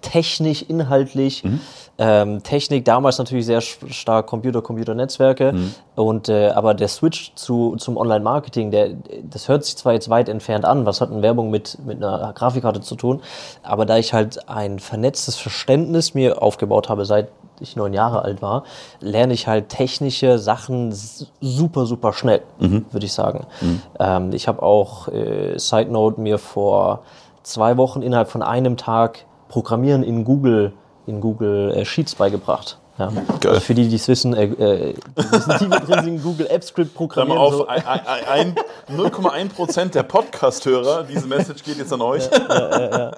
technisch, 0.00 0.62
inhaltlich. 0.62 1.44
Mhm. 1.44 1.60
Ähm, 1.98 2.42
Technik 2.42 2.86
damals 2.86 3.18
natürlich 3.18 3.44
sehr 3.44 3.60
stark 3.60 4.26
Computer, 4.26 4.62
Computernetzwerke 4.62 5.52
mhm. 5.52 5.74
und 5.94 6.28
äh, 6.30 6.48
aber 6.48 6.72
der 6.72 6.88
Switch 6.88 7.34
zu, 7.34 7.76
zum 7.76 7.98
Online-Marketing, 7.98 8.98
das 9.30 9.48
hört 9.48 9.64
sich 9.64 9.76
zwar 9.76 9.92
jetzt 9.92 10.08
weit 10.08 10.30
entfernt 10.30 10.64
an, 10.64 10.86
was 10.86 11.02
hat 11.02 11.12
eine 11.12 11.20
Werbung 11.20 11.50
mit 11.50 11.78
mit 11.84 12.02
einer 12.02 12.32
Grafikkarte 12.32 12.80
zu 12.80 12.96
tun, 12.96 13.20
aber 13.62 13.84
da 13.84 13.98
ich 13.98 14.14
halt 14.14 14.48
ein 14.48 14.78
vernetztes 14.78 15.36
Verständnis 15.36 16.14
mir 16.14 16.40
aufgebaut 16.40 16.88
habe 16.88 17.04
seit 17.04 17.28
ich 17.60 17.76
neun 17.76 17.92
Jahre 17.92 18.22
alt 18.22 18.42
war, 18.42 18.64
lerne 19.00 19.34
ich 19.34 19.46
halt 19.46 19.68
technische 19.68 20.38
Sachen 20.38 20.92
super 21.40 21.84
super 21.84 22.14
schnell, 22.14 22.42
mhm. 22.58 22.86
würde 22.90 23.04
ich 23.04 23.12
sagen. 23.12 23.46
Mhm. 23.60 23.82
Ähm, 24.00 24.32
ich 24.32 24.48
habe 24.48 24.62
auch 24.62 25.08
äh, 25.08 25.58
Side 25.58 25.92
Note 25.92 26.20
mir 26.20 26.38
vor 26.38 27.02
zwei 27.42 27.76
Wochen 27.76 28.02
innerhalb 28.02 28.28
von 28.28 28.42
einem 28.42 28.76
Tag 28.76 29.26
Programmieren 29.52 30.02
in 30.02 30.24
Google, 30.24 30.72
in 31.06 31.20
Google 31.20 31.72
äh, 31.72 31.84
Sheets 31.84 32.14
beigebracht. 32.14 32.78
Ja. 32.98 33.12
Also 33.46 33.60
für 33.60 33.74
die, 33.74 33.86
die 33.86 33.96
es 33.96 34.08
wissen, 34.08 34.32
äh, 34.32 34.44
äh, 34.44 34.94
die 35.18 35.58
tiefer 35.58 35.80
drin 35.80 36.04
sind, 36.04 36.22
Google 36.22 36.46
App 36.48 36.64
Script 36.64 36.94
programmieren. 36.94 37.38
auf, 37.38 37.52
so. 37.52 37.66
0,1% 37.66 39.90
der 39.90 40.04
Podcast-Hörer, 40.04 41.04
diese 41.04 41.26
Message 41.26 41.64
geht 41.64 41.76
jetzt 41.76 41.92
an 41.92 42.00
euch. 42.00 42.30
Ja, 42.30 42.80
ja, 42.80 42.98
ja, 42.98 43.12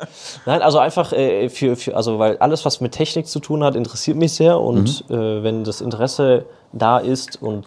Nein, 0.44 0.62
also 0.62 0.78
einfach 0.78 1.12
äh, 1.12 1.48
für, 1.48 1.76
für, 1.76 1.94
also 1.94 2.18
weil 2.18 2.36
alles, 2.38 2.64
was 2.64 2.80
mit 2.80 2.90
Technik 2.90 3.28
zu 3.28 3.38
tun 3.38 3.62
hat, 3.62 3.76
interessiert 3.76 4.16
mich 4.16 4.32
sehr 4.32 4.58
und 4.58 5.08
mhm. 5.08 5.14
äh, 5.14 5.44
wenn 5.44 5.62
das 5.62 5.80
Interesse 5.80 6.46
da 6.72 6.98
ist 6.98 7.40
und 7.40 7.66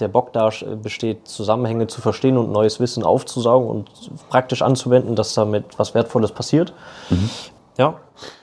der 0.00 0.08
Bock 0.08 0.34
da 0.34 0.50
besteht, 0.82 1.26
Zusammenhänge 1.26 1.86
zu 1.86 2.02
verstehen 2.02 2.36
und 2.36 2.52
neues 2.52 2.78
Wissen 2.78 3.04
aufzusaugen 3.04 3.68
und 3.68 3.88
praktisch 4.28 4.60
anzuwenden, 4.60 5.16
dass 5.16 5.32
damit 5.32 5.64
was 5.78 5.94
Wertvolles 5.94 6.32
passiert, 6.32 6.74
mhm. 7.08 7.30
Ja. 7.82 8.00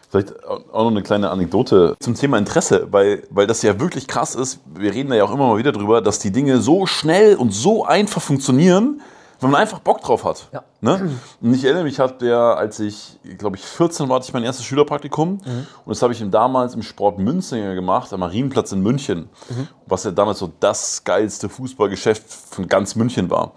Vielleicht 0.10 0.44
auch 0.44 0.84
noch 0.84 0.88
eine 0.88 1.04
kleine 1.04 1.30
Anekdote 1.30 1.96
zum 2.00 2.16
Thema 2.16 2.40
Interesse, 2.40 2.88
weil, 2.90 3.24
weil 3.30 3.46
das 3.46 3.62
ja 3.62 3.80
wirklich 3.80 4.08
krass 4.08 4.34
ist. 4.34 4.60
Wir 4.66 4.92
reden 4.92 5.12
da 5.12 5.16
ja 5.16 5.24
auch 5.24 5.32
immer 5.32 5.48
mal 5.48 5.58
wieder 5.58 5.72
drüber, 5.72 6.02
dass 6.02 6.18
die 6.18 6.32
Dinge 6.32 6.62
so 6.62 6.88
schnell 6.88 7.36
und 7.36 7.52
so 7.54 7.86
einfach 7.86 8.20
funktionieren, 8.20 9.02
wenn 9.40 9.52
man 9.52 9.62
einfach 9.62 9.80
Bock 9.80 10.02
drauf 10.02 10.24
hat. 10.24 10.48
Ja. 10.52 10.64
Ne? 10.82 11.12
Und 11.42 11.54
ich 11.54 11.64
erinnere 11.64 11.84
mich, 11.84 12.00
hat 12.00 12.22
der, 12.22 12.40
als 12.40 12.80
ich, 12.80 13.20
glaube 13.38 13.58
ich, 13.58 13.64
14 13.64 14.10
war, 14.10 14.16
hatte 14.16 14.26
ich 14.26 14.34
mein 14.34 14.44
erstes 14.44 14.66
Schülerpraktikum. 14.66 15.34
Mhm. 15.34 15.68
Und 15.86 15.90
das 15.90 16.02
habe 16.02 16.12
ich 16.12 16.24
damals 16.32 16.74
im 16.74 16.82
Sport 16.82 17.20
Münzinger 17.20 17.76
gemacht, 17.76 18.12
am 18.12 18.22
Marienplatz 18.22 18.72
in 18.72 18.82
München. 18.82 19.30
Mhm. 19.50 19.68
Was 19.86 20.06
ja 20.06 20.12
damals 20.12 20.40
so 20.40 20.52
das 20.60 21.04
geilste 21.04 21.50
Fußballgeschäft 21.50 22.24
von 22.28 22.68
ganz 22.68 22.96
München 22.96 23.30
war. 23.30 23.52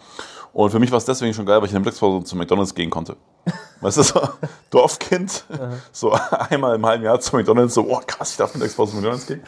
Und 0.53 0.71
für 0.71 0.79
mich 0.79 0.91
war 0.91 0.99
es 0.99 1.05
deswegen 1.05 1.33
schon 1.33 1.47
geil, 1.47 1.59
weil 1.59 1.65
ich 1.65 1.71
in 1.71 1.77
der 1.77 1.81
Mittagspause 1.81 2.25
zu 2.25 2.37
McDonalds 2.37 2.75
gehen 2.75 2.91
konnte. 2.91 3.17
Weißt 3.81 3.97
du, 3.97 4.03
so 4.03 4.21
Dorfkind, 4.71 5.45
so 5.93 6.13
einmal 6.51 6.75
im 6.77 6.87
halben 6.87 7.05
Jahr 7.05 7.19
zu 7.21 7.35
McDonalds, 7.35 7.75
so, 7.75 7.87
oh 7.89 8.01
krass, 8.07 8.33
ich 8.33 8.37
darf 8.37 8.55
Mittagspause 8.55 8.93
zu 8.93 8.97
McDonalds 8.97 9.27
gehen. 9.27 9.43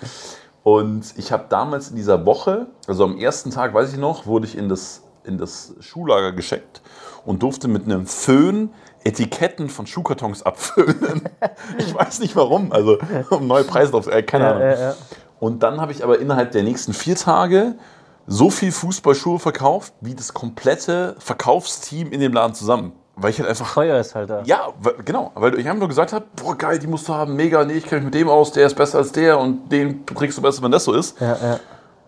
Und 0.63 1.13
ich 1.19 1.31
habe 1.31 1.45
damals 1.51 1.91
in 1.91 1.97
dieser 1.97 2.25
Woche, 2.25 2.67
also 2.87 3.05
am 3.05 3.19
ersten 3.19 3.51
Tag, 3.51 3.75
weiß 3.75 3.93
ich 3.93 3.99
noch, 3.99 4.27
wurde 4.27 4.47
ich 4.47 4.57
in 4.57 4.71
das, 4.71 5.03
in 5.25 5.37
das 5.37 5.75
Schuhlager 5.81 6.33
geschickt 6.33 6.81
und 7.27 7.43
durfte 7.43 7.69
mit 7.69 7.85
einem 7.85 8.07
Föhn 8.07 8.71
Etiketten 9.05 9.69
von 9.69 9.87
Schuhkartons 9.87 10.43
abfüllen. 10.43 11.29
ich 11.79 11.95
weiß 11.95 12.21
nicht 12.21 12.35
warum, 12.35 12.73
also 12.73 12.99
um 13.29 13.47
neue 13.47 13.65
Preise 13.65 13.93
drauf, 13.93 14.07
äh, 14.07 14.23
keine 14.23 14.49
Ahnung. 14.49 14.63
Ja, 14.63 14.73
ja, 14.73 14.81
ja. 14.81 14.95
Und 15.39 15.63
dann 15.63 15.83
habe 15.83 15.93
ich 15.93 16.03
aber 16.03 16.19
innerhalb 16.19 16.53
der 16.53 16.63
nächsten 16.63 16.95
vier 16.95 17.17
Tage 17.17 17.75
so 18.27 18.51
viel 18.51 18.73
Fußballschuhe 18.73 19.39
verkauft, 19.39 19.93
wie 20.01 20.15
das 20.15 20.35
komplette 20.35 21.17
Verkaufsteam 21.19 22.11
in 22.13 22.21
dem 22.21 22.33
Laden 22.33 22.55
zusammen. 22.55 22.93
Weil 23.17 23.31
ich 23.31 23.39
halt 23.39 23.49
einfach. 23.49 23.75
Teuer 23.75 24.01
ist 24.01 24.15
halt 24.15 24.29
da. 24.29 24.43
Ja, 24.43 24.73
genau. 25.05 25.31
Weil 25.35 25.59
ich 25.59 25.67
einfach 25.67 25.81
nur 25.81 25.89
gesagt 25.89 26.13
habe: 26.13 26.25
Boah, 26.35 26.57
geil, 26.57 26.79
die 26.79 26.87
musst 26.87 27.09
du 27.09 27.15
haben, 27.15 27.37
mega, 27.37 27.65
nee, 27.65 27.75
ich 27.75 27.85
kenne 27.85 28.01
mich 28.01 28.07
mit 28.07 28.15
dem 28.15 28.29
aus, 28.29 28.51
der 28.53 28.67
ist 28.67 28.75
besser 28.75 28.99
als 28.99 29.13
der 29.13 29.39
und 29.39 29.71
den 29.71 30.05
trägst 30.07 30.39
du 30.39 30.43
besser, 30.43 30.63
wenn 30.63 30.73
das 30.73 30.85
so 30.85 30.93
ist. 30.93 31.21
Ja, 31.21 31.37
ja. 31.41 31.61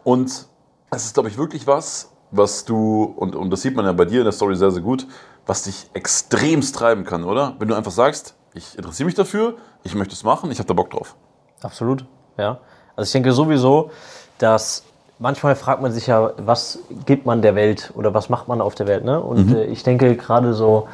Und 0.02 0.46
es 0.90 1.04
ist, 1.04 1.14
glaube 1.14 1.28
ich, 1.28 1.38
wirklich 1.38 1.66
was, 1.66 2.10
was 2.30 2.64
du, 2.64 3.04
und, 3.16 3.36
und 3.36 3.50
das 3.50 3.62
sieht 3.62 3.76
man 3.76 3.84
ja 3.84 3.92
bei 3.92 4.04
dir 4.04 4.18
in 4.18 4.24
der 4.24 4.32
Story 4.32 4.56
sehr, 4.56 4.70
sehr 4.70 4.82
gut, 4.82 5.06
was 5.46 5.62
dich 5.62 5.88
extremst 5.94 6.74
treiben 6.74 7.04
kann, 7.04 7.22
oder? 7.22 7.54
Wenn 7.58 7.68
du 7.68 7.74
einfach 7.74 7.92
sagst: 7.92 8.34
Ich 8.54 8.76
interessiere 8.76 9.06
mich 9.06 9.14
dafür, 9.14 9.54
ich 9.84 9.94
möchte 9.94 10.14
es 10.14 10.24
machen, 10.24 10.50
ich 10.50 10.58
habe 10.58 10.66
da 10.66 10.74
Bock 10.74 10.90
drauf. 10.90 11.14
Absolut, 11.60 12.04
ja. 12.36 12.58
Also 12.96 13.08
ich 13.08 13.12
denke 13.12 13.32
sowieso, 13.32 13.90
dass 14.38 14.82
manchmal 15.18 15.54
fragt 15.56 15.82
man 15.82 15.92
sich 15.92 16.06
ja, 16.06 16.32
was 16.38 16.78
gibt 17.06 17.26
man 17.26 17.42
der 17.42 17.54
Welt 17.54 17.92
oder 17.96 18.12
was 18.14 18.28
macht 18.28 18.48
man 18.48 18.60
auf 18.60 18.74
der 18.74 18.86
Welt. 18.86 19.04
Ne? 19.04 19.20
Und 19.20 19.50
mhm. 19.50 19.56
äh, 19.56 19.64
ich 19.64 19.82
denke 19.82 20.16
gerade 20.16 20.52
so, 20.54 20.88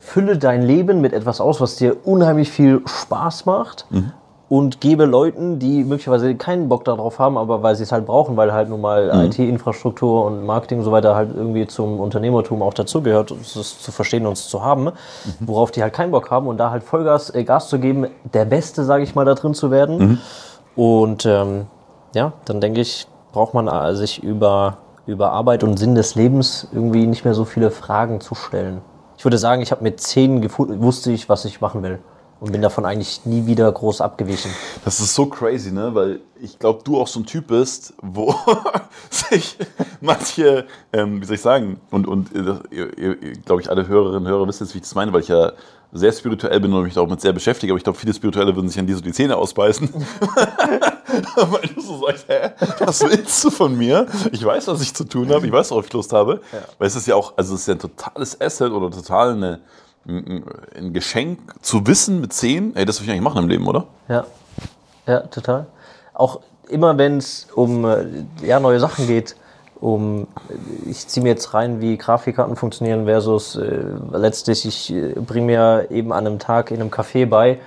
fülle 0.00 0.38
dein 0.38 0.62
Leben 0.62 1.00
mit 1.00 1.12
etwas 1.12 1.40
aus, 1.40 1.60
was 1.60 1.76
dir 1.76 1.96
unheimlich 2.04 2.50
viel 2.50 2.82
Spaß 2.86 3.46
macht. 3.46 3.86
Mhm. 3.90 4.12
und 4.50 4.80
gebe 4.82 5.06
Leuten, 5.06 5.58
die 5.58 5.82
möglicherweise 5.84 6.34
keinen 6.36 6.68
Bock 6.68 6.84
darauf 6.84 7.18
haben, 7.18 7.38
aber 7.38 7.62
weil 7.62 7.74
sie 7.74 7.82
es 7.82 7.90
halt 7.90 8.04
brauchen, 8.06 8.36
weil 8.36 8.52
halt 8.52 8.68
nun 8.68 8.80
mal 8.82 9.06
Mhm. 9.12 9.30
IT-Infrastruktur 9.30 10.26
und 10.26 10.44
Marketing 10.44 10.78
und 10.78 10.84
so 10.84 10.92
weiter 10.92 11.16
halt 11.16 11.30
irgendwie 11.34 11.66
zum 11.66 11.98
Unternehmertum 11.98 12.62
auch 12.62 12.74
dazugehört, 12.74 13.30
es 13.32 13.82
zu 13.82 13.90
verstehen 13.90 14.26
und 14.26 14.34
es 14.34 14.46
zu 14.48 14.62
haben, 14.62 14.84
Mhm. 14.84 14.90
worauf 15.40 15.70
die 15.72 15.82
halt 15.82 15.94
keinen 15.94 16.10
Bock 16.12 16.30
haben 16.30 16.46
und 16.46 16.58
da 16.58 16.70
halt 16.70 16.84
Vollgas 16.84 17.30
äh, 17.34 17.42
Gas 17.42 17.68
zu 17.68 17.78
geben, 17.80 18.06
der 18.34 18.44
Beste, 18.44 18.84
sage 18.84 19.02
ich 19.02 19.14
mal, 19.14 19.24
da 19.24 19.34
drin 19.34 19.54
zu 19.54 19.70
werden. 19.70 19.98
Mhm. 19.98 20.18
Und 20.76 21.26
ähm, 21.26 21.66
ja, 22.14 22.32
dann 22.44 22.60
denke 22.60 22.82
ich, 22.82 23.08
braucht 23.34 23.52
man 23.52 23.66
äh, 23.68 23.94
sich 23.96 24.22
über, 24.22 24.78
über 25.06 25.32
Arbeit 25.32 25.64
und 25.64 25.76
Sinn 25.76 25.94
des 25.94 26.14
Lebens 26.14 26.68
irgendwie 26.72 27.06
nicht 27.06 27.24
mehr 27.24 27.34
so 27.34 27.44
viele 27.44 27.70
Fragen 27.70 28.20
zu 28.20 28.34
stellen. 28.34 28.80
Ich 29.18 29.24
würde 29.24 29.38
sagen, 29.38 29.60
ich 29.60 29.72
habe 29.72 29.82
mit 29.82 30.00
zehn 30.00 30.48
wusste 30.56 31.10
ich, 31.12 31.28
was 31.28 31.44
ich 31.44 31.60
machen 31.60 31.82
will. 31.82 31.98
Und 32.44 32.52
bin 32.52 32.60
davon 32.60 32.84
eigentlich 32.84 33.24
nie 33.24 33.46
wieder 33.46 33.72
groß 33.72 34.02
abgewichen. 34.02 34.50
Das 34.84 35.00
ist 35.00 35.14
so 35.14 35.24
crazy, 35.24 35.72
ne? 35.72 35.94
Weil 35.94 36.20
ich 36.42 36.58
glaube, 36.58 36.82
du 36.84 37.00
auch 37.00 37.06
so 37.06 37.20
ein 37.20 37.24
Typ 37.24 37.46
bist, 37.46 37.94
wo 38.02 38.34
sich 39.10 39.56
manche, 40.02 40.66
ähm, 40.92 41.22
wie 41.22 41.24
soll 41.24 41.36
ich 41.36 41.40
sagen, 41.40 41.80
und, 41.90 42.06
und 42.06 42.36
äh, 42.36 43.32
glaube 43.46 43.62
ich, 43.62 43.70
alle 43.70 43.88
Hörerinnen 43.88 44.26
und 44.26 44.28
Hörer 44.28 44.46
wissen 44.46 44.64
jetzt, 44.64 44.74
wie 44.74 44.78
ich 44.78 44.82
das 44.82 44.94
meine, 44.94 45.10
weil 45.14 45.22
ich 45.22 45.28
ja 45.28 45.52
sehr 45.90 46.12
spirituell 46.12 46.60
bin 46.60 46.70
und 46.74 46.82
mich 46.82 46.92
damit 46.92 47.22
sehr 47.22 47.32
beschäftige, 47.32 47.72
aber 47.72 47.78
ich 47.78 47.84
glaube, 47.84 47.98
viele 47.98 48.12
Spirituelle 48.12 48.54
würden 48.54 48.68
sich 48.68 48.78
an 48.78 48.86
dir 48.86 48.96
so 48.96 49.00
die 49.00 49.12
Zähne 49.12 49.38
ausbeißen. 49.38 49.88
weil 51.36 51.70
du 51.74 51.80
so 51.80 52.04
sagst, 52.04 52.26
hä, 52.28 52.50
was 52.80 53.00
willst 53.00 53.42
du 53.42 53.48
von 53.48 53.74
mir? 53.74 54.06
Ich 54.32 54.44
weiß, 54.44 54.66
was 54.66 54.82
ich 54.82 54.92
zu 54.92 55.04
tun 55.04 55.32
habe, 55.32 55.46
ich 55.46 55.52
weiß, 55.52 55.70
worauf 55.70 55.86
ich 55.86 55.92
Lust 55.94 56.12
habe. 56.12 56.42
Weil 56.78 56.88
es 56.88 56.94
ist 56.94 57.06
ja 57.06 57.14
auch, 57.14 57.32
also 57.38 57.54
es 57.54 57.62
ist 57.62 57.68
ja 57.68 57.74
ein 57.74 57.78
totales 57.78 58.38
Asset 58.38 58.70
oder 58.70 58.90
total 58.90 59.32
eine, 59.32 59.60
ein 60.06 60.92
Geschenk 60.92 61.38
zu 61.62 61.86
wissen 61.86 62.20
mit 62.20 62.32
zehn, 62.32 62.76
ey, 62.76 62.84
das 62.84 63.00
will 63.00 63.06
ich 63.06 63.12
eigentlich 63.12 63.22
machen 63.22 63.42
im 63.42 63.48
Leben, 63.48 63.66
oder? 63.66 63.86
Ja, 64.08 64.24
ja, 65.06 65.20
total. 65.20 65.66
Auch 66.12 66.40
immer, 66.68 66.96
wenn 66.98 67.18
es 67.18 67.48
um 67.54 67.84
äh, 67.84 68.24
ja, 68.42 68.60
neue 68.60 68.80
Sachen 68.80 69.06
geht, 69.06 69.36
um, 69.80 70.26
äh, 70.48 70.90
ich 70.90 71.06
ziehe 71.08 71.22
mir 71.22 71.30
jetzt 71.30 71.54
rein, 71.54 71.80
wie 71.80 71.96
Grafikkarten 71.96 72.56
funktionieren 72.56 73.06
versus 73.06 73.56
äh, 73.56 73.84
letztlich, 74.12 74.66
ich 74.66 74.92
äh, 74.92 75.14
bringe 75.14 75.46
mir 75.46 75.90
eben 75.90 76.12
an 76.12 76.26
einem 76.26 76.38
Tag 76.38 76.70
in 76.70 76.80
einem 76.80 76.90
Café 76.90 77.26
bei, 77.26 77.58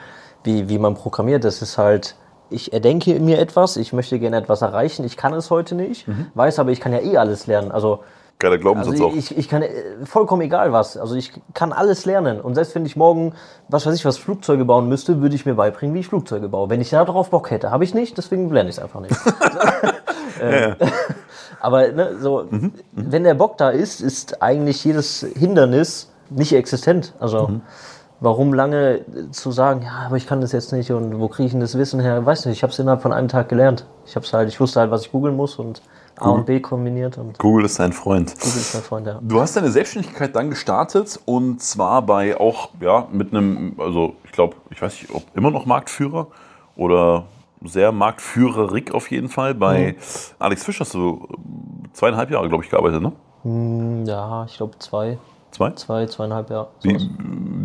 wie, 0.44 0.70
wie 0.70 0.80
man 0.80 0.96
programmiert. 0.96 1.44
Das 1.44 1.62
ist 1.62 1.78
halt, 1.78 2.16
ich 2.50 2.74
erdenke 2.74 3.20
mir 3.20 3.40
etwas, 3.40 3.78
ich 3.78 3.94
möchte 3.94 4.20
gerne 4.20 4.38
etwas 4.38 4.62
erreichen, 4.62 5.04
ich 5.06 5.18
kann 5.18 5.34
es 5.34 5.50
heute 5.50 5.76
nicht, 5.76 6.08
weiß 6.34 6.60
aber, 6.60 6.72
ich 6.72 6.80
kann 6.80 6.94
ja 6.94 7.00
eh 7.00 7.18
alles 7.18 7.46
lernen. 7.46 7.72
Also 7.72 8.00
Geiler 8.40 8.60
Glaubenssatz 8.60 8.94
also 8.94 9.08
auch. 9.08 9.16
ich, 9.16 9.36
ich 9.36 9.50
kann 9.50 9.64
äh, 9.64 9.72
vollkommen 10.06 10.44
egal 10.44 10.72
was. 10.72 10.96
Also 10.96 11.16
ich 11.16 11.32
kann 11.56 11.74
alles 11.74 12.06
lernen. 12.06 12.40
Und 12.40 12.54
selbst 12.56 12.76
wenn 12.76 12.86
ich 12.86 12.96
morgen, 12.96 13.34
was 13.68 13.86
weiß 13.88 13.96
ich, 13.96 14.06
was 14.06 14.18
Flugzeuge 14.18 14.64
bauen 14.64 14.88
müsste, 14.88 15.22
würde 15.22 15.36
ich 15.36 15.46
mir 15.46 15.56
beibringen, 15.56 15.96
wie 15.96 16.02
ich 16.02 16.08
Flugzeuge 16.08 16.48
baue. 16.48 16.70
Wenn 16.70 16.80
ich 16.82 16.92
darauf 16.92 17.32
Bock 17.32 17.50
hätte, 17.50 17.72
habe 17.72 17.84
ich 17.84 17.94
nicht, 17.96 18.18
deswegen 18.18 18.50
lerne 18.52 18.70
ich 18.70 18.78
es 18.78 18.84
einfach 18.84 19.00
nicht. 19.00 19.16
äh, 20.40 20.76
aber 21.60 21.92
ne, 21.92 22.18
so, 22.20 22.46
Mhm, 22.50 22.74
wenn 22.92 23.24
der 23.24 23.34
Bock 23.34 23.58
da 23.58 23.70
ist, 23.70 24.02
ist 24.02 24.42
eigentlich 24.42 24.84
jedes 24.86 25.26
Hindernis 25.36 26.12
nicht 26.30 26.54
existent. 26.54 27.14
Also 27.20 27.48
Mhm. 27.48 27.62
warum 28.20 28.54
lange 28.54 29.02
zu 29.32 29.52
sagen, 29.52 29.82
ja, 29.82 30.06
aber 30.06 30.18
ich 30.18 30.28
kann 30.28 30.42
das 30.42 30.52
jetzt 30.52 30.72
nicht 30.74 30.92
und 30.92 31.20
wo 31.20 31.28
kriege 31.28 31.48
ich 31.48 31.52
denn 31.54 31.62
das 31.62 31.76
Wissen 31.78 32.00
her? 32.00 32.24
Weiß 32.26 32.46
nicht. 32.46 32.58
Ich 32.58 32.64
habe 32.64 32.72
es 32.72 32.78
innerhalb 32.78 33.02
von 33.02 33.14
einem 33.14 33.30
Tag 33.30 33.50
gelernt. 33.50 33.86
Ich 34.06 34.16
habe 34.16 34.28
halt, 34.32 34.50
ich 34.50 34.60
wusste 34.60 34.80
halt, 34.80 34.92
was 34.92 35.02
ich 35.02 35.12
googeln 35.12 35.36
muss 35.36 35.56
und 35.56 35.82
A 36.20 36.30
und 36.30 36.46
B 36.46 36.60
kombiniert 36.60 37.18
und 37.18 37.38
Google 37.38 37.66
ist 37.66 37.80
dein 37.80 37.94
Freund. 37.94 38.34
Google 38.40 38.58
ist 38.58 38.74
mein 38.74 38.84
Freund, 38.84 39.08
ja. 39.08 39.20
Du 39.22 39.40
hast 39.40 39.56
deine 39.56 39.70
Selbstständigkeit 39.70 40.36
dann 40.36 40.50
gestartet 40.50 41.20
und 41.26 41.62
zwar 41.62 42.02
bei 42.02 42.40
auch, 42.40 42.70
ja, 42.80 43.08
mit 43.12 43.32
einem, 43.34 43.76
also 43.78 44.16
ich 44.24 44.32
glaube, 44.32 44.56
ich 44.72 44.82
weiß 44.82 44.94
nicht, 44.94 45.14
ob 45.14 45.24
immer 45.36 45.52
noch 45.52 45.66
Marktführer 45.66 46.28
oder 46.76 47.26
sehr 47.64 47.92
marktführerig 47.92 48.94
auf 48.94 49.10
jeden 49.12 49.30
Fall. 49.30 49.56
Bei 49.56 49.96
Alex 50.40 50.64
Fisch 50.64 50.80
hast 50.80 50.94
du 50.94 51.28
zweieinhalb 51.94 52.30
Jahre, 52.32 52.50
glaube 52.50 52.64
ich, 52.64 52.70
gearbeitet, 52.70 53.02
ne? 53.02 54.06
Ja, 54.06 54.46
ich 54.46 54.58
glaube 54.58 54.78
zwei, 54.80 55.18
Zwei? 55.52 55.72
zwei, 55.72 56.06
zweieinhalb 56.06 56.50
Jahre. 56.50 56.68
Wie, 56.82 56.98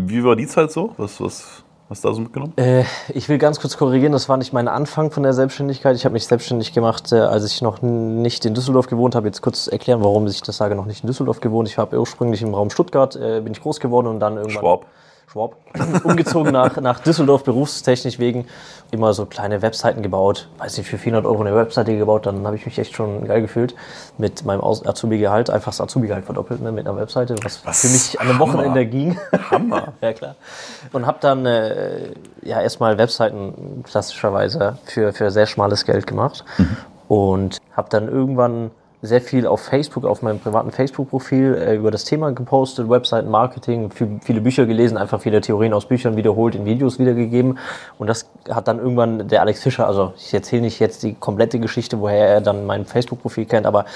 wie 0.06 0.24
war 0.24 0.36
die 0.36 0.46
Zeit 0.46 0.70
so? 0.72 0.94
Was, 0.96 1.20
was 1.20 1.64
hast 1.88 2.04
du 2.04 2.08
da 2.08 2.14
so 2.14 2.20
mitgenommen? 2.20 2.52
Äh, 2.56 2.84
ich 3.12 3.28
will 3.28 3.38
ganz 3.38 3.60
kurz 3.60 3.76
korrigieren, 3.76 4.12
das 4.12 4.28
war 4.28 4.36
nicht 4.36 4.52
mein 4.52 4.68
Anfang 4.68 5.10
von 5.10 5.22
der 5.22 5.32
Selbstständigkeit. 5.32 5.96
Ich 5.96 6.04
habe 6.04 6.12
mich 6.14 6.26
selbstständig 6.26 6.72
gemacht, 6.72 7.12
äh, 7.12 7.16
als 7.16 7.44
ich 7.44 7.62
noch 7.62 7.82
nicht 7.82 8.44
in 8.44 8.54
Düsseldorf 8.54 8.86
gewohnt 8.86 9.14
habe. 9.14 9.26
Jetzt 9.26 9.42
kurz 9.42 9.66
erklären, 9.66 10.02
warum 10.02 10.26
ich 10.26 10.42
das 10.42 10.56
sage, 10.56 10.74
noch 10.74 10.86
nicht 10.86 11.02
in 11.02 11.06
Düsseldorf 11.06 11.40
gewohnt. 11.40 11.68
Ich 11.68 11.78
habe 11.78 11.98
ursprünglich 11.98 12.42
im 12.42 12.54
Raum 12.54 12.70
Stuttgart, 12.70 13.16
äh, 13.16 13.40
bin 13.40 13.52
ich 13.52 13.60
groß 13.60 13.80
geworden 13.80 14.06
und 14.06 14.20
dann 14.20 14.36
irgendwann... 14.36 14.60
Schwab. 14.60 14.86
Schwab. 15.32 15.56
Umgezogen 16.04 16.52
nach, 16.52 16.76
nach 16.76 17.00
Düsseldorf, 17.00 17.42
berufstechnisch 17.42 18.18
wegen. 18.18 18.46
Immer 18.90 19.14
so 19.14 19.24
kleine 19.24 19.62
Webseiten 19.62 20.02
gebaut. 20.02 20.48
Weiß 20.58 20.76
nicht, 20.76 20.90
für 20.90 20.98
400 20.98 21.24
Euro 21.24 21.40
eine 21.40 21.56
Webseite 21.56 21.96
gebaut. 21.96 22.26
Dann 22.26 22.46
habe 22.46 22.56
ich 22.56 22.66
mich 22.66 22.78
echt 22.78 22.94
schon 22.94 23.26
geil 23.26 23.40
gefühlt. 23.40 23.74
Mit 24.18 24.44
meinem 24.44 24.62
Azubi-Gehalt. 24.62 25.48
Einfach 25.48 25.70
das 25.70 25.80
Azubi-Gehalt 25.80 26.26
verdoppelt 26.26 26.60
ne, 26.60 26.70
mit 26.70 26.86
einer 26.86 26.98
Webseite. 26.98 27.36
Was, 27.42 27.64
Was? 27.64 27.80
für 27.80 27.88
mich 27.88 28.20
an 28.20 28.26
einem 28.26 28.38
Hammer. 28.38 28.52
Wochenende 28.52 28.84
ging. 28.84 29.18
Hammer. 29.50 29.94
ja, 30.02 30.12
klar. 30.12 30.34
Und 30.92 31.06
habe 31.06 31.16
dann 31.22 31.46
äh, 31.46 32.12
ja 32.42 32.60
erstmal 32.60 32.98
Webseiten 32.98 33.82
klassischerweise 33.84 34.76
für, 34.84 35.14
für 35.14 35.30
sehr 35.30 35.46
schmales 35.46 35.86
Geld 35.86 36.06
gemacht. 36.06 36.44
Und 37.08 37.56
habe 37.74 37.88
dann 37.88 38.06
irgendwann 38.06 38.70
sehr 39.04 39.20
viel 39.20 39.48
auf 39.48 39.60
Facebook, 39.62 40.04
auf 40.04 40.22
meinem 40.22 40.38
privaten 40.38 40.70
Facebook-Profil 40.70 41.54
äh, 41.56 41.74
über 41.74 41.90
das 41.90 42.04
Thema 42.04 42.30
gepostet, 42.32 42.88
Webseiten-Marketing, 42.88 43.90
viel- 43.90 44.20
viele 44.22 44.40
Bücher 44.40 44.64
gelesen, 44.64 44.96
einfach 44.96 45.20
viele 45.20 45.40
Theorien 45.40 45.72
aus 45.74 45.86
Büchern 45.86 46.16
wiederholt, 46.16 46.54
in 46.54 46.64
Videos 46.64 47.00
wiedergegeben. 47.00 47.58
Und 47.98 48.06
das 48.06 48.28
hat 48.48 48.68
dann 48.68 48.78
irgendwann 48.78 49.26
der 49.26 49.40
Alex 49.40 49.60
Fischer, 49.62 49.88
also 49.88 50.12
ich 50.16 50.32
erzähle 50.32 50.62
nicht 50.62 50.78
jetzt 50.78 51.02
die 51.02 51.14
komplette 51.14 51.58
Geschichte, 51.58 52.00
woher 52.00 52.28
er 52.28 52.40
dann 52.40 52.64
mein 52.64 52.84
Facebook-Profil 52.86 53.46
kennt, 53.46 53.66
aber 53.66 53.86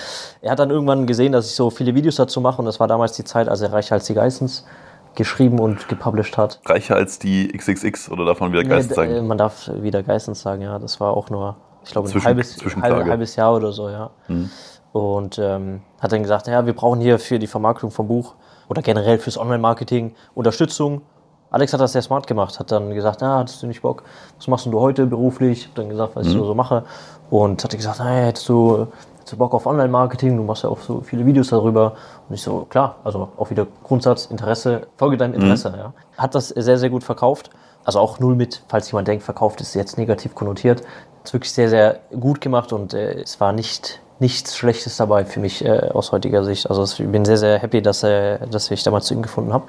er 0.42 0.51
hat 0.51 0.59
dann 0.59 0.71
irgendwann 0.71 1.07
gesehen, 1.07 1.31
dass 1.31 1.47
ich 1.47 1.55
so 1.55 1.71
viele 1.71 1.95
Videos 1.95 2.16
dazu 2.16 2.40
mache 2.40 2.59
und 2.59 2.66
das 2.66 2.81
war 2.81 2.88
damals 2.88 3.12
die 3.12 3.23
Zeit, 3.25 3.49
als 3.49 3.61
er 3.61 3.73
Reicher 3.73 3.95
als 3.95 4.07
die 4.07 4.14
Geissens 4.14 4.64
geschrieben 5.14 5.61
und 5.61 5.88
gepublished 5.88 6.37
hat. 6.37 6.61
Reicher 6.66 6.97
als 6.97 7.19
die 7.21 7.49
XXX 7.57 8.11
oder 8.11 8.25
davon 8.25 8.53
wieder 8.53 8.62
Nee, 8.64 8.69
Geist 8.69 8.97
d- 8.97 9.19
äh, 9.19 9.23
man 9.23 9.38
darf 9.38 9.71
wieder 9.81 10.03
Geissens 10.03 10.42
sagen, 10.42 10.62
ja. 10.62 10.79
Das 10.81 10.99
war 11.01 11.16
auch 11.16 11.31
nur, 11.31 11.57
ich 11.85 11.92
glaube, 11.92 12.09
ein 12.09 12.25
halbes, 12.25 12.57
halbes 13.11 13.37
Jahr 13.37 13.55
oder 13.55 13.73
so, 13.73 13.88
ja. 13.88 14.11
Und 14.96 15.38
ähm, 15.38 15.82
hat 16.00 16.12
dann 16.12 16.22
gesagt, 16.22 16.46
ja, 16.46 16.64
wir 16.64 16.72
brauchen 16.72 17.00
hier 17.00 17.18
für 17.18 17.38
die 17.38 17.46
Vermarktung 17.46 17.90
vom 17.90 18.09
Buch 18.09 18.32
oder 18.66 18.80
generell 18.80 19.18
fürs 19.18 19.37
Online-Marketing 19.37 20.14
Unterstützung. 20.35 21.02
Alex 21.50 21.74
hat 21.74 21.82
das 21.82 21.92
sehr 21.92 22.00
smart 22.00 22.26
gemacht, 22.26 22.59
hat 22.59 22.72
dann 22.72 22.94
gesagt, 22.94 23.20
ja, 23.20 23.37
hattest 23.37 23.62
du 23.62 23.66
nicht 23.66 23.82
Bock, 23.82 24.04
was 24.38 24.48
machst 24.48 24.64
du 24.64 24.80
heute 24.80 25.04
beruflich? 25.04 25.66
Hab 25.66 25.74
dann 25.74 25.90
gesagt, 25.90 26.16
was 26.16 26.26
ich 26.26 26.32
so, 26.32 26.54
mache. 26.54 26.85
Und 27.28 27.62
hat 27.62 27.76
gesagt, 27.76 28.00
hey, 28.00 28.24
hättest 28.24 28.48
du, 28.48 28.87
hättest 29.18 29.35
du 29.35 29.37
Bock 29.37 29.52
auf 29.52 29.66
Online-Marketing? 29.66 30.35
Du 30.35 30.42
machst 30.42 30.62
ja 30.62 30.70
auch 30.70 30.80
so 30.80 31.02
viele 31.02 31.26
Videos 31.26 31.48
darüber. 31.48 31.92
Und 32.30 32.35
ich 32.35 32.40
so, 32.40 32.64
klar, 32.70 32.94
also 33.04 33.28
auch 33.37 33.50
wieder 33.50 33.66
Grundsatz, 33.85 34.24
Interesse, 34.24 34.87
folge 34.96 35.18
deinem 35.18 35.35
Interesse. 35.35 35.74
Ja. 35.76 35.92
Hat 36.16 36.35
das 36.35 36.48
sehr, 36.48 36.78
sehr 36.78 36.88
gut 36.88 37.04
verkauft. 37.04 37.50
Also 37.85 37.98
auch 37.98 38.18
null 38.18 38.35
mit, 38.35 38.62
falls 38.68 38.90
jemand 38.90 39.09
denkt, 39.09 39.24
verkauft 39.24 39.61
ist 39.61 39.74
jetzt 39.74 39.98
negativ 39.98 40.35
konnotiert. 40.35 40.80
Hat 40.80 41.26
es 41.26 41.32
wirklich 41.35 41.52
sehr, 41.52 41.68
sehr 41.68 42.00
gut 42.18 42.40
gemacht 42.40 42.72
und 42.72 42.94
äh, 42.94 43.20
es 43.20 43.38
war 43.40 43.52
nicht 43.52 44.00
nichts 44.18 44.57
Schlechtes 44.57 44.96
dabei 44.96 45.24
für 45.24 45.40
mich 45.40 45.64
äh, 45.64 45.90
aus 45.92 46.12
heutiger 46.12 46.44
Sicht. 46.44 46.68
Also 46.70 46.85
ich 46.85 47.11
bin 47.11 47.24
sehr, 47.24 47.37
sehr 47.37 47.59
happy, 47.59 47.83
dass, 47.83 48.02
äh, 48.02 48.38
dass 48.48 48.70
ich 48.70 48.83
damals 48.83 49.07
zu 49.07 49.14
ihm 49.14 49.22
gefunden 49.22 49.52
habe. 49.52 49.64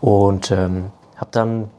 Und 0.00 0.50
ähm, 0.50 0.90
habe 1.16 1.30
dann 1.30 1.70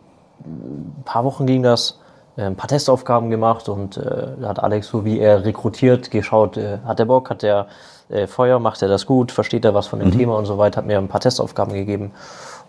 ein 0.45 1.03
paar 1.05 1.23
Wochen 1.23 1.45
ging 1.45 1.63
das, 1.63 1.99
äh, 2.35 2.43
ein 2.43 2.55
paar 2.55 2.67
Testaufgaben 2.67 3.29
gemacht 3.29 3.69
und 3.69 3.97
äh, 3.97 4.27
da 4.39 4.49
hat 4.49 4.63
Alex 4.63 4.87
so 4.87 5.05
wie 5.05 5.19
er 5.19 5.43
rekrutiert, 5.43 6.11
geschaut, 6.11 6.57
äh, 6.57 6.79
hat 6.85 6.99
er 6.99 7.05
Bock, 7.05 7.29
hat 7.29 7.43
er 7.43 7.67
äh, 8.09 8.27
Feuer, 8.27 8.59
macht 8.59 8.81
er 8.81 8.87
das 8.87 9.05
gut, 9.05 9.31
versteht 9.31 9.65
er 9.65 9.73
was 9.73 9.87
von 9.87 9.99
dem 9.99 10.11
Thema 10.11 10.37
und 10.37 10.45
so 10.45 10.57
weiter, 10.57 10.77
hat 10.77 10.85
mir 10.85 10.97
ein 10.97 11.07
paar 11.07 11.21
Testaufgaben 11.21 11.73
gegeben 11.73 12.11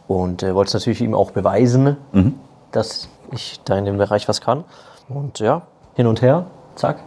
und 0.06 0.42
äh, 0.42 0.54
wollte 0.54 0.68
es 0.68 0.74
natürlich 0.74 1.00
ihm 1.00 1.14
auch 1.14 1.30
beweisen, 1.30 1.96
dass 2.72 3.08
ich 3.30 3.60
da 3.64 3.76
in 3.76 3.84
dem 3.84 3.98
Bereich 3.98 4.28
was 4.28 4.40
kann. 4.40 4.64
Und 5.08 5.38
ja, 5.38 5.62
hin 5.94 6.06
und 6.06 6.22
her, 6.22 6.46
zack, 6.74 6.98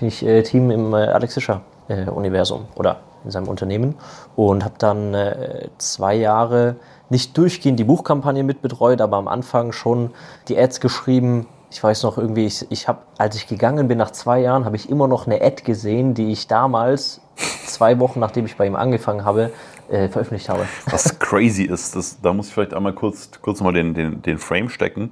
bin 0.00 0.08
ich 0.08 0.26
äh, 0.26 0.42
Team 0.42 0.70
im 0.70 0.92
äh, 0.92 0.96
Alex 0.96 1.34
Fischer 1.34 1.62
äh, 1.88 2.10
Universum 2.10 2.66
oder 2.74 3.00
in 3.24 3.30
seinem 3.30 3.48
Unternehmen 3.48 3.94
und 4.34 4.64
habe 4.64 4.74
dann 4.78 5.14
äh, 5.14 5.68
zwei 5.78 6.14
Jahre 6.14 6.76
nicht 7.10 7.36
durchgehend 7.36 7.78
die 7.78 7.84
Buchkampagne 7.84 8.42
mitbetreut, 8.42 9.00
aber 9.00 9.18
am 9.18 9.28
Anfang 9.28 9.72
schon 9.72 10.10
die 10.48 10.58
Ads 10.58 10.80
geschrieben. 10.80 11.46
Ich 11.70 11.82
weiß 11.82 12.02
noch 12.02 12.18
irgendwie, 12.18 12.46
ich, 12.46 12.66
ich 12.70 12.88
habe, 12.88 13.00
als 13.18 13.36
ich 13.36 13.46
gegangen 13.46 13.88
bin 13.88 13.98
nach 13.98 14.10
zwei 14.10 14.40
Jahren, 14.40 14.64
habe 14.64 14.76
ich 14.76 14.88
immer 14.88 15.06
noch 15.06 15.26
eine 15.26 15.40
Ad 15.42 15.62
gesehen, 15.64 16.14
die 16.14 16.32
ich 16.32 16.48
damals 16.48 17.20
zwei 17.66 18.00
Wochen 18.00 18.20
nachdem 18.20 18.46
ich 18.46 18.56
bei 18.56 18.66
ihm 18.66 18.76
angefangen 18.76 19.24
habe 19.24 19.50
äh, 19.90 20.08
veröffentlicht 20.08 20.48
habe. 20.48 20.66
Was 20.90 21.18
crazy 21.18 21.64
ist, 21.64 21.96
das, 21.96 22.20
da 22.20 22.32
muss 22.32 22.48
ich 22.48 22.54
vielleicht 22.54 22.74
einmal 22.74 22.92
kurz, 22.92 23.30
kurz 23.42 23.60
mal 23.60 23.72
den, 23.72 23.94
den, 23.94 24.22
den 24.22 24.38
Frame 24.38 24.68
stecken, 24.68 25.10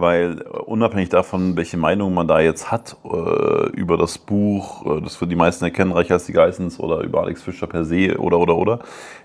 weil 0.00 0.40
äh, 0.40 0.44
unabhängig 0.44 1.08
davon, 1.08 1.56
welche 1.56 1.76
Meinung 1.76 2.14
man 2.14 2.28
da 2.28 2.40
jetzt 2.40 2.70
hat 2.70 2.96
äh, 3.04 3.70
über 3.70 3.96
das 3.96 4.18
Buch, 4.18 4.86
äh, 4.86 5.00
das 5.00 5.16
für 5.16 5.26
die 5.26 5.36
meisten 5.36 5.64
erkennen, 5.64 5.92
Reich 5.92 6.10
als 6.12 6.26
die 6.26 6.32
Geissens 6.32 6.78
oder 6.80 7.00
über 7.00 7.22
Alex 7.22 7.42
Fischer 7.42 7.66
per 7.66 7.84
se 7.84 8.18
oder 8.18 8.38
oder 8.38 8.56
oder, 8.56 8.78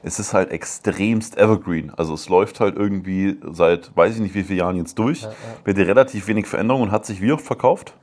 es 0.03 0.19
ist 0.19 0.33
halt 0.33 0.51
extremst 0.51 1.37
evergreen. 1.37 1.91
Also 1.95 2.13
es 2.13 2.29
läuft 2.29 2.59
halt 2.59 2.75
irgendwie 2.75 3.37
seit 3.51 3.95
weiß 3.95 4.15
ich 4.15 4.21
nicht 4.21 4.35
wie 4.35 4.43
vielen 4.43 4.59
Jahren 4.59 4.77
jetzt 4.77 4.97
durch, 4.99 5.23
ja, 5.23 5.29
ja. 5.29 5.35
mit 5.65 5.77
relativ 5.77 6.27
wenig 6.27 6.47
Veränderungen 6.47 6.85
und 6.85 6.91
hat 6.91 7.05
sich 7.05 7.21
wie 7.21 7.31
oft 7.31 7.45
verkauft? 7.45 7.95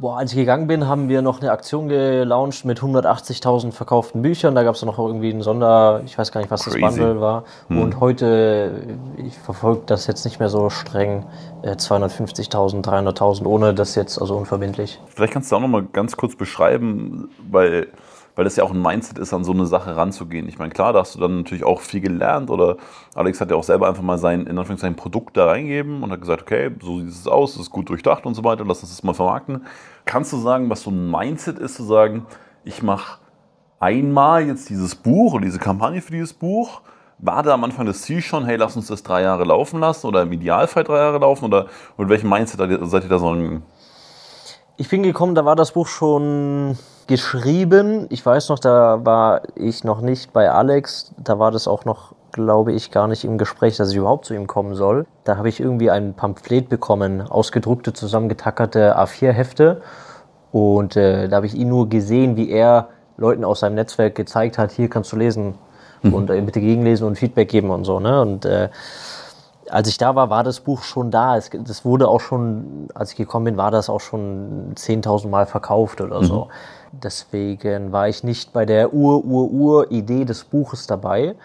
Boah, 0.00 0.16
als 0.16 0.32
ich 0.32 0.38
gegangen 0.38 0.66
bin, 0.66 0.88
haben 0.88 1.10
wir 1.10 1.20
noch 1.20 1.42
eine 1.42 1.52
Aktion 1.52 1.88
gelauncht 1.88 2.64
mit 2.64 2.80
180.000 2.80 3.72
verkauften 3.72 4.22
Büchern. 4.22 4.54
Da 4.54 4.62
gab 4.62 4.74
es 4.74 4.82
noch 4.82 4.98
irgendwie 4.98 5.28
ein 5.28 5.42
Sonder, 5.42 6.00
ich 6.06 6.16
weiß 6.16 6.32
gar 6.32 6.40
nicht, 6.40 6.50
was 6.50 6.64
Crazy. 6.64 6.80
das 6.80 6.96
Bundle 6.96 7.20
war. 7.20 7.44
Hm. 7.68 7.82
Und 7.82 8.00
heute, 8.00 8.96
ich 9.18 9.38
verfolge 9.38 9.82
das 9.84 10.06
jetzt 10.06 10.24
nicht 10.24 10.38
mehr 10.38 10.48
so 10.48 10.70
streng, 10.70 11.26
250.000, 11.64 12.78
äh, 12.78 13.08
300.000, 13.10 13.44
ohne 13.44 13.74
das 13.74 13.94
jetzt, 13.94 14.18
also 14.18 14.36
unverbindlich. 14.36 14.98
Vielleicht 15.08 15.34
kannst 15.34 15.52
du 15.52 15.56
auch 15.56 15.60
noch 15.60 15.68
mal 15.68 15.84
ganz 15.92 16.16
kurz 16.16 16.34
beschreiben, 16.34 17.28
weil 17.50 17.88
weil 18.36 18.44
das 18.44 18.56
ja 18.56 18.64
auch 18.64 18.70
ein 18.70 18.80
Mindset 18.80 19.18
ist, 19.18 19.34
an 19.34 19.44
so 19.44 19.52
eine 19.52 19.66
Sache 19.66 19.96
ranzugehen. 19.96 20.48
Ich 20.48 20.58
meine, 20.58 20.72
klar, 20.72 20.94
da 20.94 21.00
hast 21.00 21.14
du 21.14 21.20
dann 21.20 21.38
natürlich 21.38 21.62
auch 21.62 21.80
viel 21.80 22.00
gelernt 22.00 22.48
oder 22.48 22.76
Alex 23.14 23.38
hat 23.40 23.50
ja 23.50 23.56
auch 23.56 23.64
selber 23.64 23.88
einfach 23.88 24.02
mal 24.02 24.16
sein, 24.16 24.46
in 24.46 24.58
Anführungszeichen, 24.58 24.96
Produkt 24.96 25.36
da 25.36 25.46
reingeben 25.46 26.02
und 26.02 26.10
hat 26.10 26.20
gesagt, 26.20 26.42
okay, 26.42 26.70
so 26.80 27.00
sieht 27.00 27.08
es 27.08 27.26
aus, 27.26 27.54
es 27.56 27.62
ist 27.62 27.70
gut 27.70 27.90
durchdacht 27.90 28.24
und 28.24 28.34
so 28.34 28.42
weiter, 28.44 28.64
lass 28.64 28.80
uns 28.80 28.90
das 28.90 29.02
mal 29.02 29.12
vermarkten. 29.12 29.66
Kannst 30.04 30.32
du 30.32 30.38
sagen, 30.38 30.70
was 30.70 30.82
so 30.82 30.90
ein 30.90 31.10
Mindset 31.10 31.58
ist, 31.58 31.76
zu 31.76 31.84
sagen, 31.84 32.26
ich 32.64 32.82
mache 32.82 33.18
einmal 33.78 34.46
jetzt 34.46 34.68
dieses 34.68 34.94
Buch 34.94 35.34
oder 35.34 35.44
diese 35.44 35.58
Kampagne 35.58 36.02
für 36.02 36.12
dieses 36.12 36.32
Buch, 36.32 36.82
war 37.18 37.42
da 37.42 37.54
am 37.54 37.64
Anfang 37.64 37.86
das 37.86 38.02
Ziel 38.02 38.22
schon, 38.22 38.44
hey, 38.44 38.56
lass 38.56 38.76
uns 38.76 38.86
das 38.86 39.02
drei 39.02 39.22
Jahre 39.22 39.44
laufen 39.44 39.80
lassen 39.80 40.06
oder 40.06 40.22
im 40.22 40.32
Idealfall 40.32 40.84
drei 40.84 40.98
Jahre 40.98 41.18
laufen 41.18 41.44
oder 41.46 41.66
mit 41.96 42.08
welchem 42.08 42.30
Mindset 42.30 42.58
seid 42.58 43.02
ihr 43.02 43.08
da 43.08 43.18
so? 43.18 43.36
Ich 44.76 44.88
bin 44.88 45.02
gekommen, 45.02 45.34
da 45.34 45.44
war 45.44 45.56
das 45.56 45.72
Buch 45.72 45.86
schon 45.86 46.78
geschrieben. 47.06 48.06
Ich 48.08 48.24
weiß 48.24 48.48
noch, 48.48 48.58
da 48.58 49.04
war 49.04 49.42
ich 49.54 49.84
noch 49.84 50.00
nicht 50.00 50.32
bei 50.32 50.50
Alex. 50.50 51.12
Da 51.18 51.38
war 51.38 51.50
das 51.50 51.68
auch 51.68 51.84
noch, 51.84 52.14
glaube 52.32 52.72
ich, 52.72 52.90
gar 52.90 53.08
nicht 53.08 53.24
im 53.24 53.38
Gespräch, 53.38 53.76
dass 53.76 53.90
ich 53.90 53.96
überhaupt 53.96 54.24
zu 54.24 54.34
ihm 54.34 54.46
kommen 54.46 54.74
soll. 54.74 55.06
Da 55.24 55.36
habe 55.36 55.48
ich 55.48 55.60
irgendwie 55.60 55.90
ein 55.90 56.14
Pamphlet 56.14 56.68
bekommen, 56.68 57.22
ausgedruckte, 57.22 57.92
zusammengetackerte 57.92 58.98
A4-Hefte. 58.98 59.82
Und 60.52 60.96
äh, 60.96 61.28
da 61.28 61.36
habe 61.36 61.46
ich 61.46 61.54
ihn 61.54 61.68
nur 61.68 61.88
gesehen, 61.88 62.36
wie 62.36 62.50
er 62.50 62.88
Leuten 63.16 63.44
aus 63.44 63.60
seinem 63.60 63.74
Netzwerk 63.74 64.14
gezeigt 64.14 64.58
hat, 64.58 64.72
hier 64.72 64.88
kannst 64.88 65.12
du 65.12 65.16
lesen 65.16 65.54
mhm. 66.02 66.14
und 66.14 66.30
äh, 66.30 66.40
bitte 66.40 66.60
gegenlesen 66.60 67.06
und 67.06 67.16
Feedback 67.16 67.48
geben 67.48 67.70
und 67.70 67.84
so. 67.84 68.00
Ne? 68.00 68.20
Und 68.20 68.44
äh, 68.44 68.70
als 69.68 69.88
ich 69.88 69.98
da 69.98 70.14
war, 70.14 70.30
war 70.30 70.42
das 70.42 70.60
Buch 70.60 70.82
schon 70.82 71.10
da. 71.10 71.36
Es, 71.36 71.50
das 71.52 71.84
wurde 71.84 72.08
auch 72.08 72.20
schon, 72.20 72.88
als 72.94 73.12
ich 73.12 73.16
gekommen 73.16 73.44
bin, 73.44 73.56
war 73.56 73.70
das 73.70 73.88
auch 73.88 74.00
schon 74.00 74.74
10.000 74.74 75.28
Mal 75.28 75.46
verkauft 75.46 76.00
oder 76.00 76.24
so. 76.24 76.46
Mhm. 76.46 76.50
Deswegen 76.92 77.92
war 77.92 78.08
ich 78.08 78.24
nicht 78.24 78.52
bei 78.52 78.66
der 78.66 78.92
Ur-Ur-Ur-Idee 78.92 80.24
des 80.24 80.44
Buches 80.44 80.86
dabei. 80.86 81.36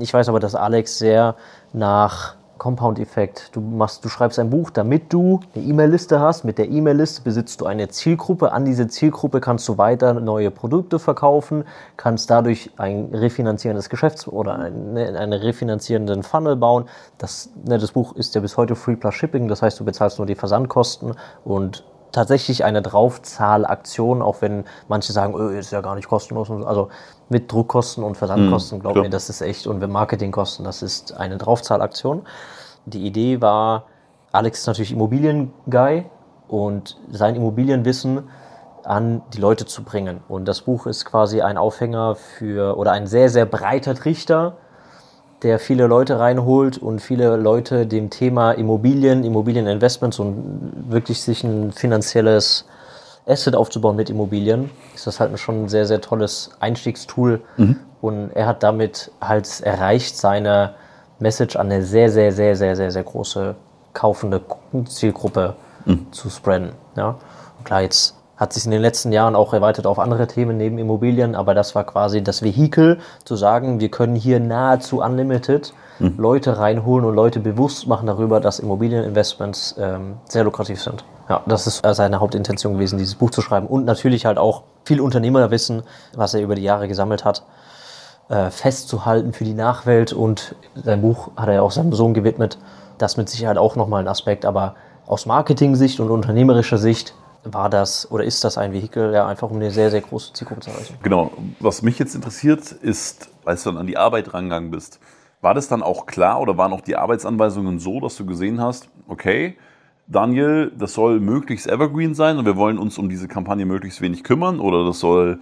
Ich 0.00 0.12
weiß 0.12 0.28
aber, 0.28 0.40
dass 0.40 0.54
Alex 0.54 0.98
sehr 0.98 1.36
nach 1.72 2.36
Compound-Effekt. 2.58 3.50
Du, 3.52 3.60
du 3.60 4.08
schreibst 4.08 4.38
ein 4.38 4.50
Buch, 4.50 4.70
damit 4.70 5.12
du 5.12 5.40
eine 5.54 5.64
E-Mail-Liste 5.64 6.20
hast. 6.20 6.44
Mit 6.44 6.58
der 6.58 6.68
E-Mail-Liste 6.68 7.22
besitzt 7.22 7.60
du 7.60 7.66
eine 7.66 7.88
Zielgruppe. 7.88 8.52
An 8.52 8.64
diese 8.64 8.86
Zielgruppe 8.86 9.40
kannst 9.40 9.68
du 9.68 9.76
weiter 9.76 10.14
neue 10.14 10.50
Produkte 10.50 10.98
verkaufen, 10.98 11.64
kannst 11.96 12.30
dadurch 12.30 12.70
ein 12.76 13.10
refinanzierendes 13.12 13.90
Geschäfts- 13.90 14.28
oder 14.28 14.58
einen, 14.58 14.96
einen 14.96 15.32
refinanzierenden 15.32 16.22
Funnel 16.22 16.56
bauen. 16.56 16.86
Das, 17.18 17.50
ne, 17.64 17.78
das 17.78 17.92
Buch 17.92 18.14
ist 18.14 18.34
ja 18.34 18.40
bis 18.40 18.56
heute 18.56 18.76
Free 18.76 18.96
Plus 18.96 19.14
Shipping, 19.14 19.48
das 19.48 19.62
heißt, 19.62 19.78
du 19.80 19.84
bezahlst 19.84 20.18
nur 20.18 20.26
die 20.26 20.36
Versandkosten 20.36 21.14
und 21.44 21.84
tatsächlich 22.14 22.64
eine 22.64 22.80
Draufzahlaktion, 22.80 24.22
auch 24.22 24.40
wenn 24.40 24.64
manche 24.88 25.12
sagen, 25.12 25.34
öh, 25.34 25.58
ist 25.58 25.72
ja 25.72 25.80
gar 25.80 25.96
nicht 25.96 26.08
kostenlos. 26.08 26.48
Also 26.50 26.88
mit 27.28 27.50
Druckkosten 27.50 28.04
und 28.04 28.16
Versandkosten, 28.16 28.78
mhm, 28.78 28.82
glaubt 28.82 28.96
mir, 28.98 29.10
das 29.10 29.30
ist 29.30 29.40
echt. 29.40 29.66
Und 29.66 29.78
mit 29.78 29.90
Marketingkosten, 29.90 30.64
das 30.64 30.82
ist 30.82 31.16
eine 31.16 31.38
Draufzahlaktion. 31.38 32.22
Die 32.86 33.06
Idee 33.06 33.40
war, 33.40 33.84
Alex 34.32 34.60
ist 34.60 34.66
natürlich 34.66 34.92
Immobilienguy 34.92 36.06
und 36.48 36.98
sein 37.10 37.34
Immobilienwissen 37.34 38.24
an 38.84 39.22
die 39.32 39.38
Leute 39.38 39.64
zu 39.64 39.82
bringen. 39.82 40.20
Und 40.28 40.46
das 40.46 40.62
Buch 40.62 40.86
ist 40.86 41.06
quasi 41.06 41.40
ein 41.40 41.56
Aufhänger 41.56 42.16
für 42.16 42.76
oder 42.76 42.92
ein 42.92 43.06
sehr, 43.06 43.30
sehr 43.30 43.46
breiter 43.46 43.94
Trichter 43.94 44.56
der 45.44 45.58
viele 45.58 45.86
Leute 45.86 46.18
reinholt 46.18 46.78
und 46.78 47.00
viele 47.00 47.36
Leute 47.36 47.86
dem 47.86 48.08
Thema 48.08 48.52
Immobilien, 48.52 49.24
Immobilieninvestments 49.24 50.18
und 50.18 50.90
wirklich 50.90 51.20
sich 51.20 51.44
ein 51.44 51.70
finanzielles 51.70 52.64
Asset 53.26 53.56
aufzubauen 53.56 53.96
mit 53.96 54.10
Immobilien, 54.10 54.70
ist 54.94 55.06
das 55.06 55.20
halt 55.20 55.38
schon 55.38 55.64
ein 55.64 55.68
sehr, 55.68 55.86
sehr 55.86 56.00
tolles 56.00 56.50
Einstiegstool. 56.60 57.40
Mhm. 57.56 57.80
Und 58.00 58.30
er 58.30 58.46
hat 58.46 58.62
damit 58.62 59.10
halt 59.20 59.60
erreicht, 59.62 60.16
seine 60.16 60.74
Message 61.18 61.56
an 61.56 61.70
eine 61.70 61.82
sehr, 61.82 62.10
sehr, 62.10 62.32
sehr, 62.32 62.54
sehr, 62.54 62.76
sehr, 62.76 62.90
sehr 62.90 63.02
große 63.02 63.54
kaufende 63.94 64.42
Zielgruppe 64.86 65.54
mhm. 65.86 66.12
zu 66.12 66.28
spreaden. 66.28 66.72
Ja? 66.96 67.16
Und 67.58 67.64
klar, 67.64 67.82
jetzt 67.82 68.16
hat 68.36 68.52
sich 68.52 68.64
in 68.64 68.70
den 68.70 68.82
letzten 68.82 69.12
Jahren 69.12 69.36
auch 69.36 69.52
erweitert 69.52 69.86
auf 69.86 69.98
andere 69.98 70.26
Themen 70.26 70.56
neben 70.56 70.78
Immobilien, 70.78 71.34
aber 71.34 71.54
das 71.54 71.74
war 71.74 71.84
quasi 71.84 72.22
das 72.22 72.42
Vehikel, 72.42 72.98
zu 73.24 73.36
sagen, 73.36 73.80
wir 73.80 73.90
können 73.90 74.16
hier 74.16 74.40
nahezu 74.40 75.00
unlimited 75.00 75.72
mhm. 75.98 76.14
Leute 76.18 76.58
reinholen 76.58 77.04
und 77.04 77.14
Leute 77.14 77.40
bewusst 77.40 77.86
machen 77.86 78.06
darüber, 78.06 78.40
dass 78.40 78.58
Immobilieninvestments 78.58 79.76
ähm, 79.78 80.16
sehr 80.28 80.44
lukrativ 80.44 80.82
sind. 80.82 81.04
Ja, 81.28 81.42
das 81.46 81.66
ist 81.66 81.82
seine 81.92 82.20
Hauptintention 82.20 82.74
gewesen, 82.74 82.98
dieses 82.98 83.14
Buch 83.14 83.30
zu 83.30 83.40
schreiben 83.40 83.66
und 83.66 83.84
natürlich 83.86 84.26
halt 84.26 84.36
auch 84.36 84.64
viel 84.84 85.00
Unternehmerwissen, 85.00 85.82
was 86.14 86.34
er 86.34 86.42
über 86.42 86.54
die 86.54 86.62
Jahre 86.62 86.88
gesammelt 86.88 87.24
hat, 87.24 87.44
äh, 88.28 88.50
festzuhalten 88.50 89.32
für 89.32 89.44
die 89.44 89.54
Nachwelt 89.54 90.12
und 90.12 90.54
sein 90.74 91.00
Buch 91.00 91.30
hat 91.36 91.48
er 91.48 91.54
ja 91.54 91.62
auch 91.62 91.70
seinem 91.70 91.92
Sohn 91.92 92.14
gewidmet. 92.14 92.58
Das 92.98 93.16
mit 93.16 93.28
Sicherheit 93.28 93.58
auch 93.58 93.76
nochmal 93.76 94.02
ein 94.02 94.08
Aspekt, 94.08 94.44
aber 94.44 94.74
aus 95.06 95.26
Marketing-Sicht 95.26 96.00
und 96.00 96.10
unternehmerischer 96.10 96.78
Sicht 96.78 97.14
war 97.44 97.68
das 97.70 98.10
oder 98.10 98.24
ist 98.24 98.44
das 98.44 98.58
ein 98.58 98.72
Vehikel, 98.72 99.12
ja, 99.12 99.26
einfach 99.26 99.50
um 99.50 99.56
eine 99.56 99.70
sehr, 99.70 99.90
sehr 99.90 100.00
große 100.00 100.32
Zielgruppe 100.32 100.62
zu 100.62 100.70
erreichen. 100.70 100.96
Genau. 101.02 101.32
Was 101.60 101.82
mich 101.82 101.98
jetzt 101.98 102.14
interessiert, 102.14 102.72
ist, 102.72 103.30
als 103.44 103.62
du 103.62 103.70
dann 103.70 103.78
an 103.78 103.86
die 103.86 103.96
Arbeit 103.96 104.32
rangegangen 104.34 104.70
bist, 104.70 105.00
war 105.40 105.54
das 105.54 105.68
dann 105.68 105.82
auch 105.82 106.06
klar 106.06 106.40
oder 106.40 106.56
waren 106.56 106.72
auch 106.72 106.80
die 106.80 106.96
Arbeitsanweisungen 106.96 107.78
so, 107.78 108.00
dass 108.00 108.16
du 108.16 108.24
gesehen 108.24 108.60
hast, 108.60 108.88
okay, 109.08 109.56
Daniel, 110.06 110.72
das 110.76 110.94
soll 110.94 111.20
möglichst 111.20 111.66
evergreen 111.66 112.14
sein 112.14 112.38
und 112.38 112.44
wir 112.44 112.56
wollen 112.56 112.78
uns 112.78 112.98
um 112.98 113.08
diese 113.08 113.28
Kampagne 113.28 113.64
möglichst 113.64 114.00
wenig 114.00 114.22
kümmern 114.22 114.60
oder 114.60 114.84
das 114.84 115.00
soll 115.00 115.38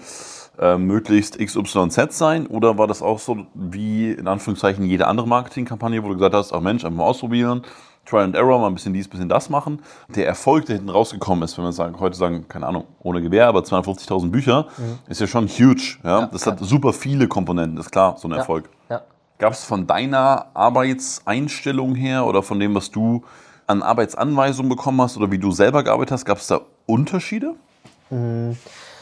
äh, 0.58 0.76
möglichst 0.76 1.38
XYZ 1.38 2.16
sein? 2.16 2.46
Oder 2.46 2.78
war 2.78 2.86
das 2.86 3.02
auch 3.02 3.18
so 3.18 3.46
wie 3.54 4.12
in 4.12 4.28
Anführungszeichen 4.28 4.84
jede 4.84 5.06
andere 5.06 5.26
Marketingkampagne, 5.26 6.02
wo 6.02 6.08
du 6.08 6.14
gesagt 6.14 6.34
hast, 6.34 6.52
ach 6.52 6.60
Mensch, 6.60 6.84
einfach 6.84 6.98
mal 6.98 7.04
ausprobieren, 7.04 7.62
Trial 8.04 8.24
and 8.24 8.34
Error, 8.34 8.58
mal 8.58 8.66
ein 8.66 8.74
bisschen 8.74 8.92
dies, 8.92 9.06
ein 9.06 9.10
bisschen 9.10 9.28
das 9.28 9.48
machen. 9.48 9.80
Der 10.14 10.26
Erfolg, 10.26 10.66
der 10.66 10.76
hinten 10.76 10.90
rausgekommen 10.90 11.44
ist, 11.44 11.56
wenn 11.56 11.64
wir 11.64 11.72
sagen, 11.72 11.98
heute 12.00 12.16
sagen, 12.16 12.46
keine 12.48 12.66
Ahnung, 12.66 12.84
ohne 13.02 13.22
Gewehr, 13.22 13.46
aber 13.46 13.60
250.000 13.60 14.30
Bücher, 14.30 14.66
mhm. 14.76 14.98
ist 15.08 15.20
ja 15.20 15.26
schon 15.26 15.46
huge. 15.46 15.98
Ja? 16.02 16.20
ja 16.20 16.26
das 16.26 16.42
klar. 16.42 16.56
hat 16.56 16.64
super 16.64 16.92
viele 16.92 17.28
Komponenten, 17.28 17.78
ist 17.78 17.92
klar, 17.92 18.16
so 18.18 18.28
ein 18.28 18.32
ja. 18.32 18.38
Erfolg. 18.38 18.68
Ja. 18.90 19.02
Gab 19.38 19.52
es 19.52 19.64
von 19.64 19.86
deiner 19.86 20.46
Arbeitseinstellung 20.54 21.94
her 21.94 22.26
oder 22.26 22.42
von 22.42 22.60
dem, 22.60 22.74
was 22.74 22.90
du 22.90 23.22
an 23.66 23.82
Arbeitsanweisungen 23.82 24.68
bekommen 24.68 25.00
hast 25.00 25.16
oder 25.16 25.30
wie 25.30 25.38
du 25.38 25.52
selber 25.52 25.82
gearbeitet 25.82 26.12
hast, 26.12 26.24
gab 26.24 26.38
es 26.38 26.46
da 26.48 26.60
Unterschiede? 26.86 27.54
Mhm. 28.10 28.56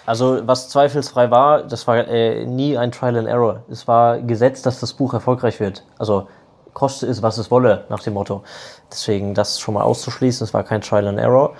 Also 0.07 0.41
was 0.47 0.69
zweifelsfrei 0.69 1.31
war, 1.31 1.63
das 1.63 1.87
war 1.87 1.97
äh, 2.09 2.45
nie 2.45 2.77
ein 2.77 2.91
Trial 2.91 3.17
and 3.17 3.29
Error. 3.29 3.63
Es 3.71 3.87
war 3.87 4.19
gesetzt, 4.19 4.67
dass 4.67 4.81
das 4.81 4.93
Buch 4.93 5.15
erfolgreich 5.15 5.61
wird. 5.61 5.85
Also 5.99 6.27
koste 6.75 7.07
es, 7.07 7.23
was 7.23 7.39
es 7.39 7.51
wolle, 7.51 7.85
nach 7.89 8.03
dem 8.03 8.15
Motto. 8.15 8.43
Deswegen 8.91 9.35
das 9.35 9.61
schon 9.61 9.75
mal 9.75 9.83
auszuschließen, 9.83 10.45
es 10.45 10.55
war 10.55 10.63
kein 10.63 10.81
Trial 10.81 11.07
and 11.07 11.19
Error. 11.19 11.55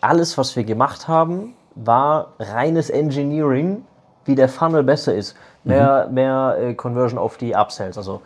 Alles, 0.00 0.36
was 0.38 0.56
wir 0.56 0.64
gemacht 0.64 1.08
haben, 1.08 1.54
war 1.74 2.32
reines 2.38 2.90
Engineering, 2.90 3.84
wie 4.24 4.34
der 4.34 4.48
Funnel 4.48 4.82
besser 4.82 5.14
ist. 5.14 5.36
Mehr, 5.64 6.06
mhm. 6.08 6.14
mehr 6.14 6.56
äh, 6.60 6.74
Conversion 6.74 7.18
auf 7.18 7.36
die 7.36 7.54
Upsells. 7.54 7.96
Also 7.96 8.22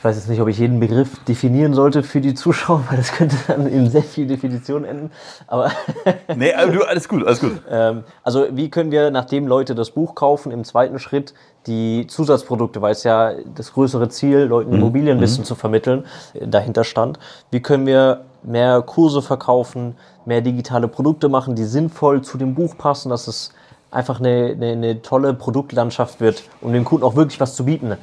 ich 0.00 0.04
weiß 0.04 0.16
jetzt 0.16 0.30
nicht, 0.30 0.40
ob 0.40 0.48
ich 0.48 0.56
jeden 0.56 0.80
Begriff 0.80 1.22
definieren 1.24 1.74
sollte 1.74 2.02
für 2.02 2.22
die 2.22 2.32
Zuschauer, 2.32 2.84
weil 2.88 2.96
das 2.96 3.12
könnte 3.12 3.36
dann 3.46 3.66
in 3.66 3.90
sehr 3.90 4.02
viel 4.02 4.26
Definition 4.26 4.86
enden. 4.86 5.10
Aber 5.46 5.72
nee, 6.36 6.54
du, 6.72 6.84
alles 6.84 7.06
gut, 7.06 7.26
alles 7.26 7.40
gut. 7.40 7.60
ähm, 7.70 8.04
also 8.22 8.46
wie 8.50 8.70
können 8.70 8.92
wir, 8.92 9.10
nachdem 9.10 9.46
Leute 9.46 9.74
das 9.74 9.90
Buch 9.90 10.14
kaufen, 10.14 10.52
im 10.52 10.64
zweiten 10.64 10.98
Schritt 10.98 11.34
die 11.66 12.06
Zusatzprodukte, 12.06 12.80
weil 12.80 12.92
es 12.92 13.04
ja 13.04 13.34
das 13.54 13.74
größere 13.74 14.08
Ziel, 14.08 14.38
Leuten 14.38 14.70
mhm. 14.70 14.76
Immobilienwissen 14.76 15.42
mhm. 15.42 15.44
zu 15.44 15.54
vermitteln, 15.54 16.06
äh, 16.32 16.48
dahinter 16.48 16.84
stand. 16.84 17.18
Wie 17.50 17.60
können 17.60 17.84
wir 17.84 18.24
mehr 18.42 18.80
Kurse 18.80 19.20
verkaufen, 19.20 19.98
mehr 20.24 20.40
digitale 20.40 20.88
Produkte 20.88 21.28
machen, 21.28 21.56
die 21.56 21.64
sinnvoll 21.64 22.22
zu 22.22 22.38
dem 22.38 22.54
Buch 22.54 22.78
passen, 22.78 23.10
dass 23.10 23.28
es 23.28 23.52
einfach 23.90 24.18
eine, 24.18 24.52
eine, 24.52 24.72
eine 24.72 25.02
tolle 25.02 25.34
Produktlandschaft 25.34 26.20
wird, 26.20 26.44
um 26.62 26.72
dem 26.72 26.86
Kunden 26.86 27.04
auch 27.04 27.16
wirklich 27.16 27.38
was 27.38 27.54
zu 27.54 27.66
bieten. 27.66 27.98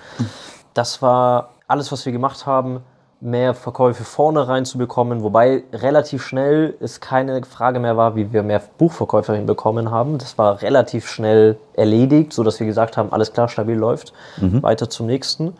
Das 0.75 1.01
war 1.01 1.56
alles, 1.67 1.91
was 1.91 2.05
wir 2.05 2.13
gemacht 2.13 2.45
haben, 2.45 2.81
mehr 3.19 3.53
Verkäufe 3.55 4.03
vorne 4.03 4.47
reinzubekommen, 4.47 5.23
wobei 5.23 5.63
relativ 5.73 6.23
schnell 6.23 6.75
es 6.79 7.01
keine 7.01 7.43
Frage 7.43 7.79
mehr 7.79 7.97
war, 7.97 8.15
wie 8.15 8.31
wir 8.31 8.43
mehr 8.43 8.61
Buchverkäufe 8.77 9.35
hinbekommen 9.35 9.89
haben. 9.89 10.17
Das 10.19 10.37
war 10.37 10.61
relativ 10.61 11.09
schnell 11.09 11.57
erledigt, 11.73 12.31
so 12.31 12.43
dass 12.43 12.59
wir 12.59 12.67
gesagt 12.67 12.95
haben, 12.95 13.11
alles 13.11 13.33
klar, 13.33 13.49
stabil 13.49 13.75
läuft, 13.75 14.13
weiter 14.37 14.89
zum 14.89 15.07
nächsten. 15.07 15.53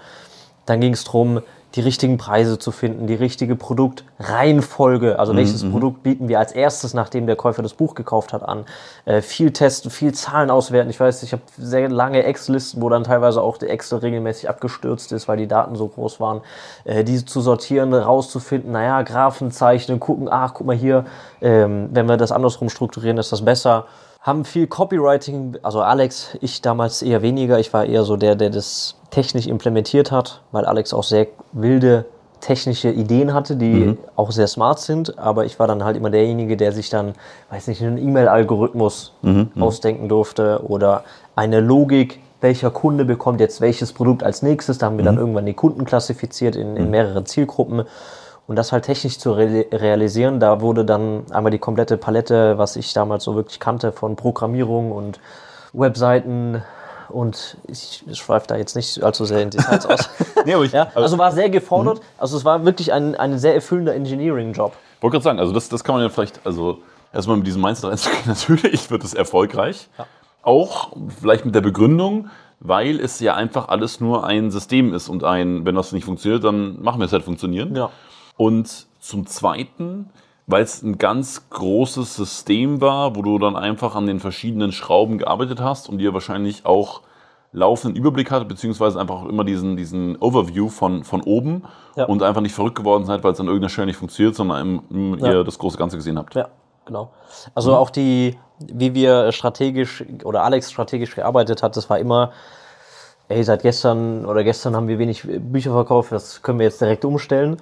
Dann 0.66 0.82
ging 0.82 0.94
es 0.94 1.04
darum, 1.04 1.42
die 1.76 1.82
richtigen 1.82 2.18
Preise 2.18 2.58
zu 2.58 2.72
finden, 2.72 3.08
die 3.08 3.14
richtige 3.14 3.56
Produktreihenfolge, 3.56 5.20
also 5.20 5.36
welches 5.36 5.70
Produkt 5.70 6.02
bieten 6.02 6.28
wir 6.28 6.40
als 6.40 6.54
erstes, 6.54 6.94
nachdem 6.94 7.28
der 7.28 7.36
Käufer 7.36 7.62
das 7.62 7.74
Buch 7.74 7.94
gekauft 7.94 8.34
hat, 8.34 8.42
an. 8.42 8.66
Äh, 9.06 9.22
viel 9.22 9.52
testen, 9.52 9.92
viel 9.92 10.14
Zahlen 10.14 10.50
auswerten. 10.50 10.90
Ich 10.90 11.00
weiß, 11.00 11.24
ich 11.24 11.34
habe 11.34 11.44
sehr 11.58 11.90
lange 11.90 12.24
Excel-Listen, 12.24 12.82
wo 12.82 12.90
dann 12.90 13.04
teilweise 13.04 13.42
auch 13.42 13.58
die 13.58 13.68
Excel 13.68 14.00
regelmäßig 14.00 14.50
abgestürzt 14.50 15.12
ist, 15.12 15.28
weil 15.28 15.38
die 15.38 15.48
Daten 15.48 15.76
so 15.76 15.88
groß 15.88 16.20
waren. 16.20 16.42
Äh, 16.86 17.04
diese 17.04 17.26
zu 17.26 17.42
sortieren, 17.42 17.94
rauszufinden, 17.94 18.72
naja, 18.72 19.02
Graphen 19.02 19.52
zeichnen, 19.52 20.00
gucken, 20.00 20.30
ach, 20.32 20.54
guck 20.54 20.68
mal 20.68 20.76
hier, 20.76 21.06
ähm, 21.42 21.90
wenn 21.92 22.08
wir 22.08 22.18
das 22.18 22.32
andersrum 22.32 22.70
strukturieren, 22.70 23.18
ist 23.18 23.32
das 23.32 23.44
besser 23.44 23.86
haben 24.28 24.44
viel 24.44 24.68
Copywriting, 24.68 25.58
also 25.64 25.80
Alex, 25.82 26.38
ich 26.42 26.62
damals 26.62 27.02
eher 27.02 27.22
weniger. 27.22 27.60
Ich 27.60 27.72
war 27.72 27.86
eher 27.86 28.04
so 28.04 28.18
der, 28.18 28.36
der 28.36 28.50
das 28.50 28.96
technisch 29.10 29.48
implementiert 29.48 30.12
hat, 30.12 30.42
weil 30.52 30.66
Alex 30.66 30.94
auch 30.94 31.04
sehr 31.04 31.28
wilde 31.54 32.06
technische 32.42 32.92
Ideen 32.92 33.34
hatte, 33.34 33.56
die 33.56 33.98
auch 34.18 34.32
sehr 34.32 34.48
smart 34.48 34.80
sind. 34.80 35.18
Aber 35.18 35.46
ich 35.46 35.58
war 35.60 35.68
dann 35.68 35.86
halt 35.86 35.96
immer 35.96 36.10
derjenige, 36.10 36.58
der 36.58 36.74
sich 36.74 36.90
dann, 36.90 37.14
weiß 37.52 37.68
nicht, 37.68 37.82
einen 37.82 37.98
E-Mail-Algorithmus 37.98 39.14
ausdenken 39.62 40.10
durfte 40.10 40.62
oder 40.68 41.06
eine 41.38 41.62
Logik, 41.62 42.20
welcher 42.42 42.70
Kunde 42.70 43.06
bekommt 43.06 43.40
jetzt 43.40 43.62
welches 43.62 43.94
Produkt 43.94 44.24
als 44.24 44.42
nächstes. 44.42 44.78
Da 44.78 44.88
haben 44.88 44.98
wir 44.98 45.06
dann 45.06 45.18
irgendwann 45.18 45.46
die 45.46 45.54
Kunden 45.54 45.86
klassifiziert 45.86 46.58
in, 46.58 46.76
in 46.76 46.90
mehrere 46.90 47.24
Zielgruppen. 47.24 47.86
Und 48.48 48.56
das 48.56 48.72
halt 48.72 48.86
technisch 48.86 49.20
zu 49.20 49.34
re 49.34 49.66
realisieren, 49.72 50.40
da 50.40 50.62
wurde 50.62 50.86
dann 50.86 51.26
einmal 51.32 51.52
die 51.52 51.60
komplette 51.60 51.98
Palette, 51.98 52.58
was 52.58 52.78
ich 52.78 52.94
damals 52.94 53.26
so 53.26 53.36
wirklich 53.36 53.60
kannte, 53.60 53.92
von 53.92 54.16
Programmierung 54.16 54.94
und 54.94 55.20
Webseiten 55.74 56.64
und 57.10 57.58
ich 57.68 58.04
schweife 58.14 58.48
da 58.48 58.56
jetzt 58.58 58.76
nicht 58.76 59.04
allzu 59.04 59.26
sehr 59.26 59.42
in 59.42 59.50
Details 59.50 59.86
aus. 59.86 60.10
Nee, 60.46 60.56
ich, 60.64 60.72
ja, 60.72 60.88
also 60.96 61.18
war 61.18 61.32
sehr 61.32 61.50
gefordert. 61.50 62.00
Also 62.18 62.38
es 62.38 62.46
war 62.46 62.64
wirklich 62.64 62.94
ein, 62.94 63.16
ein 63.16 63.38
sehr 63.38 63.54
erfüllender 63.54 63.94
Engineering-Job. 63.96 64.74
wollte 65.02 65.16
gerade 65.16 65.24
sagen, 65.24 65.40
also 65.40 65.52
das, 65.52 65.68
das 65.68 65.84
kann 65.84 65.96
man 65.96 66.04
ja 66.04 66.10
vielleicht, 66.10 66.46
also 66.46 66.80
erstmal 67.12 67.38
mit 67.38 67.48
diesem 67.48 67.62
Mindset 67.62 67.90
reinzugehen, 67.90 68.24
natürlich 68.26 68.90
wird 68.90 69.04
es 69.04 69.14
erfolgreich. 69.14 69.90
Auch 70.42 70.94
vielleicht 71.20 71.46
mit 71.46 71.54
der 71.54 71.62
Begründung, 71.62 72.30
weil 72.62 73.00
es 73.00 73.20
ja 73.20 73.36
einfach 73.36 73.68
alles 73.68 74.00
nur 74.00 74.26
ein 74.26 74.52
System 74.52 74.94
ist 74.94 75.10
und 75.10 75.26
ein, 75.26 75.66
wenn 75.66 75.76
das 75.76 75.92
nicht 75.92 76.06
funktioniert, 76.06 76.44
dann 76.44 76.82
machen 76.82 77.00
wir 77.00 77.06
es 77.06 77.12
halt 77.12 77.24
funktionieren. 77.24 77.76
Ja. 77.76 77.90
Und 78.38 78.88
zum 79.00 79.26
Zweiten, 79.26 80.10
weil 80.46 80.64
es 80.64 80.82
ein 80.82 80.98
ganz 80.98 81.50
großes 81.50 82.16
System 82.16 82.80
war, 82.82 83.16
wo 83.16 83.22
du 83.22 83.38
dann 83.40 83.56
einfach 83.56 83.96
an 83.96 84.06
den 84.06 84.20
verschiedenen 84.20 84.72
Schrauben 84.72 85.18
gearbeitet 85.18 85.60
hast 85.62 85.90
und 85.90 85.98
dir 85.98 86.14
wahrscheinlich 86.14 86.66
auch 86.66 87.02
laufenden 87.54 87.96
Überblick 88.00 88.30
hatte, 88.30 88.46
beziehungsweise 88.46 89.00
einfach 89.00 89.24
auch 89.24 89.26
immer 89.26 89.44
diesen, 89.44 89.78
diesen 89.78 90.18
Overview 90.18 90.70
von, 90.70 91.04
von 91.04 91.22
oben 91.22 91.64
Ja. 91.96 92.06
und 92.06 92.22
einfach 92.22 92.42
nicht 92.42 92.54
verrückt 92.54 92.76
geworden 92.76 93.06
seid, 93.06 93.24
weil 93.24 93.32
es 93.34 93.40
an 93.40 93.48
irgendeiner 93.48 93.70
Stelle 93.70 93.88
nicht 93.88 93.98
funktioniert, 93.98 94.36
sondern 94.36 94.62
im, 94.62 94.82
im, 94.90 95.20
Ja. 95.20 95.32
ihr 95.32 95.44
das 95.44 95.58
große 95.58 95.78
Ganze 95.78 95.96
gesehen 95.98 96.18
habt. 96.18 96.36
Ja, 96.36 96.50
genau. 96.86 97.12
Also 97.56 97.76
auch 97.76 97.90
die, 97.90 98.38
wie 98.60 98.94
wir 98.94 99.32
strategisch 99.32 100.04
oder 100.24 100.44
Alex 100.44 100.72
strategisch 100.72 101.16
gearbeitet 101.16 101.64
hat, 101.64 101.76
das 101.78 101.90
war 101.90 102.00
immer, 102.00 102.32
ey, 103.30 103.44
seit 103.44 103.62
gestern 103.64 104.26
oder 104.26 104.44
gestern 104.44 104.76
haben 104.76 104.88
wir 104.88 105.00
wenig 105.00 105.24
Bücher 105.26 105.72
verkauft, 105.72 106.12
das 106.12 106.42
können 106.42 106.60
wir 106.60 106.66
jetzt 106.66 106.82
direkt 106.82 107.06
umstellen, 107.06 107.58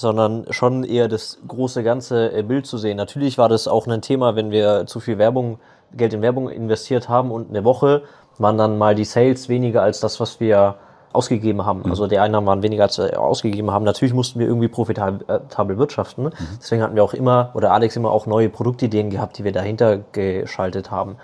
sondern 0.00 0.46
schon 0.50 0.84
eher 0.84 1.08
das 1.08 1.38
große 1.46 1.82
ganze 1.82 2.32
äh, 2.32 2.42
Bild 2.42 2.66
zu 2.66 2.78
sehen. 2.78 2.96
Natürlich 2.96 3.38
war 3.38 3.48
das 3.48 3.68
auch 3.68 3.86
ein 3.86 4.02
Thema, 4.02 4.36
wenn 4.36 4.50
wir 4.50 4.86
zu 4.86 5.00
viel 5.00 5.18
Werbung, 5.18 5.58
Geld 5.92 6.12
in 6.12 6.22
Werbung 6.22 6.48
investiert 6.48 7.08
haben 7.08 7.30
und 7.30 7.50
eine 7.50 7.64
Woche 7.64 8.02
waren 8.38 8.58
dann 8.58 8.78
mal 8.78 8.94
die 8.94 9.04
Sales 9.04 9.48
weniger 9.48 9.82
als 9.82 10.00
das, 10.00 10.20
was 10.20 10.38
wir 10.38 10.76
ausgegeben 11.12 11.64
haben. 11.64 11.84
Also 11.88 12.06
die 12.06 12.18
Einnahmen 12.18 12.46
waren 12.46 12.62
weniger 12.62 12.84
als 12.84 12.98
wir 12.98 13.20
ausgegeben 13.20 13.70
haben. 13.70 13.84
Natürlich 13.84 14.14
mussten 14.14 14.38
wir 14.38 14.46
irgendwie 14.46 14.68
profitabel 14.68 15.78
wirtschaften. 15.78 16.30
Deswegen 16.60 16.82
hatten 16.82 16.94
wir 16.94 17.02
auch 17.02 17.14
immer, 17.14 17.50
oder 17.54 17.72
Alex 17.72 17.96
immer 17.96 18.10
auch 18.10 18.26
neue 18.26 18.48
Produktideen 18.48 19.10
gehabt, 19.10 19.38
die 19.38 19.44
wir 19.44 19.52
dahinter 19.52 19.98
geschaltet 20.12 20.90
haben. 20.90 21.16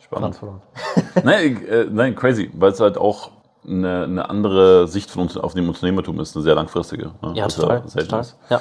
Spannend. 0.00 0.36
Verloren. 0.36 0.60
nein, 1.24 1.66
äh, 1.66 1.86
nein, 1.90 2.14
crazy, 2.14 2.50
weil 2.54 2.72
es 2.72 2.80
halt 2.80 2.98
auch 2.98 3.30
eine, 3.66 4.04
eine 4.04 4.28
andere 4.30 4.86
Sicht 4.88 5.10
von 5.10 5.22
uns 5.22 5.36
auf 5.36 5.54
dem 5.54 5.68
Unternehmertum 5.68 6.20
ist, 6.20 6.36
eine 6.36 6.42
sehr 6.42 6.54
langfristige. 6.54 7.12
Ne? 7.22 7.32
Ja, 7.34 7.46
Was 7.46 7.56
total. 7.56 7.82
selten 7.88 8.08
total. 8.10 8.26
Ja. 8.50 8.60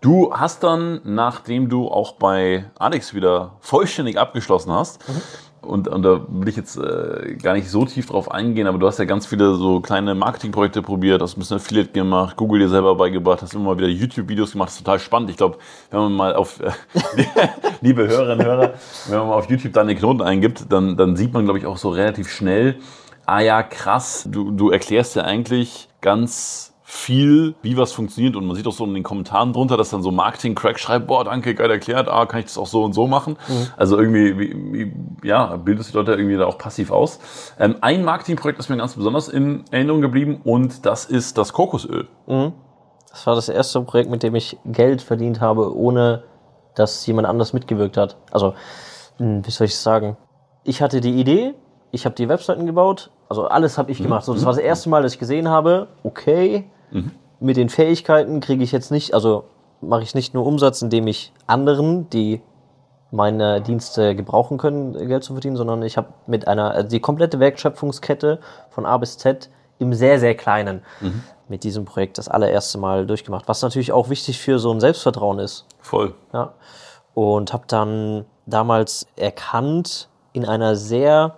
Du 0.00 0.32
hast 0.34 0.64
dann, 0.64 1.00
nachdem 1.04 1.68
du 1.68 1.88
auch 1.88 2.12
bei 2.14 2.64
Alex 2.78 3.14
wieder 3.14 3.52
vollständig 3.60 4.18
abgeschlossen 4.18 4.72
hast, 4.72 5.00
Mhm. 5.08 5.68
und, 5.68 5.86
und 5.86 6.02
da 6.02 6.20
will 6.28 6.48
ich 6.48 6.56
jetzt 6.56 6.76
äh, 6.76 7.36
gar 7.40 7.52
nicht 7.54 7.70
so 7.70 7.84
tief 7.84 8.06
drauf 8.06 8.28
eingehen, 8.32 8.66
aber 8.66 8.78
du 8.78 8.86
hast 8.88 8.98
ja 8.98 9.04
ganz 9.04 9.26
viele 9.26 9.54
so 9.54 9.78
kleine 9.80 10.16
Marketingprojekte 10.16 10.82
probiert, 10.82 11.22
hast 11.22 11.36
ein 11.36 11.40
bisschen 11.40 11.58
Affiliate 11.58 11.92
gemacht, 11.92 12.36
Google 12.36 12.58
dir 12.58 12.68
selber 12.68 12.96
beigebracht, 12.96 13.42
hast 13.42 13.54
immer 13.54 13.66
mal 13.66 13.78
wieder 13.78 13.86
YouTube-Videos 13.86 14.50
gemacht, 14.52 14.70
das 14.70 14.74
ist 14.74 14.84
total 14.84 14.98
spannend. 14.98 15.30
Ich 15.30 15.36
glaube, 15.36 15.58
wenn 15.92 16.00
man 16.00 16.12
mal 16.14 16.34
auf, 16.34 16.58
äh, 16.58 16.72
liebe 17.80 18.08
Hörerinnen 18.08 18.40
und 18.40 18.44
Hörer, 18.44 18.74
wenn 19.08 19.18
man 19.18 19.28
mal 19.28 19.34
auf 19.34 19.48
YouTube 19.48 19.72
deine 19.72 19.94
Knoten 19.94 20.22
eingibt, 20.22 20.64
dann, 20.72 20.96
dann 20.96 21.14
sieht 21.14 21.32
man, 21.32 21.44
glaube 21.44 21.60
ich, 21.60 21.66
auch 21.66 21.76
so 21.76 21.90
relativ 21.90 22.28
schnell, 22.28 22.76
ah 23.26 23.40
ja, 23.40 23.62
krass, 23.62 24.26
du, 24.30 24.50
du 24.50 24.70
erklärst 24.70 25.16
ja 25.16 25.22
eigentlich 25.22 25.88
ganz 26.00 26.72
viel, 26.92 27.54
wie 27.62 27.78
was 27.78 27.92
funktioniert 27.92 28.36
und 28.36 28.46
man 28.46 28.54
sieht 28.54 28.66
auch 28.66 28.72
so 28.72 28.84
in 28.84 28.92
den 28.92 29.02
Kommentaren 29.02 29.54
drunter, 29.54 29.78
dass 29.78 29.88
dann 29.88 30.02
so 30.02 30.10
Marketing-Crack 30.10 30.78
schreibt, 30.78 31.06
boah, 31.06 31.24
danke, 31.24 31.54
geil 31.54 31.70
erklärt, 31.70 32.06
ah, 32.06 32.26
kann 32.26 32.40
ich 32.40 32.46
das 32.46 32.58
auch 32.58 32.66
so 32.66 32.84
und 32.84 32.92
so 32.92 33.06
machen. 33.06 33.38
Also 33.78 33.98
irgendwie, 33.98 34.38
wie, 34.38 34.54
wie, 34.72 35.26
ja, 35.26 35.56
bildest 35.56 35.94
du 35.94 35.98
Leute 35.98 36.12
irgendwie 36.12 36.36
da 36.36 36.44
auch 36.44 36.58
passiv 36.58 36.90
aus. 36.90 37.18
Ähm, 37.58 37.76
ein 37.80 38.04
Marketingprojekt 38.04 38.58
ist 38.58 38.68
mir 38.68 38.76
ganz 38.76 38.94
besonders 38.94 39.28
in 39.28 39.64
Erinnerung 39.70 40.02
geblieben 40.02 40.42
und 40.44 40.84
das 40.84 41.06
ist 41.06 41.38
das 41.38 41.54
Kokosöl. 41.54 42.08
Das 43.08 43.26
war 43.26 43.36
das 43.36 43.48
erste 43.48 43.80
Projekt, 43.80 44.10
mit 44.10 44.22
dem 44.22 44.34
ich 44.34 44.58
Geld 44.66 45.00
verdient 45.00 45.40
habe, 45.40 45.74
ohne 45.74 46.24
dass 46.74 47.06
jemand 47.06 47.26
anders 47.26 47.54
mitgewirkt 47.54 47.96
hat. 47.96 48.18
Also, 48.32 48.52
hm, 49.16 49.46
wie 49.46 49.50
soll 49.50 49.66
ich 49.66 49.76
sagen? 49.78 50.18
Ich 50.64 50.82
hatte 50.82 51.00
die 51.00 51.18
Idee, 51.18 51.54
ich 51.92 52.04
habe 52.04 52.14
die 52.16 52.28
Webseiten 52.28 52.66
gebaut, 52.66 53.10
also 53.28 53.46
alles 53.46 53.78
habe 53.78 53.92
ich 53.92 54.02
gemacht. 54.02 54.24
So, 54.24 54.34
das 54.34 54.44
war 54.44 54.52
das 54.52 54.60
erste 54.60 54.88
Mal, 54.88 55.02
dass 55.02 55.12
ich 55.12 55.18
gesehen 55.18 55.48
habe, 55.48 55.86
okay, 56.02 56.68
mit 57.38 57.56
den 57.56 57.68
Fähigkeiten 57.68 58.40
kriege 58.40 58.64
ich 58.64 58.72
jetzt 58.72 58.90
nicht, 58.90 59.14
also 59.14 59.44
mache 59.80 60.02
ich 60.02 60.14
nicht 60.14 60.34
nur 60.34 60.46
Umsatz, 60.46 60.82
indem 60.82 61.06
ich 61.06 61.32
anderen, 61.46 62.08
die 62.10 62.40
meine 63.10 63.60
Dienste 63.60 64.16
gebrauchen 64.16 64.56
können, 64.56 64.92
Geld 65.06 65.22
zu 65.22 65.34
verdienen, 65.34 65.56
sondern 65.56 65.82
ich 65.82 65.96
habe 65.96 66.08
mit 66.26 66.48
einer, 66.48 66.70
also 66.70 66.88
die 66.88 67.00
komplette 67.00 67.40
Wertschöpfungskette 67.40 68.40
von 68.70 68.86
A 68.86 68.96
bis 68.96 69.18
Z 69.18 69.50
im 69.78 69.92
sehr, 69.92 70.18
sehr 70.18 70.34
kleinen 70.34 70.82
mit 71.48 71.64
diesem 71.64 71.84
Projekt 71.84 72.16
das 72.16 72.28
allererste 72.28 72.78
Mal 72.78 73.06
durchgemacht. 73.06 73.48
Was 73.48 73.60
natürlich 73.60 73.92
auch 73.92 74.08
wichtig 74.08 74.38
für 74.38 74.58
so 74.58 74.72
ein 74.72 74.80
Selbstvertrauen 74.80 75.38
ist. 75.38 75.66
Voll. 75.80 76.14
Ja. 76.32 76.54
Und 77.12 77.52
habe 77.52 77.64
dann 77.66 78.24
damals 78.46 79.06
erkannt, 79.16 80.08
in 80.32 80.46
einer 80.46 80.76
sehr 80.76 81.36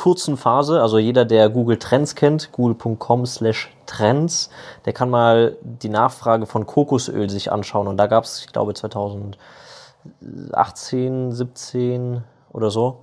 kurzen 0.00 0.36
Phase, 0.38 0.80
also 0.80 0.98
jeder, 0.98 1.26
der 1.26 1.50
Google 1.50 1.78
Trends 1.78 2.14
kennt, 2.14 2.52
google.com 2.52 3.26
slash 3.26 3.70
Trends, 3.84 4.48
der 4.86 4.94
kann 4.94 5.10
mal 5.10 5.58
die 5.60 5.90
Nachfrage 5.90 6.46
von 6.46 6.64
Kokosöl 6.64 7.28
sich 7.28 7.52
anschauen. 7.52 7.86
Und 7.86 7.98
da 7.98 8.06
gab 8.06 8.24
es, 8.24 8.40
ich 8.40 8.46
glaube, 8.50 8.72
2018, 8.72 11.32
17 11.32 12.24
oder 12.50 12.70
so, 12.70 13.00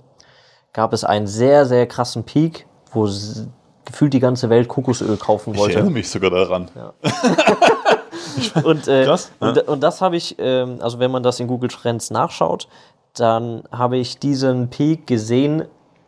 gab 0.72 0.92
es 0.92 1.04
einen 1.04 1.28
sehr, 1.28 1.66
sehr 1.66 1.86
krassen 1.86 2.24
Peak, 2.24 2.66
wo 2.90 3.08
gefühlt 3.84 4.12
die 4.12 4.18
ganze 4.18 4.50
Welt 4.50 4.66
Kokosöl 4.66 5.16
kaufen 5.18 5.56
wollte. 5.56 5.84
mich 5.84 6.10
sogar 6.10 6.30
daran. 6.30 6.68
Und, 8.64 8.88
äh, 8.88 9.04
Krass, 9.04 9.30
ja. 9.40 9.48
und, 9.48 9.68
und 9.68 9.80
das 9.80 10.00
habe 10.00 10.16
ich, 10.16 10.36
ähm, 10.38 10.78
also 10.80 10.98
wenn 10.98 11.10
man 11.10 11.22
das 11.22 11.40
in 11.40 11.48
Google 11.48 11.70
Trends 11.70 12.10
nachschaut, 12.10 12.68
dann 13.14 13.64
habe 13.72 13.96
ich 13.96 14.18
diesen 14.18 14.70
Peak 14.70 15.06
gesehen 15.06 15.64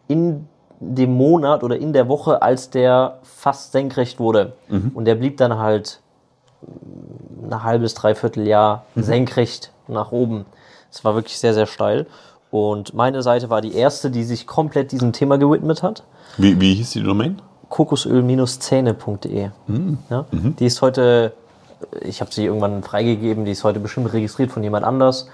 in 0.06 0.48
dem 0.80 1.12
Monat 1.14 1.62
oder 1.62 1.76
in 1.76 1.92
der 1.92 2.08
Woche, 2.08 2.40
als 2.42 2.70
der 2.70 3.18
fast 3.22 3.72
senkrecht 3.72 4.18
wurde. 4.18 4.54
Mhm. 4.68 4.92
Und 4.94 5.04
der 5.04 5.14
blieb 5.14 5.36
dann 5.36 5.58
halt 5.58 6.00
ein 7.42 7.62
halbes, 7.62 7.94
dreiviertel 7.94 8.46
Jahr 8.48 8.84
Mhm. 8.94 9.02
senkrecht 9.02 9.72
nach 9.88 10.10
oben. 10.12 10.46
Es 10.90 11.04
war 11.04 11.14
wirklich 11.14 11.38
sehr, 11.38 11.52
sehr 11.54 11.66
steil. 11.66 12.06
Und 12.50 12.94
meine 12.94 13.22
Seite 13.22 13.48
war 13.50 13.60
die 13.60 13.74
erste, 13.74 14.10
die 14.10 14.24
sich 14.24 14.46
komplett 14.46 14.90
diesem 14.92 15.12
Thema 15.12 15.38
gewidmet 15.38 15.82
hat 15.84 16.02
Wie, 16.36 16.60
wie 16.60 16.74
hieß 16.74 16.90
die 16.90 17.02
Domain? 17.02 17.40
kokosöl-zähne.de. 17.68 19.50
Ja? 20.10 20.24
Die 20.32 20.66
ist 20.66 20.82
heute, 20.82 21.32
ich 22.00 22.20
habe 22.20 22.32
sie 22.32 22.44
irgendwann 22.46 22.82
freigegeben, 22.82 23.44
die 23.44 23.52
ist 23.52 23.62
heute 23.64 23.78
bestimmt 23.80 24.12
registriert 24.12 24.50
von 24.50 24.62
jemand 24.64 24.84
anders. 24.84 25.28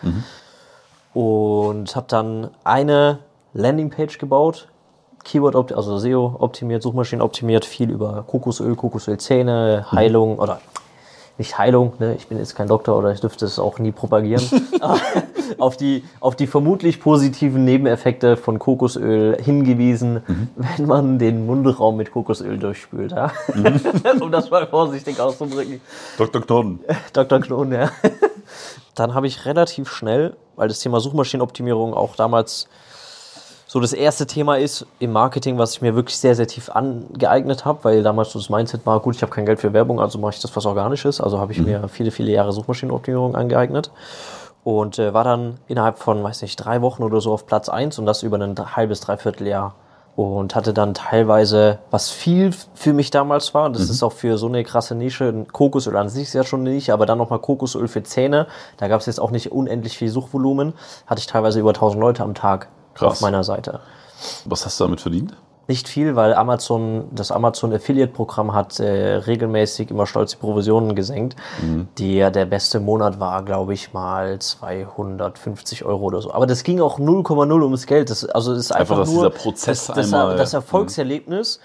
Und 1.14 1.96
habe 1.96 2.06
dann 2.08 2.50
eine 2.64 3.20
Landingpage 3.54 4.18
gebaut, 4.18 4.68
Keyword, 5.26 5.56
opt 5.56 5.72
also 5.72 5.98
SEO 5.98 6.36
optimiert, 6.38 6.84
Suchmaschinen 6.84 7.20
optimiert, 7.20 7.64
viel 7.64 7.90
über 7.90 8.24
Kokosöl, 8.28 8.76
Kokosölzähne, 8.76 9.86
Heilung 9.90 10.38
oder 10.38 10.60
nicht 11.36 11.58
Heilung, 11.58 11.94
ne? 11.98 12.14
ich 12.14 12.28
bin 12.28 12.38
jetzt 12.38 12.54
kein 12.54 12.68
Doktor 12.68 12.96
oder 12.96 13.10
ich 13.10 13.20
dürfte 13.20 13.44
es 13.44 13.58
auch 13.58 13.80
nie 13.80 13.90
propagieren, 13.90 14.42
auf, 15.58 15.76
die, 15.76 16.04
auf 16.20 16.36
die 16.36 16.46
vermutlich 16.46 17.00
positiven 17.00 17.64
Nebeneffekte 17.64 18.36
von 18.36 18.60
Kokosöl 18.60 19.36
hingewiesen, 19.42 20.22
mhm. 20.26 20.48
wenn 20.54 20.86
man 20.86 21.18
den 21.18 21.44
Mundraum 21.44 21.96
mit 21.96 22.12
Kokosöl 22.12 22.56
durchspült. 22.58 23.10
Ja? 23.10 23.32
Mhm. 23.52 23.80
um 24.22 24.30
das 24.30 24.48
mal 24.50 24.66
vorsichtig 24.68 25.18
auszudrücken. 25.18 25.80
Dr. 26.18 26.40
Knoten. 26.40 26.80
Dr. 27.12 27.40
Knoten, 27.40 27.72
ja. 27.72 27.90
Dann 28.94 29.12
habe 29.12 29.26
ich 29.26 29.44
relativ 29.44 29.90
schnell, 29.90 30.36
weil 30.54 30.68
das 30.68 30.78
Thema 30.78 31.00
Suchmaschinenoptimierung 31.00 31.94
auch 31.94 32.14
damals 32.14 32.68
so 33.68 33.80
das 33.80 33.92
erste 33.92 34.26
Thema 34.26 34.58
ist 34.58 34.86
im 35.00 35.12
Marketing, 35.12 35.58
was 35.58 35.72
ich 35.74 35.82
mir 35.82 35.96
wirklich 35.96 36.16
sehr, 36.16 36.36
sehr 36.36 36.46
tief 36.46 36.70
angeeignet 36.70 37.64
habe, 37.64 37.82
weil 37.82 38.02
damals 38.04 38.30
so 38.30 38.38
das 38.38 38.48
Mindset 38.48 38.86
war, 38.86 39.00
gut, 39.00 39.16
ich 39.16 39.22
habe 39.22 39.32
kein 39.32 39.44
Geld 39.44 39.58
für 39.58 39.72
Werbung, 39.72 40.00
also 40.00 40.18
mache 40.18 40.34
ich 40.34 40.40
das, 40.40 40.54
was 40.54 40.66
organisch 40.66 41.04
ist. 41.04 41.20
Also 41.20 41.40
habe 41.40 41.52
ich 41.52 41.58
mhm. 41.58 41.64
mir 41.64 41.88
viele, 41.88 42.12
viele 42.12 42.30
Jahre 42.30 42.52
Suchmaschinenoptimierung 42.52 43.34
angeeignet 43.34 43.90
und 44.62 45.00
äh, 45.00 45.12
war 45.12 45.24
dann 45.24 45.58
innerhalb 45.66 45.98
von, 45.98 46.22
weiß 46.22 46.42
nicht, 46.42 46.56
drei 46.56 46.80
Wochen 46.80 47.02
oder 47.02 47.20
so 47.20 47.32
auf 47.32 47.46
Platz 47.46 47.68
eins 47.68 47.98
und 47.98 48.06
das 48.06 48.22
über 48.22 48.38
ein 48.38 48.56
halbes, 48.76 49.00
dreiviertel 49.00 49.48
Jahr 49.48 49.74
und 50.14 50.54
hatte 50.54 50.72
dann 50.72 50.94
teilweise, 50.94 51.78
was 51.90 52.10
viel 52.10 52.52
für 52.74 52.92
mich 52.92 53.10
damals 53.10 53.52
war, 53.52 53.68
das 53.70 53.86
mhm. 53.86 53.90
ist 53.90 54.02
auch 54.04 54.12
für 54.12 54.38
so 54.38 54.46
eine 54.46 54.64
krasse 54.64 54.94
Nische, 54.94 55.44
Kokosöl 55.52 55.96
an 55.96 56.08
sich 56.08 56.22
ist 56.22 56.34
ja 56.34 56.44
schon 56.44 56.62
nicht, 56.62 56.90
aber 56.90 57.04
dann 57.04 57.18
nochmal 57.18 57.40
Kokosöl 57.40 57.86
für 57.88 58.02
Zähne, 58.02 58.46
da 58.76 58.88
gab 58.88 59.00
es 59.00 59.06
jetzt 59.06 59.20
auch 59.20 59.30
nicht 59.30 59.52
unendlich 59.52 59.98
viel 59.98 60.08
Suchvolumen, 60.08 60.72
hatte 61.06 61.18
ich 61.18 61.26
teilweise 61.26 61.60
über 61.60 61.70
1000 61.70 62.00
Leute 62.00 62.22
am 62.22 62.34
Tag 62.34 62.68
Krass. 62.96 63.12
auf 63.12 63.20
meiner 63.20 63.44
Seite. 63.44 63.80
Was 64.44 64.64
hast 64.64 64.80
du 64.80 64.84
damit 64.84 65.00
verdient? 65.00 65.36
Nicht 65.68 65.88
viel, 65.88 66.14
weil 66.14 66.32
Amazon, 66.34 67.08
das 67.10 67.32
Amazon 67.32 67.72
Affiliate 67.72 68.12
Programm 68.12 68.54
hat 68.54 68.78
äh, 68.78 69.16
regelmäßig 69.16 69.90
immer 69.90 70.06
stolz 70.06 70.30
die 70.30 70.36
Provisionen 70.36 70.94
gesenkt. 70.94 71.34
Mhm. 71.60 71.88
Die, 71.98 72.18
der 72.18 72.46
beste 72.46 72.78
Monat 72.78 73.18
war, 73.18 73.44
glaube 73.44 73.74
ich, 73.74 73.92
mal 73.92 74.38
250 74.38 75.84
Euro 75.84 76.04
oder 76.04 76.22
so. 76.22 76.32
Aber 76.32 76.46
das 76.46 76.62
ging 76.62 76.80
auch 76.80 77.00
0,0 77.00 77.62
ums 77.62 77.86
Geld. 77.86 78.10
Das, 78.10 78.24
also 78.24 78.54
das 78.54 78.66
ist 78.66 78.72
einfach, 78.72 79.00
einfach 79.00 79.12
nur 79.12 79.28
dieser 79.28 79.36
Prozess 79.36 79.86
das, 79.86 79.96
das, 79.96 80.12
einmal, 80.12 80.36
das 80.36 80.54
Erfolgserlebnis 80.54 81.58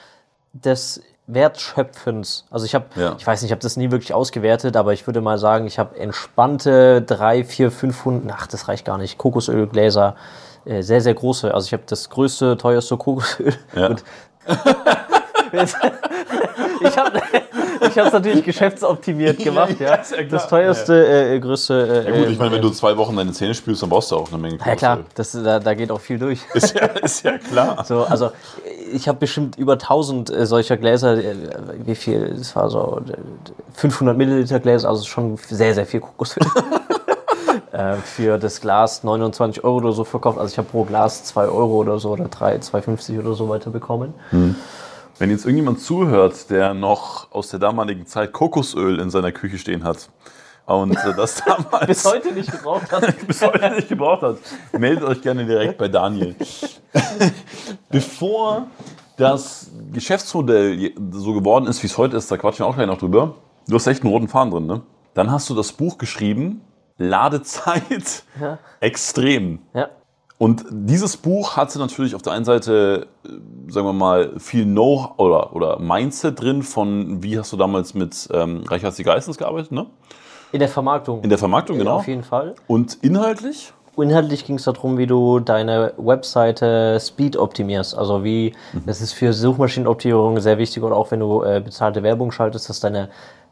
mhm. 0.54 0.62
des 0.62 1.02
Wertschöpfens. 1.28 2.46
Also 2.50 2.66
ich 2.66 2.74
habe, 2.74 2.86
ja. 2.96 3.16
ich 3.20 3.28
weiß 3.28 3.44
nicht, 3.44 3.50
ich 3.50 3.54
habe 3.54 3.62
das 3.62 3.78
nie 3.78 3.92
wirklich 3.92 4.16
ausgewertet, 4.16 4.76
aber 4.78 4.94
ich 4.94 5.06
würde 5.06 5.22
mal 5.22 5.38
sagen, 5.38 5.68
ich 5.68 5.78
habe 5.78 5.98
entspannte 6.00 7.04
drei, 7.04 7.44
vier, 7.44 7.70
500, 7.70 8.36
ach, 8.36 8.48
das 8.48 8.68
reicht 8.68 8.84
gar 8.84 8.98
nicht, 8.98 9.20
Kokosölgläser 9.20 10.16
äh, 10.66 10.82
sehr, 10.82 11.02
sehr 11.02 11.14
große. 11.14 11.54
Also 11.54 11.68
ich 11.68 11.74
habe 11.74 11.84
das 11.86 12.10
größte, 12.10 12.58
teuerste 12.58 12.98
Kokosöl. 12.98 13.54
Ja. 13.76 13.96
ich 16.82 16.98
habe 16.98 17.22
ich 17.82 17.98
es 17.98 18.14
natürlich 18.14 18.44
geschäftsoptimiert 18.44 19.40
gemacht, 19.44 19.80
ja. 19.80 19.98
ja. 19.98 20.24
das 20.30 20.48
teuerste, 20.48 21.34
äh, 21.34 21.40
größte. 21.40 22.06
Äh, 22.08 22.12
ja 22.12 22.20
gut, 22.20 22.30
ich 22.32 22.40
meine, 22.40 22.52
wenn 22.52 22.62
du 22.62 22.70
zwei 22.70 22.96
Wochen 22.98 23.16
deine 23.16 23.32
Zähne 23.32 23.54
spülst, 23.54 23.82
dann 23.82 23.90
brauchst 23.90 24.12
du 24.12 24.18
auch 24.18 24.32
eine 24.32 24.38
Menge 24.38 24.58
Kokosöl. 24.58 24.72
Ja 24.72 24.76
klar, 24.78 25.00
das, 25.16 25.32
da, 25.32 25.60
da 25.60 25.74
geht 25.74 25.92
auch 25.92 26.00
viel 26.00 26.20
durch. 26.20 26.40
Ist 26.54 26.76
ja, 26.76 26.86
ist 26.86 27.24
ja 27.24 27.38
klar. 27.38 27.84
So, 27.86 28.04
also 28.04 28.32
ich 28.94 29.08
habe 29.08 29.20
bestimmt 29.20 29.58
über 29.58 29.74
1000 29.74 30.30
äh, 30.30 30.46
solcher 30.46 30.78
Gläser. 30.78 31.18
Äh, 31.18 31.36
wie 31.86 31.96
viel? 31.96 32.36
Das 32.38 32.56
war 32.56 32.70
so 32.70 33.02
500 33.74 34.18
Milliliter 34.18 34.60
Gläser, 34.60 34.90
also 34.90 35.04
schon 35.06 35.38
sehr, 35.50 35.74
sehr 35.74 35.86
viel 35.86 36.00
Kokosöl. 36.00 36.44
Äh, 37.72 37.96
für 37.96 38.38
das 38.38 38.60
Glas 38.60 39.04
29 39.04 39.64
Euro 39.64 39.78
oder 39.78 39.92
so 39.94 40.04
verkauft. 40.04 40.38
Also 40.38 40.52
ich 40.52 40.58
habe 40.58 40.68
pro 40.68 40.84
Glas 40.84 41.24
2 41.24 41.46
Euro 41.46 41.76
oder 41.76 42.00
so 42.00 42.10
oder 42.10 42.26
3, 42.26 42.58
2,50 42.58 43.20
oder 43.20 43.34
so 43.34 43.48
weiter 43.48 43.72
bekommen. 43.72 44.14
Hm. 44.32 44.56
Wenn 45.18 45.30
jetzt 45.30 45.46
irgendjemand 45.46 45.80
zuhört, 45.80 46.50
der 46.50 46.74
noch 46.74 47.32
aus 47.32 47.50
der 47.50 47.60
damaligen 47.60 48.06
Zeit 48.06 48.34
Kokosöl 48.34 49.00
in 49.00 49.10
seiner 49.10 49.32
Küche 49.32 49.58
stehen 49.58 49.86
hat 49.86 50.10
und 50.66 50.98
äh, 50.98 51.14
das 51.16 51.44
damals 51.46 51.88
bis 51.88 52.04
heute 52.04 52.34
nicht 52.34 52.52
gebraucht 52.52 52.92
hat, 52.92 53.16
bis 53.28 53.42
heute 53.42 53.72
nicht 53.72 53.88
gebraucht 53.88 54.24
hat, 54.24 54.38
meldet 54.78 55.06
euch 55.06 55.22
gerne 55.22 55.46
direkt 55.46 55.78
bei 55.78 55.88
Daniel. 55.88 56.36
Bevor 57.90 58.68
das 59.16 59.72
Geschäftsmodell 59.94 60.92
so 61.12 61.34
geworden 61.34 61.68
ist, 61.68 61.82
wie 61.84 61.88
es 61.88 61.98
heute 61.98 62.18
ist, 62.18 62.30
da 62.30 62.36
quatschen 62.36 62.66
wir 62.66 62.70
auch 62.70 62.76
gleich 62.76 62.88
noch 62.88 62.98
drüber. 62.98 63.36
Du 63.66 63.76
hast 63.76 63.88
echt 63.88 64.04
einen 64.04 64.12
roten 64.12 64.28
Faden 64.28 64.52
drin, 64.52 64.66
ne? 64.66 64.82
Dann 65.14 65.32
hast 65.32 65.50
du 65.50 65.56
das 65.56 65.72
Buch 65.74 65.98
geschrieben, 65.98 66.62
Ladezeit 67.02 68.24
ja. 68.40 68.58
extrem. 68.80 69.60
Ja. 69.74 69.90
Und 70.38 70.66
dieses 70.72 71.18
Buch 71.18 71.56
hatte 71.56 71.78
natürlich 71.78 72.16
auf 72.16 72.24
der 72.24 72.34
einen 72.34 72.46
Seite, 72.46 73.06
äh, 73.24 73.30
sagen 73.72 73.86
wir 73.86 73.94
mal, 73.94 74.40
viel 74.40 74.66
Know 74.66 75.12
oder, 75.18 75.56
oder 75.56 75.78
Mindset 75.80 76.42
drin 76.42 76.64
von, 76.64 77.22
wie 77.22 77.38
hast 77.38 77.54
du 77.54 77.58
damals 77.58 77.94
mit 77.94 78.28
ähm, 78.34 78.64
Reichardt 78.68 78.98
Geistens 78.98 79.38
gearbeitet, 79.38 79.72
ne? 79.72 79.86
In 80.52 80.60
der 80.60 80.68
Vermarktung. 80.68 81.22
In 81.22 81.30
der 81.30 81.38
Vermarktung, 81.38 81.78
genau. 81.78 81.98
Auf 81.98 82.08
jeden 82.08 82.24
Fall. 82.24 82.56
Und 82.66 82.98
inhaltlich? 83.04 83.72
Inhaltlich 83.98 84.46
ging 84.46 84.56
es 84.56 84.64
darum, 84.64 84.98
wie 84.98 85.06
du 85.06 85.40
deine 85.40 85.94
Webseite 85.98 87.00
Speed 87.00 87.38
optimierst. 87.38 87.96
Also 87.96 88.24
wie, 88.24 88.54
mhm. 88.74 88.84
das 88.88 89.00
ist 89.02 89.14
für 89.14 89.34
Suchmaschinenoptimierung 89.34 90.40
sehr 90.40 90.58
wichtig 90.58 90.82
oder 90.82 90.96
auch 90.96 91.12
wenn 91.12 91.20
du 91.20 91.44
äh, 91.44 91.62
bezahlte 91.64 92.02
Werbung 92.02 92.32
schaltest, 92.32 92.68
dass 92.68 92.80
deine 92.80 93.10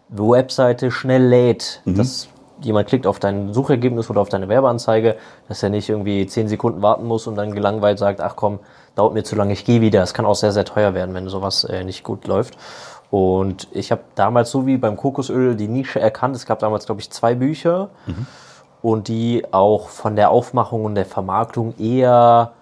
Webseite 0.09 0.89
schnell 0.89 1.27
lädt. 1.27 1.81
Mhm. 1.85 1.95
Das 1.95 2.29
jemand 2.61 2.87
klickt 2.87 3.07
auf 3.07 3.19
dein 3.19 3.53
Suchergebnis 3.53 4.09
oder 4.09 4.21
auf 4.21 4.29
deine 4.29 4.49
Werbeanzeige, 4.49 5.15
dass 5.47 5.63
er 5.63 5.69
nicht 5.69 5.89
irgendwie 5.89 6.27
zehn 6.27 6.47
Sekunden 6.47 6.81
warten 6.81 7.05
muss 7.05 7.27
und 7.27 7.35
dann 7.35 7.53
gelangweilt 7.53 7.99
sagt, 7.99 8.21
ach 8.21 8.35
komm, 8.35 8.59
dauert 8.95 9.13
mir 9.13 9.23
zu 9.23 9.35
lange, 9.35 9.53
ich 9.53 9.65
gehe 9.65 9.81
wieder. 9.81 10.03
Es 10.03 10.13
kann 10.13 10.25
auch 10.25 10.35
sehr, 10.35 10.51
sehr 10.51 10.65
teuer 10.65 10.93
werden, 10.93 11.15
wenn 11.15 11.27
sowas 11.29 11.63
äh, 11.63 11.83
nicht 11.83 12.03
gut 12.03 12.27
läuft. 12.27 12.57
Und 13.11 13.67
ich 13.71 13.91
habe 13.91 14.01
damals 14.15 14.51
so 14.51 14.65
wie 14.65 14.77
beim 14.77 14.95
Kokosöl 14.95 15.55
die 15.55 15.67
Nische 15.67 15.99
erkannt. 15.99 16.35
Es 16.35 16.45
gab 16.45 16.59
damals, 16.59 16.85
glaube 16.85 17.01
ich, 17.01 17.09
zwei 17.09 17.33
Bücher 17.33 17.89
mhm. 18.05 18.27
und 18.81 19.07
die 19.07 19.45
auch 19.51 19.89
von 19.89 20.15
der 20.15 20.29
Aufmachung 20.29 20.85
und 20.85 20.95
der 20.95 21.05
Vermarktung 21.05 21.75
eher 21.77 22.53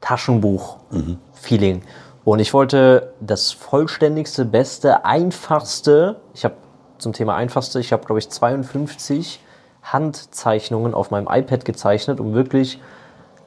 Taschenbuch-Feeling. 0.00 1.76
Mhm. 1.78 1.82
Und 2.24 2.38
ich 2.38 2.54
wollte 2.54 3.14
das 3.20 3.50
vollständigste, 3.50 4.44
beste, 4.44 5.04
einfachste, 5.04 6.20
ich 6.34 6.44
habe 6.44 6.54
zum 7.02 7.12
Thema 7.12 7.34
Einfachste. 7.34 7.80
Ich 7.80 7.92
habe, 7.92 8.04
glaube 8.04 8.18
ich, 8.20 8.30
52 8.30 9.40
Handzeichnungen 9.82 10.94
auf 10.94 11.10
meinem 11.10 11.28
iPad 11.30 11.64
gezeichnet, 11.64 12.20
um 12.20 12.34
wirklich 12.34 12.80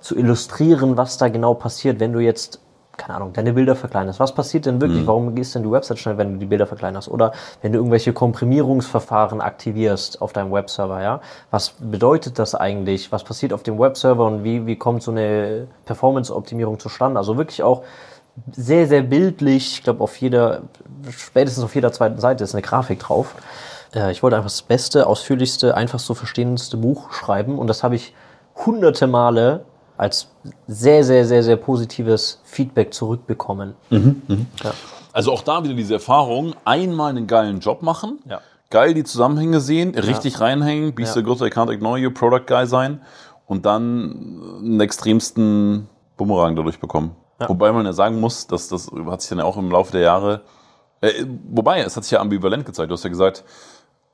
zu 0.02 0.16
illustrieren, 0.16 0.98
was 0.98 1.18
da 1.18 1.30
genau 1.30 1.54
passiert, 1.56 2.00
wenn 2.00 2.14
du 2.14 2.20
jetzt, 2.20 2.60
keine 2.98 3.16
Ahnung, 3.16 3.34
deine 3.34 3.54
Bilder 3.54 3.76
verkleinerst. 3.76 4.20
Was 4.20 4.36
passiert 4.36 4.66
denn 4.66 4.80
wirklich? 4.80 5.02
Mhm. 5.02 5.08
Warum 5.08 5.36
gehst 5.36 5.56
denn 5.56 5.64
die 5.64 5.72
Website 5.72 5.98
schnell, 5.98 6.18
wenn 6.18 6.34
du 6.34 6.40
die 6.40 6.46
Bilder 6.46 6.68
verkleinerst? 6.68 7.08
Oder 7.08 7.32
wenn 7.62 7.72
du 7.72 7.80
irgendwelche 7.80 8.14
Komprimierungsverfahren 8.14 9.42
aktivierst 9.42 10.22
auf 10.22 10.34
deinem 10.34 10.52
Webserver, 10.52 11.02
ja? 11.02 11.22
Was 11.50 11.72
bedeutet 11.80 12.38
das 12.38 12.54
eigentlich? 12.54 13.12
Was 13.12 13.24
passiert 13.24 13.54
auf 13.54 13.64
dem 13.64 13.80
Webserver 13.80 14.26
und 14.28 14.44
wie, 14.44 14.68
wie 14.68 14.76
kommt 14.76 15.02
so 15.02 15.12
eine 15.12 15.68
Performance-Optimierung 15.86 16.80
zustande? 16.80 17.18
Also 17.18 17.38
wirklich 17.38 17.64
auch 17.64 17.84
sehr, 18.52 18.88
sehr 18.88 19.02
bildlich. 19.02 19.74
Ich 19.78 19.84
glaube, 19.84 20.04
auf 20.04 20.18
jeder, 20.18 20.64
spätestens 21.10 21.64
auf 21.64 21.76
jeder 21.76 21.92
zweiten 21.92 22.20
Seite 22.20 22.44
ist 22.44 22.54
eine 22.54 22.62
Grafik 22.62 23.00
drauf. 23.00 23.36
Äh, 23.94 24.12
ich 24.12 24.22
wollte 24.24 24.36
einfach 24.36 24.50
das 24.50 24.62
beste, 24.62 25.08
ausführlichste, 25.08 25.76
einfach 25.76 26.00
so 26.00 26.14
verstehendste 26.14 26.78
Buch 26.78 27.12
schreiben 27.14 27.58
und 27.58 27.68
das 27.68 27.84
habe 27.84 27.96
ich 27.96 28.14
hunderte 28.66 29.08
Male 29.08 29.66
als 29.98 30.28
sehr, 30.68 31.04
sehr, 31.04 31.26
sehr, 31.26 31.44
sehr 31.44 31.56
positives 31.56 32.42
Feedback 32.44 32.94
zurückbekommen. 32.94 33.76
Mhm, 33.90 34.22
mh. 34.28 34.38
ja. 34.64 34.74
Also 35.14 35.32
auch 35.32 35.42
da 35.42 35.64
wieder 35.64 35.74
diese 35.74 35.94
Erfahrung, 35.94 36.56
einmal 36.66 37.12
einen 37.12 37.28
geilen 37.28 37.62
Job 37.62 37.82
machen, 37.82 38.20
ja. 38.30 38.42
geil 38.70 38.94
die 38.94 39.06
Zusammenhänge 39.06 39.62
sehen, 39.62 39.96
richtig 39.96 40.34
ja. 40.34 40.40
reinhängen, 40.40 40.94
be 40.94 41.04
ja. 41.04 41.14
the 41.14 41.24
good 41.24 41.40
I 41.40 41.46
can't 41.46 41.72
ignore 41.72 41.98
you, 41.98 42.12
Product 42.12 42.46
Guy 42.46 42.68
sein 42.68 43.02
und 43.48 43.66
dann 43.66 44.60
einen 44.60 44.82
extremsten 44.82 45.88
Bumerang 46.18 46.58
dadurch 46.58 46.80
bekommen. 46.80 47.16
Ja. 47.40 47.50
Wobei 47.50 47.72
man 47.72 47.86
ja 47.86 47.94
sagen 47.94 48.20
muss, 48.20 48.48
dass 48.48 48.70
das 48.70 48.90
hat 49.08 49.22
sich 49.22 49.30
dann 49.30 49.40
ja 49.40 49.46
auch 49.46 49.58
im 49.58 49.70
Laufe 49.70 49.92
der 49.92 50.02
Jahre, 50.02 50.42
äh, 51.02 51.12
wobei 51.50 51.82
es 51.82 51.98
hat 51.98 52.04
sich 52.04 52.12
ja 52.12 52.20
ambivalent 52.20 52.66
gezeigt. 52.66 52.90
Du 52.90 52.94
hast 52.94 53.04
ja 53.04 53.10
gesagt, 53.10 53.44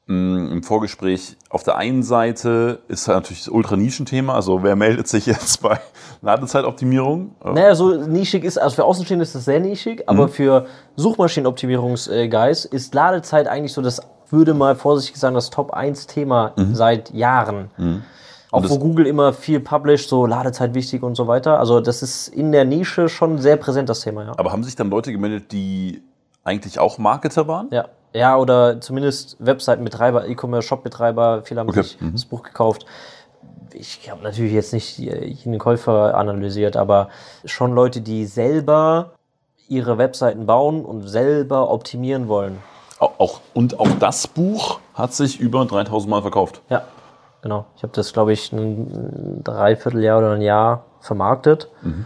mh, 0.07 0.15
mm, 0.15 0.51
im 0.51 0.63
Vorgespräch, 0.63 1.37
auf 1.49 1.63
der 1.63 1.77
einen 1.77 2.01
Seite 2.01 2.79
ist 2.87 3.07
halt 3.07 3.17
natürlich 3.17 3.43
das 3.43 3.49
Ultranischenthema, 3.49 4.33
also 4.33 4.63
wer 4.63 4.75
meldet 4.75 5.07
sich 5.07 5.27
jetzt 5.27 5.61
bei 5.61 5.79
Ladezeitoptimierung? 6.21 7.35
Naja, 7.43 7.75
so 7.75 7.91
nischig 7.91 8.43
ist, 8.43 8.57
also 8.57 8.75
für 8.75 8.85
Außenstehende 8.85 9.23
ist 9.23 9.35
das 9.35 9.45
sehr 9.45 9.59
nischig, 9.59 10.03
aber 10.07 10.27
mhm. 10.27 10.31
für 10.31 10.65
Suchmaschinenoptimierungsguys 10.95 12.65
ist 12.65 12.93
Ladezeit 12.95 13.47
eigentlich 13.47 13.73
so 13.73 13.81
das, 13.81 14.01
würde 14.31 14.53
mal 14.53 14.75
vorsichtig 14.75 15.19
sagen, 15.19 15.35
das 15.35 15.49
Top 15.49 15.71
1 15.71 16.07
Thema 16.07 16.53
mhm. 16.55 16.73
seit 16.73 17.11
Jahren. 17.11 17.69
Mhm. 17.77 18.03
Auch 18.51 18.69
wo 18.69 18.77
Google 18.77 19.07
immer 19.07 19.31
viel 19.31 19.61
published, 19.61 20.09
so 20.09 20.25
Ladezeit 20.25 20.73
wichtig 20.73 21.03
und 21.03 21.15
so 21.15 21.27
weiter. 21.27 21.57
Also 21.57 21.79
das 21.79 22.03
ist 22.03 22.27
in 22.27 22.51
der 22.51 22.65
Nische 22.65 23.07
schon 23.07 23.37
sehr 23.37 23.55
präsent, 23.55 23.87
das 23.87 24.01
Thema, 24.01 24.25
ja. 24.25 24.33
Aber 24.37 24.51
haben 24.51 24.63
sich 24.63 24.75
dann 24.75 24.89
Leute 24.89 25.13
gemeldet, 25.13 25.53
die 25.53 26.01
eigentlich 26.43 26.77
auch 26.77 26.97
Marketer 26.97 27.47
waren? 27.47 27.69
Ja. 27.71 27.85
Ja, 28.13 28.35
oder 28.35 28.81
zumindest 28.81 29.37
Webseitenbetreiber, 29.39 30.27
E-Commerce-Shop-Betreiber, 30.27 31.43
viele 31.43 31.61
haben 31.61 31.69
okay. 31.69 31.83
sich 31.83 32.01
mhm. 32.01 32.11
das 32.11 32.25
Buch 32.25 32.43
gekauft. 32.43 32.85
Ich 33.73 34.11
habe 34.11 34.21
natürlich 34.21 34.51
jetzt 34.51 34.73
nicht 34.73 34.97
jeden 34.97 35.57
Käufer 35.57 36.17
analysiert, 36.17 36.75
aber 36.75 37.07
schon 37.45 37.73
Leute, 37.73 38.01
die 38.01 38.25
selber 38.25 39.11
ihre 39.69 39.97
Webseiten 39.97 40.45
bauen 40.45 40.83
und 40.83 41.07
selber 41.07 41.71
optimieren 41.71 42.27
wollen. 42.27 42.57
Auch, 42.99 43.39
und 43.53 43.79
auch 43.79 43.87
das 43.99 44.27
Buch 44.27 44.81
hat 44.93 45.13
sich 45.13 45.39
über 45.39 45.63
3000 45.65 46.09
Mal 46.09 46.21
verkauft. 46.21 46.61
Ja, 46.69 46.83
genau. 47.41 47.65
Ich 47.75 47.83
habe 47.83 47.93
das, 47.93 48.13
glaube 48.13 48.33
ich, 48.33 48.51
ein 48.51 49.43
Dreivierteljahr 49.43 50.19
oder 50.19 50.31
ein 50.31 50.41
Jahr 50.41 50.85
vermarktet. 50.99 51.69
Mhm. 51.81 52.05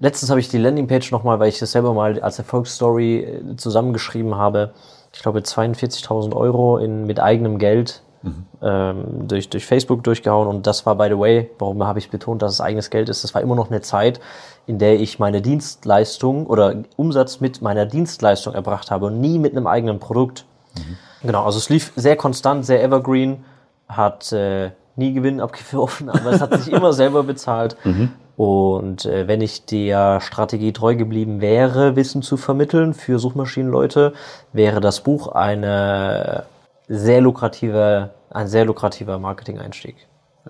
Letztens 0.00 0.30
habe 0.30 0.38
ich 0.40 0.48
die 0.48 0.58
Landingpage 0.58 1.10
nochmal, 1.10 1.40
weil 1.40 1.48
ich 1.48 1.58
das 1.58 1.72
selber 1.72 1.92
mal 1.92 2.20
als 2.20 2.38
Erfolgsstory 2.38 3.24
äh, 3.24 3.56
zusammengeschrieben 3.56 4.36
habe. 4.36 4.72
Ich 5.12 5.22
glaube 5.22 5.40
42.000 5.40 6.36
Euro 6.36 6.78
in, 6.78 7.06
mit 7.06 7.18
eigenem 7.18 7.58
Geld 7.58 8.02
mhm. 8.22 8.46
ähm, 8.62 9.28
durch, 9.28 9.48
durch 9.50 9.66
Facebook 9.66 10.04
durchgehauen. 10.04 10.46
Und 10.46 10.66
das 10.68 10.86
war, 10.86 10.94
by 10.94 11.08
the 11.08 11.18
way, 11.18 11.50
warum 11.58 11.84
habe 11.84 11.98
ich 11.98 12.10
betont, 12.10 12.42
dass 12.42 12.52
es 12.52 12.60
eigenes 12.60 12.90
Geld 12.90 13.08
ist? 13.08 13.24
Das 13.24 13.34
war 13.34 13.42
immer 13.42 13.56
noch 13.56 13.70
eine 13.70 13.80
Zeit, 13.80 14.20
in 14.66 14.78
der 14.78 15.00
ich 15.00 15.18
meine 15.18 15.42
Dienstleistung 15.42 16.46
oder 16.46 16.76
Umsatz 16.96 17.40
mit 17.40 17.60
meiner 17.60 17.86
Dienstleistung 17.86 18.54
erbracht 18.54 18.92
habe 18.92 19.06
und 19.06 19.20
nie 19.20 19.38
mit 19.38 19.52
einem 19.52 19.66
eigenen 19.66 19.98
Produkt. 19.98 20.44
Mhm. 20.76 20.96
Genau, 21.22 21.44
also 21.44 21.58
es 21.58 21.68
lief 21.68 21.92
sehr 21.96 22.14
konstant, 22.14 22.64
sehr 22.64 22.84
evergreen, 22.84 23.44
hat 23.88 24.32
äh, 24.32 24.70
nie 24.96 25.12
Gewinn 25.12 25.40
abgeworfen, 25.40 26.08
aber 26.08 26.32
es 26.32 26.40
hat 26.40 26.54
sich 26.54 26.72
immer 26.72 26.92
selber 26.92 27.22
bezahlt. 27.22 27.76
Mhm. 27.84 28.10
Und 28.36 29.04
äh, 29.04 29.26
wenn 29.26 29.40
ich 29.40 29.64
der 29.64 30.20
Strategie 30.20 30.72
treu 30.72 30.94
geblieben 30.94 31.40
wäre, 31.40 31.96
Wissen 31.96 32.22
zu 32.22 32.36
vermitteln 32.36 32.94
für 32.94 33.18
Suchmaschinenleute, 33.18 34.12
wäre 34.52 34.80
das 34.80 35.00
Buch 35.00 35.26
eine 35.26 36.44
sehr 36.86 37.20
lukrative, 37.20 38.10
ein 38.30 38.46
sehr 38.46 38.64
lukrativer 38.64 39.18
Marketing-Einstieg. 39.18 39.96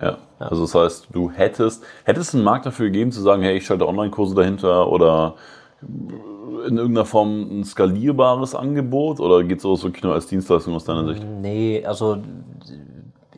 Ja. 0.00 0.10
ja. 0.10 0.18
Also 0.38 0.62
das 0.62 0.74
heißt, 0.74 1.08
du 1.12 1.30
hättest, 1.30 1.82
hättest 2.04 2.34
einen 2.34 2.44
Markt 2.44 2.66
dafür 2.66 2.86
gegeben, 2.86 3.10
zu 3.10 3.22
sagen, 3.22 3.42
hey, 3.42 3.56
ich 3.56 3.64
schalte 3.64 3.88
Online-Kurse 3.88 4.34
dahinter 4.34 4.88
oder 4.90 5.36
in 5.80 6.76
irgendeiner 6.76 7.06
Form 7.06 7.60
ein 7.60 7.64
skalierbares 7.64 8.54
Angebot 8.54 9.20
oder 9.20 9.42
geht 9.44 9.60
sowas 9.60 9.82
wirklich 9.82 10.02
nur 10.02 10.12
als 10.12 10.26
Dienstleistung 10.26 10.74
aus 10.74 10.84
deiner 10.84 11.06
Sicht? 11.06 11.24
Nee, 11.40 11.84
also 11.86 12.18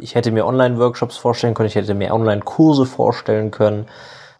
ich 0.00 0.14
hätte 0.14 0.30
mir 0.32 0.46
Online-Workshops 0.46 1.16
vorstellen 1.16 1.54
können, 1.54 1.68
ich 1.68 1.74
hätte 1.74 1.94
mir 1.94 2.12
Online-Kurse 2.12 2.86
vorstellen 2.86 3.50
können 3.50 3.86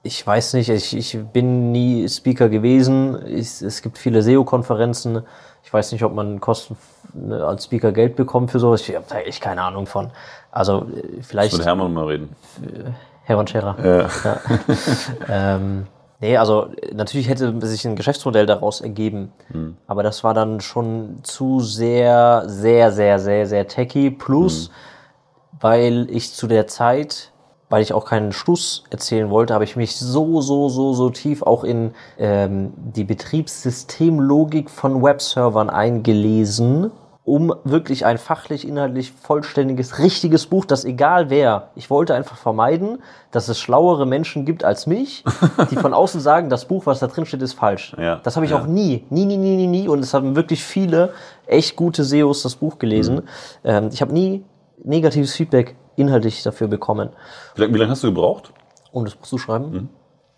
ich 0.03 0.27
weiß 0.27 0.55
nicht, 0.55 0.71
ich, 0.71 0.97
ich 0.97 1.19
bin 1.33 1.73
nie 1.73 2.09
Speaker 2.09 2.49
gewesen. 2.49 3.19
Ich, 3.27 3.61
es 3.61 3.83
gibt 3.83 3.99
viele 3.99 4.23
SEO-Konferenzen. 4.23 5.23
Ich 5.63 5.73
weiß 5.73 5.93
nicht, 5.93 6.03
ob 6.05 6.15
man 6.15 6.41
Kosten 6.41 6.77
ne, 7.13 7.45
als 7.45 7.65
Speaker 7.65 7.93
Geld 7.93 8.17
bekommt 8.17 8.51
für 8.51 8.59
sowas. 8.59 8.89
Ich 8.89 8.95
habe 8.95 9.05
da 9.09 9.19
echt 9.19 9.43
keine 9.43 9.63
Ahnung 9.63 9.87
von. 9.87 10.11
Also 10.51 10.87
äh, 10.87 11.23
vielleicht. 11.23 11.53
Ich 11.53 11.59
mit 11.59 11.67
Hermann 11.67 11.93
mal 11.93 12.07
reden. 12.07 12.35
Hermann 13.25 13.47
Scherer. 13.47 13.77
Ja. 13.85 14.09
ja. 14.25 14.41
ähm, 15.57 15.87
nee, 16.21 16.39
also 16.39 16.69
natürlich 16.95 17.29
hätte 17.29 17.55
sich 17.67 17.87
ein 17.87 17.95
Geschäftsmodell 17.95 18.47
daraus 18.47 18.81
ergeben. 18.81 19.33
Hm. 19.53 19.77
Aber 19.87 20.03
das 20.03 20.25
war 20.25 20.33
dann 20.33 20.63
schon 20.63 21.19
zu 21.25 21.61
sehr, 21.61 22.45
sehr, 22.47 22.91
sehr, 22.91 23.19
sehr, 23.19 23.47
sehr 23.47 23.69
techy. 23.69 24.11
Plus, 24.11 24.69
hm. 24.69 24.75
Weil 25.61 26.09
ich 26.11 26.33
zu 26.33 26.47
der 26.47 26.67
Zeit 26.67 27.33
weil 27.71 27.83
ich 27.83 27.95
auch 27.95 28.05
keinen 28.05 28.33
Schluss 28.33 28.85
erzählen 28.91 29.31
wollte, 29.31 29.55
habe 29.55 29.65
ich 29.65 29.77
mich 29.77 29.97
so, 29.97 30.43
so, 30.43 30.69
so, 30.69 30.93
so 30.93 31.09
tief 31.09 31.43
auch 31.43 31.65
in 31.65 31.93
ähm, 32.19 32.73
die 32.77 33.05
Betriebssystemlogik 33.05 34.69
von 34.69 35.03
Webservern 35.03 35.71
eingelesen, 35.71 36.91
um 37.25 37.55
wirklich 37.63 38.05
ein 38.05 38.19
fachlich, 38.19 38.67
inhaltlich 38.67 39.13
vollständiges, 39.13 40.01
richtiges 40.01 40.47
Buch, 40.47 40.65
das 40.65 40.85
egal 40.85 41.31
wer, 41.31 41.69
ich 41.77 41.91
wollte 41.91 42.15
einfach 42.15 42.37
vermeiden, 42.37 42.99
dass 43.31 43.49
es 43.49 43.61
schlauere 43.61 44.05
Menschen 44.05 44.45
gibt 44.45 44.65
als 44.65 44.89
mich, 44.89 45.23
die 45.71 45.77
von 45.77 45.95
außen 45.95 46.21
sagen, 46.21 46.51
das 46.51 46.65
Buch, 46.65 46.87
was 46.87 46.99
da 46.99 47.07
drin 47.07 47.25
steht, 47.25 47.41
ist 47.43 47.53
falsch. 47.53 47.95
Ja, 47.97 48.17
das 48.17 48.35
habe 48.35 48.47
ich 48.47 48.51
ja. 48.51 48.61
auch 48.61 48.67
nie, 48.67 49.05
nie, 49.11 49.27
nie, 49.27 49.37
nie, 49.37 49.55
nie, 49.55 49.69
nie. 49.69 49.87
Und 49.87 50.01
es 50.01 50.13
haben 50.13 50.35
wirklich 50.35 50.65
viele 50.65 51.13
echt 51.47 51.77
gute 51.77 52.03
SEOs 52.03 52.43
das 52.43 52.57
Buch 52.57 52.81
gelesen. 52.81 53.17
Mhm. 53.17 53.23
Ähm, 53.63 53.91
ich 53.93 54.03
habe 54.03 54.13
nie 54.13 54.45
negatives 54.85 55.35
Feedback 55.35 55.77
inhaltlich 55.97 56.43
dafür 56.43 56.69
bekommen. 56.69 57.11
Wie 57.55 57.63
lange, 57.63 57.75
wie 57.75 57.79
lange 57.79 57.91
hast 57.91 58.03
du 58.03 58.09
gebraucht? 58.09 58.53
Um 58.93 59.05
das 59.05 59.15
Buch 59.15 59.27
zu 59.27 59.39
schreiben? 59.39 59.71
Mhm. 59.71 59.89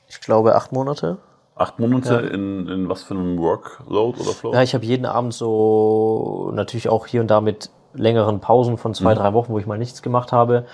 Ich 0.08 0.20
glaube 0.20 0.54
acht 0.54 0.72
Monate. 0.72 1.18
Acht 1.54 1.78
Monate 1.78 2.14
ja. 2.14 2.20
in, 2.20 2.68
in 2.68 2.88
was 2.88 3.02
für 3.02 3.14
einem 3.14 3.38
Workload 3.38 4.20
oder 4.20 4.30
Flow? 4.30 4.52
Ja, 4.52 4.62
ich 4.62 4.74
habe 4.74 4.84
jeden 4.84 5.06
Abend 5.06 5.34
so 5.34 6.50
natürlich 6.54 6.88
auch 6.88 7.06
hier 7.06 7.20
und 7.20 7.30
da 7.30 7.40
mit 7.40 7.70
längeren 7.94 8.40
Pausen 8.40 8.78
von 8.78 8.94
zwei, 8.94 9.14
mhm. 9.14 9.18
drei 9.18 9.32
Wochen, 9.34 9.52
wo 9.52 9.58
ich 9.58 9.66
mal 9.66 9.78
nichts 9.78 10.02
gemacht 10.02 10.32
habe, 10.32 10.66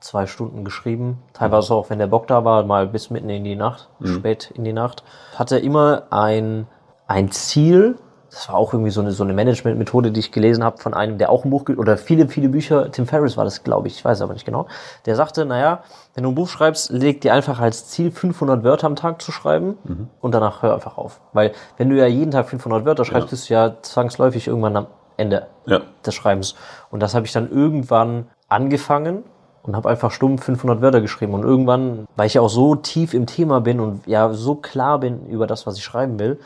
zwei 0.00 0.26
Stunden 0.26 0.64
geschrieben. 0.64 1.22
Teilweise 1.32 1.74
auch, 1.74 1.90
wenn 1.90 1.98
der 1.98 2.08
Bock 2.08 2.26
da 2.26 2.44
war, 2.44 2.64
mal 2.64 2.88
bis 2.88 3.10
mitten 3.10 3.30
in 3.30 3.44
die 3.44 3.56
Nacht, 3.56 3.88
mhm. 4.00 4.14
spät 4.14 4.50
in 4.54 4.64
die 4.64 4.72
Nacht. 4.72 5.04
Hatte 5.36 5.58
immer 5.58 6.04
ein, 6.10 6.66
ein 7.06 7.30
Ziel, 7.30 7.96
das 8.30 8.48
war 8.48 8.56
auch 8.56 8.72
irgendwie 8.72 8.90
so 8.90 9.00
eine, 9.00 9.12
so 9.12 9.24
eine 9.24 9.32
Management-Methode, 9.32 10.12
die 10.12 10.20
ich 10.20 10.32
gelesen 10.32 10.62
habe 10.62 10.78
von 10.78 10.94
einem, 10.94 11.18
der 11.18 11.30
auch 11.30 11.44
ein 11.44 11.50
Buch, 11.50 11.64
oder 11.68 11.96
viele, 11.96 12.28
viele 12.28 12.48
Bücher, 12.48 12.90
Tim 12.90 13.06
Ferriss 13.06 13.36
war 13.36 13.44
das, 13.44 13.64
glaube 13.64 13.88
ich, 13.88 13.96
ich 13.96 14.04
weiß 14.04 14.20
aber 14.20 14.34
nicht 14.34 14.44
genau, 14.44 14.66
der 15.06 15.16
sagte, 15.16 15.44
naja, 15.44 15.82
wenn 16.14 16.24
du 16.24 16.30
ein 16.30 16.34
Buch 16.34 16.48
schreibst, 16.48 16.90
leg 16.90 17.20
dir 17.20 17.32
einfach 17.32 17.60
als 17.60 17.88
Ziel 17.88 18.10
500 18.10 18.64
Wörter 18.64 18.86
am 18.86 18.96
Tag 18.96 19.22
zu 19.22 19.32
schreiben 19.32 19.78
mhm. 19.84 20.08
und 20.20 20.34
danach 20.34 20.62
hör 20.62 20.74
einfach 20.74 20.98
auf. 20.98 21.20
Weil 21.32 21.52
wenn 21.76 21.88
du 21.88 21.96
ja 21.96 22.06
jeden 22.06 22.30
Tag 22.30 22.48
500 22.48 22.84
Wörter 22.84 23.04
schreibst, 23.04 23.28
ja. 23.28 23.30
bist 23.30 23.50
du 23.50 23.54
ja 23.54 23.74
zwangsläufig 23.82 24.46
irgendwann 24.46 24.76
am 24.76 24.86
Ende 25.16 25.46
ja. 25.66 25.80
des 26.04 26.14
Schreibens. 26.14 26.54
Und 26.90 27.00
das 27.00 27.14
habe 27.14 27.26
ich 27.26 27.32
dann 27.32 27.50
irgendwann 27.50 28.26
angefangen 28.48 29.24
und 29.62 29.76
habe 29.76 29.88
einfach 29.88 30.10
stumm 30.10 30.38
500 30.38 30.80
Wörter 30.80 31.00
geschrieben. 31.00 31.34
Und 31.34 31.42
irgendwann, 31.42 32.06
weil 32.16 32.26
ich 32.26 32.34
ja 32.34 32.40
auch 32.40 32.48
so 32.48 32.74
tief 32.74 33.14
im 33.14 33.26
Thema 33.26 33.60
bin 33.60 33.80
und 33.80 34.06
ja 34.06 34.32
so 34.32 34.54
klar 34.54 34.98
bin 35.00 35.26
über 35.26 35.46
das, 35.46 35.66
was 35.66 35.76
ich 35.76 35.84
schreiben 35.84 36.18
will, 36.18 36.38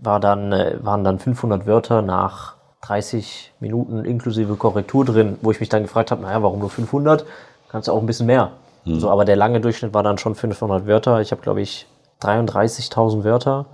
war 0.00 0.20
dann, 0.20 0.52
äh, 0.52 0.78
waren 0.82 1.04
dann 1.04 1.18
500 1.18 1.66
Wörter 1.66 2.02
nach 2.02 2.54
30 2.82 3.52
Minuten 3.60 4.04
inklusive 4.04 4.56
Korrektur 4.56 5.04
drin, 5.04 5.38
wo 5.42 5.50
ich 5.50 5.60
mich 5.60 5.68
dann 5.68 5.82
gefragt 5.82 6.10
habe, 6.10 6.22
naja, 6.22 6.42
warum 6.42 6.60
nur 6.60 6.70
500? 6.70 7.24
Kannst 7.68 7.88
du 7.88 7.92
auch 7.92 8.00
ein 8.00 8.06
bisschen 8.06 8.26
mehr. 8.26 8.52
Mhm. 8.84 9.00
So, 9.00 9.10
aber 9.10 9.24
der 9.24 9.36
lange 9.36 9.60
Durchschnitt 9.60 9.92
war 9.92 10.02
dann 10.02 10.18
schon 10.18 10.34
500 10.34 10.86
Wörter. 10.86 11.20
Ich 11.20 11.32
habe, 11.32 11.42
glaube 11.42 11.60
ich, 11.60 11.86
33.000 12.22 13.24
Wörter 13.24 13.66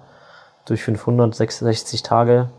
durch 0.64 0.83
566 0.83 2.03
Tage. 2.03 2.51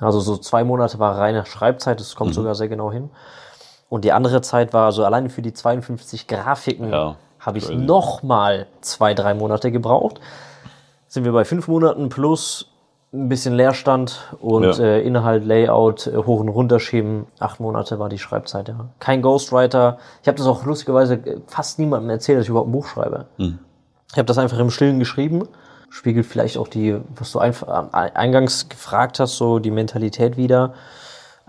Also 0.00 0.20
so 0.20 0.36
zwei 0.36 0.64
Monate 0.64 0.98
war 0.98 1.18
reine 1.18 1.44
Schreibzeit, 1.46 2.00
das 2.00 2.16
kommt 2.16 2.30
mhm. 2.30 2.34
sogar 2.34 2.54
sehr 2.54 2.68
genau 2.68 2.90
hin. 2.90 3.10
Und 3.88 4.04
die 4.04 4.12
andere 4.12 4.40
Zeit 4.40 4.72
war 4.72 4.92
so 4.92 5.04
alleine 5.04 5.30
für 5.30 5.42
die 5.42 5.52
52 5.52 6.26
Grafiken 6.26 6.90
ja, 6.90 7.16
habe 7.38 7.58
ich 7.58 7.70
nochmal 7.70 8.66
zwei, 8.80 9.14
drei 9.14 9.34
Monate 9.34 9.70
gebraucht. 9.72 10.20
Sind 11.08 11.24
wir 11.24 11.32
bei 11.32 11.44
fünf 11.44 11.68
Monaten 11.68 12.08
plus 12.08 12.69
ein 13.12 13.28
bisschen 13.28 13.54
Leerstand 13.54 14.34
und 14.40 14.62
ja. 14.62 14.84
äh, 14.84 15.00
Inhalt, 15.02 15.44
Layout 15.44 16.06
äh, 16.06 16.16
hoch 16.16 16.40
und 16.40 16.48
runter 16.48 16.78
schieben. 16.78 17.26
Acht 17.40 17.58
Monate 17.58 17.98
war 17.98 18.08
die 18.08 18.18
Schreibzeit, 18.18 18.68
ja. 18.68 18.90
Kein 19.00 19.20
Ghostwriter. 19.20 19.98
Ich 20.22 20.28
habe 20.28 20.38
das 20.38 20.46
auch 20.46 20.64
lustigerweise 20.64 21.14
äh, 21.14 21.40
fast 21.46 21.78
niemandem 21.78 22.10
erzählt, 22.10 22.38
dass 22.38 22.44
ich 22.44 22.50
überhaupt 22.50 22.68
ein 22.68 22.72
Buch 22.72 22.86
schreibe. 22.86 23.26
Mhm. 23.36 23.58
Ich 24.12 24.16
habe 24.16 24.26
das 24.26 24.38
einfach 24.38 24.58
im 24.58 24.70
Stillen 24.70 24.98
geschrieben. 24.98 25.48
Spiegelt 25.88 26.26
vielleicht 26.26 26.56
auch 26.56 26.68
die, 26.68 27.00
was 27.16 27.32
du 27.32 27.40
einfach 27.40 27.92
eingangs 27.92 28.68
gefragt 28.68 29.18
hast, 29.18 29.36
so 29.36 29.58
die 29.58 29.72
Mentalität 29.72 30.36
wieder 30.36 30.74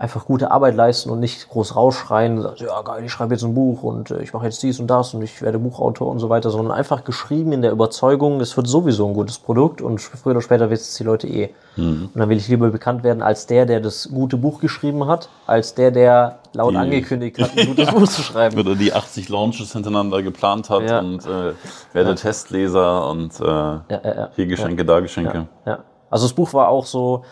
einfach 0.02 0.24
gute 0.24 0.50
Arbeit 0.50 0.74
leisten 0.74 1.10
und 1.10 1.20
nicht 1.20 1.48
groß 1.48 1.76
rausschreien, 1.76 2.44
ja 2.56 2.82
geil, 2.82 3.04
ich 3.04 3.12
schreibe 3.12 3.34
jetzt 3.34 3.44
ein 3.44 3.54
Buch 3.54 3.84
und 3.84 4.10
äh, 4.10 4.20
ich 4.20 4.32
mache 4.32 4.46
jetzt 4.46 4.60
dies 4.60 4.80
und 4.80 4.88
das 4.88 5.14
und 5.14 5.22
ich 5.22 5.40
werde 5.42 5.60
Buchautor 5.60 6.10
und 6.10 6.18
so 6.18 6.28
weiter, 6.28 6.50
sondern 6.50 6.76
einfach 6.76 7.04
geschrieben 7.04 7.52
in 7.52 7.62
der 7.62 7.70
Überzeugung, 7.70 8.40
es 8.40 8.56
wird 8.56 8.66
sowieso 8.66 9.06
ein 9.06 9.14
gutes 9.14 9.38
Produkt 9.38 9.80
und 9.80 10.00
früher 10.00 10.32
oder 10.32 10.40
später 10.42 10.70
wissen 10.70 10.82
es 10.82 10.96
die 10.96 11.04
Leute 11.04 11.28
eh. 11.28 11.50
Mhm. 11.76 12.10
Und 12.12 12.18
dann 12.18 12.28
will 12.28 12.36
ich 12.36 12.48
lieber 12.48 12.68
bekannt 12.70 13.04
werden 13.04 13.22
als 13.22 13.46
der, 13.46 13.64
der 13.64 13.78
das 13.78 14.08
gute 14.12 14.36
Buch 14.36 14.58
geschrieben 14.58 15.06
hat, 15.06 15.28
als 15.46 15.76
der, 15.76 15.92
der 15.92 16.40
laut 16.52 16.72
die, 16.72 16.78
angekündigt 16.78 17.40
hat, 17.40 17.50
ein 17.56 17.68
gutes 17.68 17.88
Buch 17.92 18.08
zu 18.08 18.22
schreiben. 18.22 18.58
Oder 18.58 18.74
die 18.74 18.92
80 18.92 19.28
Launches 19.28 19.72
hintereinander 19.72 20.20
geplant 20.24 20.68
hat 20.68 20.82
ja. 20.82 20.98
und 20.98 21.24
äh, 21.26 21.52
werde 21.92 22.10
ja. 22.10 22.14
Testleser 22.16 23.08
und 23.08 23.38
äh, 23.38 23.44
ja, 23.44 24.30
hier 24.34 24.46
Geschenke, 24.46 24.84
da 24.84 24.98
Geschenke. 24.98 25.46
Ja. 25.64 25.78
Also 26.10 26.26
das 26.26 26.32
Buch 26.32 26.52
war 26.54 26.70
auch 26.70 26.86
so, 26.86 27.22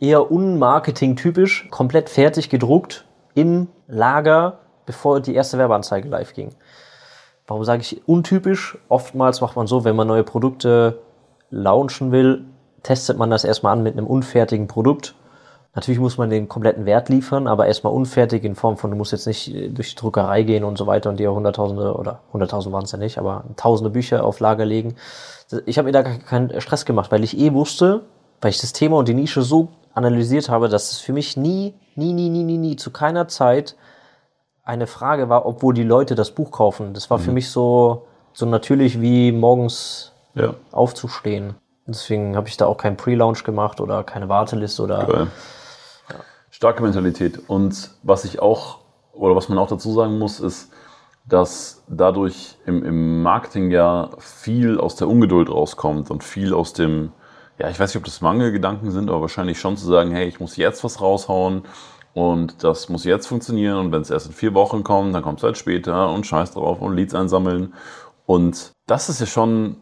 eher 0.00 0.30
unmarketing-typisch, 0.30 1.68
komplett 1.70 2.08
fertig 2.08 2.50
gedruckt 2.50 3.04
im 3.34 3.68
Lager, 3.86 4.60
bevor 4.86 5.20
die 5.20 5.34
erste 5.34 5.58
Werbeanzeige 5.58 6.08
live 6.08 6.34
ging. 6.34 6.50
Warum 7.46 7.64
sage 7.64 7.82
ich 7.82 8.06
untypisch? 8.06 8.78
Oftmals 8.88 9.40
macht 9.40 9.56
man 9.56 9.66
so, 9.66 9.84
wenn 9.84 9.96
man 9.96 10.06
neue 10.06 10.24
Produkte 10.24 10.98
launchen 11.50 12.12
will, 12.12 12.44
testet 12.82 13.18
man 13.18 13.30
das 13.30 13.44
erstmal 13.44 13.72
an 13.72 13.82
mit 13.82 13.94
einem 13.94 14.06
unfertigen 14.06 14.66
Produkt. 14.66 15.14
Natürlich 15.74 16.00
muss 16.00 16.18
man 16.18 16.30
den 16.30 16.48
kompletten 16.48 16.86
Wert 16.86 17.08
liefern, 17.08 17.46
aber 17.46 17.66
erstmal 17.66 17.92
unfertig 17.92 18.44
in 18.44 18.54
Form 18.54 18.76
von, 18.76 18.90
du 18.90 18.96
musst 18.96 19.12
jetzt 19.12 19.26
nicht 19.26 19.54
durch 19.76 19.90
die 19.90 19.96
Druckerei 19.96 20.42
gehen 20.42 20.64
und 20.64 20.76
so 20.76 20.86
weiter 20.86 21.08
und 21.10 21.18
dir 21.20 21.32
hunderttausende 21.32 21.94
oder 21.94 22.20
hunderttausend 22.32 22.72
waren 22.72 22.84
es 22.84 22.92
ja 22.92 22.98
nicht, 22.98 23.18
aber 23.18 23.44
tausende 23.56 23.90
Bücher 23.90 24.24
auf 24.24 24.40
Lager 24.40 24.64
legen. 24.64 24.96
Ich 25.66 25.78
habe 25.78 25.86
mir 25.86 25.92
da 25.92 26.02
keinen 26.02 26.60
Stress 26.60 26.84
gemacht, 26.84 27.12
weil 27.12 27.22
ich 27.22 27.38
eh 27.38 27.52
wusste, 27.52 28.02
weil 28.40 28.50
ich 28.50 28.60
das 28.60 28.72
Thema 28.72 28.96
und 28.96 29.08
die 29.08 29.14
Nische 29.14 29.42
so 29.42 29.68
analysiert 29.94 30.48
habe, 30.48 30.68
dass 30.68 30.92
es 30.92 30.98
für 30.98 31.12
mich 31.12 31.36
nie, 31.36 31.74
nie, 31.96 32.12
nie, 32.12 32.28
nie, 32.28 32.44
nie, 32.44 32.58
nie, 32.58 32.76
zu 32.76 32.90
keiner 32.90 33.28
Zeit 33.28 33.76
eine 34.64 34.86
Frage 34.86 35.28
war, 35.28 35.46
obwohl 35.46 35.74
die 35.74 35.82
Leute 35.82 36.14
das 36.14 36.30
Buch 36.30 36.50
kaufen. 36.50 36.94
Das 36.94 37.10
war 37.10 37.18
mhm. 37.18 37.22
für 37.22 37.32
mich 37.32 37.50
so, 37.50 38.06
so 38.32 38.46
natürlich 38.46 39.00
wie 39.00 39.32
morgens 39.32 40.12
ja. 40.34 40.54
aufzustehen. 40.72 41.54
Deswegen 41.86 42.36
habe 42.36 42.48
ich 42.48 42.56
da 42.58 42.66
auch 42.66 42.76
keinen 42.76 42.96
Pre-Launch 42.96 43.44
gemacht 43.44 43.80
oder 43.80 44.04
keine 44.04 44.28
Warteliste 44.28 44.82
oder. 44.82 45.06
Geil. 45.06 45.26
Starke 46.50 46.82
Mentalität. 46.82 47.40
Und 47.48 47.90
was 48.02 48.24
ich 48.24 48.40
auch, 48.40 48.80
oder 49.12 49.34
was 49.34 49.48
man 49.48 49.58
auch 49.58 49.68
dazu 49.68 49.92
sagen 49.92 50.18
muss, 50.18 50.38
ist, 50.40 50.70
dass 51.24 51.82
dadurch 51.88 52.56
im, 52.66 52.84
im 52.84 53.22
Marketing 53.22 53.70
ja 53.70 54.10
viel 54.18 54.78
aus 54.78 54.96
der 54.96 55.08
Ungeduld 55.08 55.50
rauskommt 55.50 56.10
und 56.10 56.24
viel 56.24 56.52
aus 56.52 56.72
dem, 56.72 57.12
ja, 57.58 57.68
ich 57.68 57.78
weiß 57.78 57.90
nicht, 57.90 57.98
ob 57.98 58.04
das 58.04 58.20
Mangelgedanken 58.20 58.90
sind, 58.90 59.10
aber 59.10 59.22
wahrscheinlich 59.22 59.58
schon 59.58 59.76
zu 59.76 59.86
sagen, 59.86 60.12
hey, 60.12 60.28
ich 60.28 60.40
muss 60.40 60.56
jetzt 60.56 60.84
was 60.84 61.00
raushauen 61.00 61.62
und 62.14 62.62
das 62.64 62.88
muss 62.88 63.04
jetzt 63.04 63.26
funktionieren 63.26 63.78
und 63.78 63.92
wenn 63.92 64.02
es 64.02 64.10
erst 64.10 64.26
in 64.26 64.32
vier 64.32 64.54
Wochen 64.54 64.84
kommt, 64.84 65.14
dann 65.14 65.22
kommt 65.22 65.38
es 65.38 65.44
halt 65.44 65.58
später 65.58 66.10
und 66.10 66.26
scheiß 66.26 66.52
drauf 66.52 66.80
und 66.80 66.96
Leads 66.96 67.14
einsammeln. 67.14 67.74
Und 68.26 68.72
das 68.86 69.08
ist 69.08 69.20
ja 69.20 69.26
schon 69.26 69.76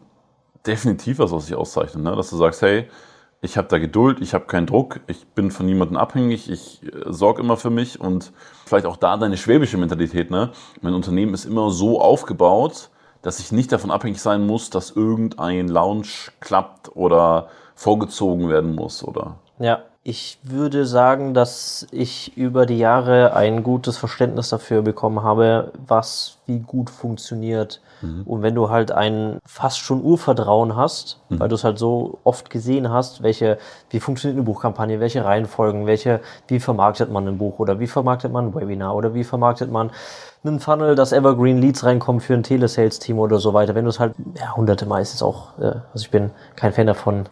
definitiv 0.65 1.19
was, 1.19 1.31
was 1.31 1.45
sich 1.47 1.55
auszeichnet, 1.55 2.03
ne? 2.03 2.15
dass 2.15 2.29
du 2.29 2.37
sagst, 2.37 2.61
hey, 2.61 2.87
ich 3.41 3.57
habe 3.57 3.67
da 3.67 3.77
Geduld, 3.77 4.19
ich 4.21 4.33
habe 4.33 4.45
keinen 4.45 4.65
Druck, 4.65 4.99
ich 5.07 5.27
bin 5.27 5.51
von 5.51 5.65
niemandem 5.67 5.97
abhängig, 5.97 6.49
ich 6.49 6.81
äh, 6.83 6.89
sorge 7.05 7.41
immer 7.41 7.57
für 7.57 7.69
mich 7.69 7.99
und 7.99 8.31
vielleicht 8.65 8.87
auch 8.87 8.97
da 8.97 9.17
deine 9.17 9.37
schwäbische 9.37 9.77
Mentalität. 9.77 10.31
Ne? 10.31 10.51
Mein 10.81 10.95
Unternehmen 10.95 11.33
ist 11.33 11.45
immer 11.45 11.69
so 11.69 12.01
aufgebaut, 12.01 12.89
dass 13.21 13.39
ich 13.39 13.51
nicht 13.51 13.71
davon 13.71 13.91
abhängig 13.91 14.21
sein 14.21 14.45
muss, 14.45 14.69
dass 14.69 14.91
irgendein 14.91 15.67
Lounge 15.67 16.07
klappt 16.39 16.95
oder 16.95 17.49
vorgezogen 17.77 18.49
werden 18.49 18.75
muss, 18.75 19.03
oder? 19.03 19.35
Ja, 19.59 19.83
ich 20.03 20.39
würde 20.41 20.85
sagen, 20.85 21.33
dass 21.33 21.85
ich 21.91 22.35
über 22.37 22.65
die 22.65 22.77
Jahre 22.77 23.35
ein 23.35 23.61
gutes 23.61 23.97
Verständnis 23.97 24.49
dafür 24.49 24.81
bekommen 24.81 25.21
habe, 25.21 25.71
was 25.85 26.37
wie 26.47 26.59
gut 26.59 26.89
funktioniert. 26.89 27.81
Mhm. 28.01 28.23
Und 28.23 28.41
wenn 28.41 28.55
du 28.55 28.69
halt 28.69 28.91
ein 28.91 29.37
fast 29.45 29.79
schon 29.79 30.03
Urvertrauen 30.03 30.75
hast, 30.75 31.19
mhm. 31.29 31.39
weil 31.39 31.49
du 31.49 31.55
es 31.55 31.63
halt 31.63 31.77
so 31.77 32.19
oft 32.23 32.49
gesehen 32.49 32.89
hast, 32.89 33.21
welche, 33.21 33.59
wie 33.89 33.99
funktioniert 33.99 34.37
eine 34.37 34.45
Buchkampagne, 34.45 34.99
welche 34.99 35.23
Reihenfolgen, 35.23 35.85
welche, 35.85 36.21
wie 36.47 36.59
vermarktet 36.59 37.11
man 37.11 37.27
ein 37.27 37.37
Buch 37.37 37.59
oder 37.59 37.79
wie 37.79 37.87
vermarktet 37.87 38.31
man 38.31 38.47
ein 38.47 38.55
Webinar 38.55 38.95
oder 38.95 39.13
wie 39.13 39.23
vermarktet 39.23 39.71
man 39.71 39.91
einen 40.47 40.59
Funnel, 40.59 40.95
dass 40.95 41.11
Evergreen 41.11 41.61
Leads 41.61 41.83
reinkommen 41.83 42.21
für 42.21 42.33
ein 42.33 42.43
Telesales-Team 42.43 43.19
oder 43.19 43.39
so 43.39 43.53
weiter. 43.53 43.75
Wenn 43.75 43.85
du 43.85 43.89
es 43.89 43.99
halt, 43.99 44.13
ja, 44.39 44.55
hunderte 44.55 44.85
Mal 44.85 45.01
ist 45.01 45.13
es 45.13 45.21
auch, 45.21 45.57
äh, 45.59 45.65
also 45.65 45.81
ich 45.95 46.11
bin 46.11 46.31
kein 46.55 46.73
Fan 46.73 46.87
davon, 46.87 47.25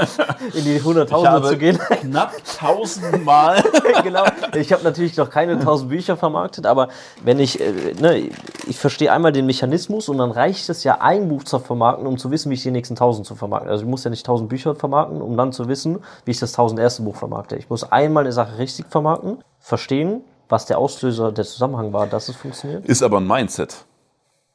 in 0.54 0.64
die 0.64 0.82
Hunderttausende 0.82 1.48
zu 1.48 1.56
gehen. 1.56 1.78
knapp 1.78 2.32
tausendmal. 2.58 3.62
genau. 4.02 4.24
Ich 4.54 4.72
habe 4.72 4.84
natürlich 4.84 5.16
noch 5.16 5.30
keine 5.30 5.58
tausend 5.58 5.90
Bücher 5.90 6.16
vermarktet, 6.16 6.66
aber 6.66 6.88
wenn 7.22 7.38
ich, 7.38 7.60
äh, 7.60 7.94
ne, 8.00 8.30
ich 8.66 8.78
verstehe 8.78 9.12
einmal 9.12 9.32
den 9.32 9.46
Mechanismus 9.46 10.08
und 10.08 10.18
dann 10.18 10.30
reicht 10.30 10.68
es 10.68 10.84
ja, 10.84 10.98
ein 11.00 11.28
Buch 11.28 11.44
zu 11.44 11.58
vermarkten, 11.58 12.06
um 12.06 12.18
zu 12.18 12.30
wissen, 12.30 12.50
wie 12.50 12.54
ich 12.54 12.62
die 12.62 12.70
nächsten 12.70 12.96
tausend 12.96 13.26
zu 13.26 13.34
vermarkten. 13.34 13.70
Also 13.70 13.84
ich 13.84 13.90
muss 13.90 14.04
ja 14.04 14.10
nicht 14.10 14.24
tausend 14.24 14.48
Bücher 14.48 14.74
vermarkten, 14.74 15.20
um 15.20 15.36
dann 15.36 15.52
zu 15.52 15.68
wissen, 15.68 15.98
wie 16.24 16.30
ich 16.30 16.38
das 16.38 16.52
tausend 16.52 16.80
erste 16.80 17.02
Buch 17.02 17.16
vermarkte. 17.16 17.56
Ich 17.56 17.68
muss 17.68 17.90
einmal 17.90 18.24
eine 18.24 18.32
Sache 18.32 18.58
richtig 18.58 18.86
vermarkten, 18.88 19.38
verstehen, 19.58 20.22
was 20.50 20.66
der 20.66 20.78
Auslöser, 20.78 21.32
der 21.32 21.44
Zusammenhang 21.44 21.92
war, 21.92 22.06
dass 22.06 22.28
es 22.28 22.36
funktioniert. 22.36 22.84
Ist 22.86 23.02
aber 23.02 23.18
ein 23.18 23.26
Mindset. 23.26 23.84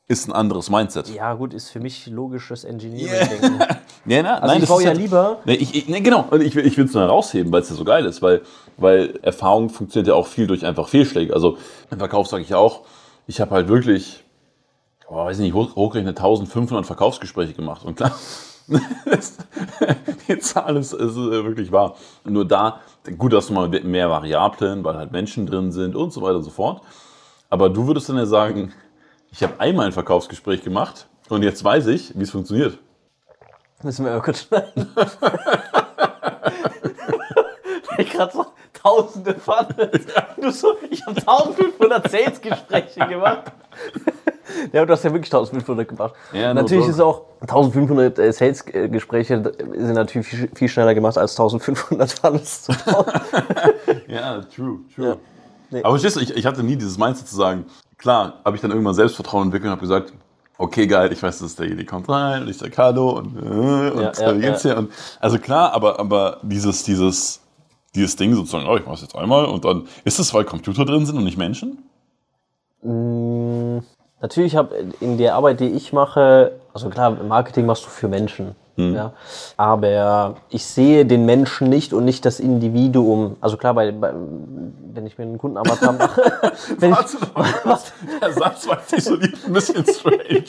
Ist 0.07 0.27
ein 0.27 0.33
anderes 0.33 0.69
Mindset. 0.69 1.09
Ja, 1.09 1.33
gut, 1.33 1.53
ist 1.53 1.69
für 1.69 1.79
mich 1.79 2.05
logisches 2.05 2.63
Engineering-Denken. 2.63 3.55
Yeah. 3.59 3.67
ja, 4.05 4.21
na, 4.21 4.35
also 4.35 4.53
nein, 4.53 4.61
ich 4.61 4.69
baue 4.69 4.83
ja 4.83 4.89
halt, 4.89 4.99
lieber. 4.99 5.39
Ne, 5.45 5.55
ich, 5.55 5.73
ich, 5.73 5.89
ne, 5.89 5.99
genau, 5.99 6.25
und 6.29 6.41
ich, 6.41 6.55
ich 6.55 6.77
will 6.77 6.85
es 6.85 6.93
nur 6.93 7.01
herausheben, 7.01 7.51
weil 7.51 7.61
es 7.61 7.69
ja 7.69 7.75
so 7.75 7.83
geil 7.83 8.05
ist, 8.05 8.21
weil, 8.21 8.43
weil 8.77 9.17
Erfahrung 9.23 9.69
funktioniert 9.69 10.09
ja 10.09 10.13
auch 10.13 10.27
viel 10.27 10.45
durch 10.45 10.63
einfach 10.63 10.89
Fehlschläge. 10.89 11.33
Also 11.33 11.57
im 11.89 11.97
Verkauf 11.97 12.27
sage 12.27 12.43
ich 12.43 12.53
auch, 12.53 12.81
ich 13.25 13.41
habe 13.41 13.55
halt 13.55 13.67
wirklich, 13.67 14.23
oh, 15.07 15.15
weiß 15.15 15.39
nicht, 15.39 15.55
hoch, 15.55 15.75
hochgerechnet 15.75 16.17
1500 16.17 16.85
Verkaufsgespräche 16.85 17.53
gemacht. 17.53 17.83
Und 17.83 17.95
klar, 17.95 18.11
die 20.27 20.39
Zahl 20.39 20.77
ist, 20.77 20.93
ist 20.93 21.15
wirklich 21.15 21.71
wahr. 21.71 21.95
Nur 22.23 22.45
da, 22.45 22.81
gut, 23.17 23.33
hast 23.33 23.49
du 23.49 23.53
mal 23.53 23.67
mehr 23.69 24.09
Variablen, 24.09 24.83
weil 24.83 24.95
halt 24.95 25.11
Menschen 25.11 25.45
drin 25.45 25.71
sind 25.71 25.95
und 25.95 26.11
so 26.11 26.21
weiter 26.21 26.37
und 26.37 26.43
so 26.43 26.49
fort. 26.49 26.81
Aber 27.49 27.69
du 27.69 27.87
würdest 27.87 28.09
dann 28.09 28.17
ja 28.17 28.25
sagen, 28.25 28.73
ich 29.31 29.43
habe 29.43 29.59
einmal 29.59 29.85
ein 29.87 29.91
Verkaufsgespräch 29.91 30.63
gemacht 30.63 31.07
und 31.29 31.43
jetzt 31.43 31.63
weiß 31.63 31.87
ich, 31.87 32.17
wie 32.17 32.23
es 32.23 32.31
funktioniert. 32.31 32.79
Müssen 33.83 34.05
wir 34.05 34.13
ja 34.13 34.19
kurz 34.19 34.41
schneiden. 34.41 34.89
ich 37.97 38.09
gerade 38.09 38.33
so 38.33 38.45
tausende 38.73 39.35
Funnels. 39.35 40.05
Du 40.37 40.51
so, 40.51 40.75
ich 40.89 41.05
habe 41.05 41.17
1500 41.19 42.09
Sales-Gespräche 42.09 43.07
gemacht. 43.07 43.51
Ja, 44.71 44.85
du 44.85 44.93
hast 44.93 45.03
ja 45.03 45.11
wirklich 45.11 45.33
1500 45.33 45.87
gemacht. 45.87 46.13
Ja, 46.33 46.53
natürlich 46.53 46.87
ist 46.87 46.99
auch 46.99 47.23
1500 47.41 48.19
äh, 48.19 48.31
Sales-Gespräche 48.31 49.41
sind 49.57 49.93
natürlich 49.93 50.27
viel, 50.27 50.49
viel, 50.53 50.69
schneller 50.69 50.93
gemacht 50.93 51.17
als 51.17 51.31
1500 51.33 52.11
Funnels 52.11 52.63
zu 52.63 52.73
bauen. 52.85 53.05
ja, 54.07 54.41
true, 54.41 54.79
true. 54.93 55.07
Ja. 55.07 55.17
Nee. 55.71 55.83
Aber 55.83 55.91
verstehst 55.91 56.15
du, 56.15 56.19
ich, 56.21 56.35
ich 56.35 56.45
hatte 56.45 56.63
nie 56.63 56.75
dieses 56.75 56.97
Mindset 56.97 57.27
zu 57.27 57.35
sagen, 57.35 57.65
klar, 57.97 58.41
habe 58.45 58.55
ich 58.55 58.61
dann 58.61 58.71
irgendwann 58.71 58.93
Selbstvertrauen 58.93 59.45
entwickelt 59.45 59.67
und 59.67 59.71
habe 59.71 59.81
gesagt, 59.81 60.13
okay, 60.57 60.87
geil, 60.87 61.11
ich 61.11 61.21
weiß, 61.21 61.39
dass 61.39 61.55
der 61.55 61.67
Jedi 61.67 61.85
kommt 61.85 62.09
rein 62.09 62.43
und 62.43 62.49
ich 62.49 62.57
sage 62.57 62.71
Hallo 62.77 63.17
und, 63.17 63.35
äh, 63.35 63.91
und 63.91 64.01
ja, 64.01 64.11
ja, 64.17 64.35
wie 64.35 64.41
geht's 64.41 64.61
dir? 64.61 64.77
Und, 64.77 64.91
also 65.19 65.39
klar, 65.39 65.73
aber, 65.73 65.99
aber 65.99 66.39
dieses, 66.43 66.83
dieses, 66.83 67.41
dieses 67.93 68.15
Ding 68.15 68.33
sozusagen, 68.35 68.67
oh, 68.67 68.77
ich 68.77 68.85
mache 68.85 68.95
es 68.95 69.01
jetzt 69.01 69.15
einmal 69.15 69.45
und 69.45 69.65
dann, 69.65 69.87
ist 70.03 70.19
es, 70.19 70.33
weil 70.33 70.45
Computer 70.45 70.85
drin 70.85 71.05
sind 71.05 71.17
und 71.17 71.23
nicht 71.23 71.37
Menschen? 71.37 71.89
Mmh, 72.81 73.81
natürlich 74.21 74.55
habe 74.55 74.75
in 74.99 75.17
der 75.17 75.35
Arbeit, 75.35 75.59
die 75.59 75.69
ich 75.69 75.93
mache, 75.93 76.53
also 76.73 76.89
klar, 76.89 77.11
Marketing 77.11 77.65
machst 77.65 77.85
du 77.85 77.89
für 77.89 78.07
Menschen. 78.07 78.55
Hm. 78.77 78.93
Ja, 78.93 79.13
aber 79.55 80.35
ich 80.49 80.65
sehe 80.65 81.05
den 81.05 81.25
Menschen 81.25 81.69
nicht 81.69 81.93
und 81.93 82.03
nicht 82.03 82.25
das 82.25 82.41
Individuum. 82.41 83.37
Also 83.39 83.55
klar, 83.55 83.73
bei, 83.73 83.91
bei 83.91 84.13
wenn 84.93 85.07
ich 85.07 85.17
mir 85.17 85.23
einen 85.23 85.37
Kundenavatar 85.37 85.93
mache. 85.93 86.21
wenn 86.79 86.91
Warte 86.91 87.17
ich, 87.21 87.33
mal, 87.33 87.53
was? 87.63 87.93
Der 88.21 88.33
Satz 88.33 88.67
war 88.67 88.79
so 88.85 89.13
ein 89.13 89.33
bisschen 89.53 89.85
strange. 89.85 90.43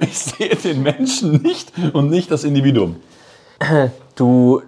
Ich 0.00 0.18
sehe 0.18 0.56
den 0.56 0.82
Menschen 0.82 1.42
nicht 1.42 1.72
und 1.92 2.08
nicht 2.08 2.30
das 2.30 2.44
Individuum. 2.44 2.96
Du, 4.14 4.62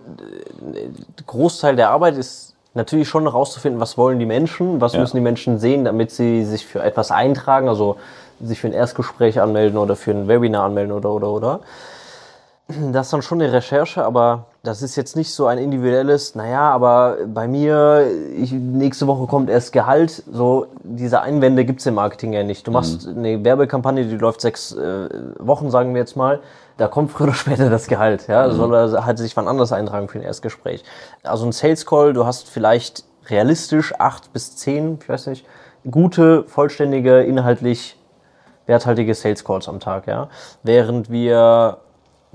Großteil 1.27 1.77
der 1.77 1.91
Arbeit 1.91 2.17
ist 2.17 2.56
natürlich 2.77 3.09
schon 3.09 3.25
herauszufinden, 3.25 3.81
was 3.81 3.99
wollen 3.99 4.19
die 4.19 4.27
Menschen, 4.27 4.81
was 4.81 4.93
ja. 4.93 5.01
müssen 5.01 5.17
die 5.17 5.23
Menschen 5.23 5.59
sehen, 5.59 5.85
damit 5.85 6.11
sie 6.11 6.45
sich 6.45 6.67
für 6.67 6.83
etwas 6.83 7.11
eintragen, 7.11 7.69
also 7.69 7.97
sich 8.41 8.61
für 8.61 8.69
ein 8.69 8.73
Erstgespräch 8.73 9.41
anmelden 9.41 9.79
oder 9.79 9.97
für 9.97 10.13
ein 10.13 10.29
Webinar 10.29 10.65
anmelden 10.65 10.93
oder 10.93 11.11
oder 11.11 11.31
oder. 11.31 11.61
Das 12.69 13.07
ist 13.07 13.13
dann 13.13 13.23
schon 13.23 13.41
eine 13.41 13.53
Recherche, 13.53 14.05
aber 14.05 14.47
das 14.65 14.83
ist 14.83 14.97
jetzt 14.97 15.15
nicht 15.15 15.33
so 15.33 15.47
ein 15.47 15.59
individuelles, 15.59 16.35
naja, 16.35 16.63
aber 16.63 17.19
bei 17.27 17.47
mir, 17.47 18.09
ich, 18.37 18.51
nächste 18.51 19.07
Woche 19.07 19.29
kommt 19.29 19.49
erst 19.49 19.73
Gehalt. 19.73 20.25
So, 20.33 20.67
diese 20.83 21.21
Einwände 21.23 21.65
gibt's 21.65 21.87
im 21.87 21.95
Marketing 21.95 22.33
ja 22.33 22.43
nicht. 22.43 22.67
Du 22.67 22.73
machst 22.73 23.07
mhm. 23.07 23.19
eine 23.19 23.45
Werbekampagne, 23.45 24.05
die 24.07 24.17
läuft 24.17 24.41
sechs 24.41 24.73
äh, 24.73 25.09
Wochen, 25.39 25.71
sagen 25.71 25.95
wir 25.95 26.01
jetzt 26.01 26.17
mal. 26.17 26.41
Da 26.77 26.89
kommt 26.89 27.11
früher 27.11 27.29
oder 27.29 27.35
später 27.35 27.71
das 27.71 27.87
Gehalt. 27.87 28.29
Ja, 28.29 28.47
mhm. 28.47 28.53
soll 28.53 28.75
er 28.75 29.07
halt 29.07 29.19
sich 29.19 29.37
wann 29.37 29.49
anders 29.49 29.73
eintragen 29.73 30.09
für 30.09 30.19
ein 30.19 30.25
Erstgespräch. 30.25 30.85
Also 31.23 31.47
ein 31.47 31.53
Sales 31.53 31.87
Call, 31.87 32.13
du 32.13 32.27
hast 32.27 32.49
vielleicht 32.49 33.05
realistisch 33.29 33.95
acht 33.99 34.33
bis 34.33 34.57
zehn, 34.57 34.99
ich 35.01 35.09
weiß 35.09 35.27
nicht, 35.29 35.47
gute, 35.91 36.45
vollständige, 36.45 37.23
inhaltlich 37.23 37.99
werthaltige 38.67 39.15
Sales 39.15 39.45
Calls 39.45 39.69
am 39.69 39.81
Tag. 39.81 40.07
Ja, 40.07 40.29
während 40.63 41.11
wir 41.11 41.79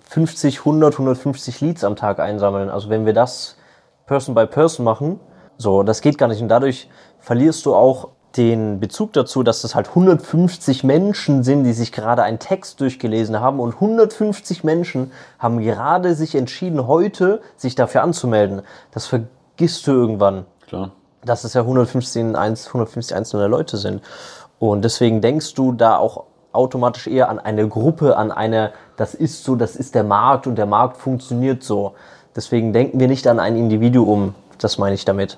50, 0.10 0.60
100, 0.60 0.94
150 0.94 1.62
Leads 1.62 1.84
am 1.84 1.96
Tag 1.96 2.20
einsammeln. 2.20 2.70
Also 2.70 2.90
wenn 2.90 3.06
wir 3.06 3.14
das 3.14 3.58
Person 4.06 4.36
by 4.36 4.48
Person 4.48 4.84
machen, 4.84 5.20
so, 5.58 5.84
das 5.84 6.02
geht 6.02 6.18
gar 6.18 6.28
nicht. 6.28 6.42
Und 6.42 6.50
dadurch 6.50 6.90
verlierst 7.20 7.66
du 7.66 7.76
auch 7.76 8.10
den 8.38 8.80
Bezug 8.80 9.14
dazu, 9.14 9.44
dass 9.44 9.62
das 9.62 9.76
halt 9.76 9.90
150 9.90 10.84
Menschen 10.84 11.44
sind, 11.44 11.64
die 11.64 11.74
sich 11.74 11.92
gerade 11.92 12.24
einen 12.24 12.40
Text 12.40 12.80
durchgelesen 12.80 13.40
haben 13.40 13.60
und 13.60 13.76
150 13.76 14.64
Menschen 14.64 15.12
haben 15.38 15.60
gerade 15.60 16.16
sich 16.16 16.36
entschieden, 16.36 16.88
heute 16.88 17.42
sich 17.58 17.76
dafür 17.76 18.04
anzumelden. 18.04 18.62
Das 18.92 19.08
vergisst 19.08 19.86
du 19.88 19.92
irgendwann. 19.92 20.46
Klar. 20.68 20.92
Dass 21.24 21.44
es 21.44 21.54
ja 21.54 21.62
150, 21.62 22.36
150 22.36 23.16
einzelne 23.16 23.48
Leute 23.48 23.78
sind. 23.78 24.02
Und 24.60 24.84
deswegen 24.84 25.22
denkst 25.22 25.54
du 25.54 25.72
da 25.74 25.98
auch 25.98 26.24
automatisch 26.54 27.08
eher 27.08 27.30
an 27.30 27.40
eine 27.40 27.68
Gruppe, 27.68 28.18
an 28.18 28.32
eine, 28.32 28.72
das 28.96 29.14
ist 29.14 29.44
so, 29.44 29.56
das 29.56 29.76
ist 29.76 29.96
der 29.96 30.04
Markt 30.04 30.48
und 30.48 30.56
der 30.56 30.66
Markt 30.66 30.98
funktioniert 30.98 31.64
so. 31.64 31.94
Deswegen 32.36 32.74
denken 32.74 33.00
wir 33.00 33.08
nicht 33.08 33.28
an 33.28 33.40
ein 33.40 33.56
Individuum, 33.56 34.36
das 34.58 34.78
meine 34.78 34.96
ich 34.96 35.06
damit. 35.06 35.38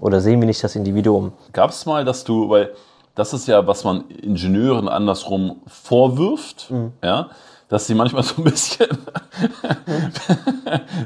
Oder 0.00 0.20
sehen 0.20 0.40
wir 0.40 0.46
nicht 0.46 0.62
das 0.62 0.76
Individuum. 0.76 1.32
Gab 1.52 1.70
es 1.70 1.86
mal, 1.86 2.04
dass 2.04 2.24
du, 2.24 2.48
weil 2.48 2.72
das 3.14 3.32
ist 3.32 3.46
ja, 3.46 3.66
was 3.66 3.84
man 3.84 4.08
Ingenieuren 4.08 4.88
andersrum 4.88 5.62
vorwirft, 5.66 6.70
mhm. 6.70 6.92
ja, 7.02 7.30
dass 7.68 7.86
sie 7.86 7.94
manchmal 7.94 8.22
so 8.22 8.34
ein 8.38 8.44
bisschen 8.44 8.88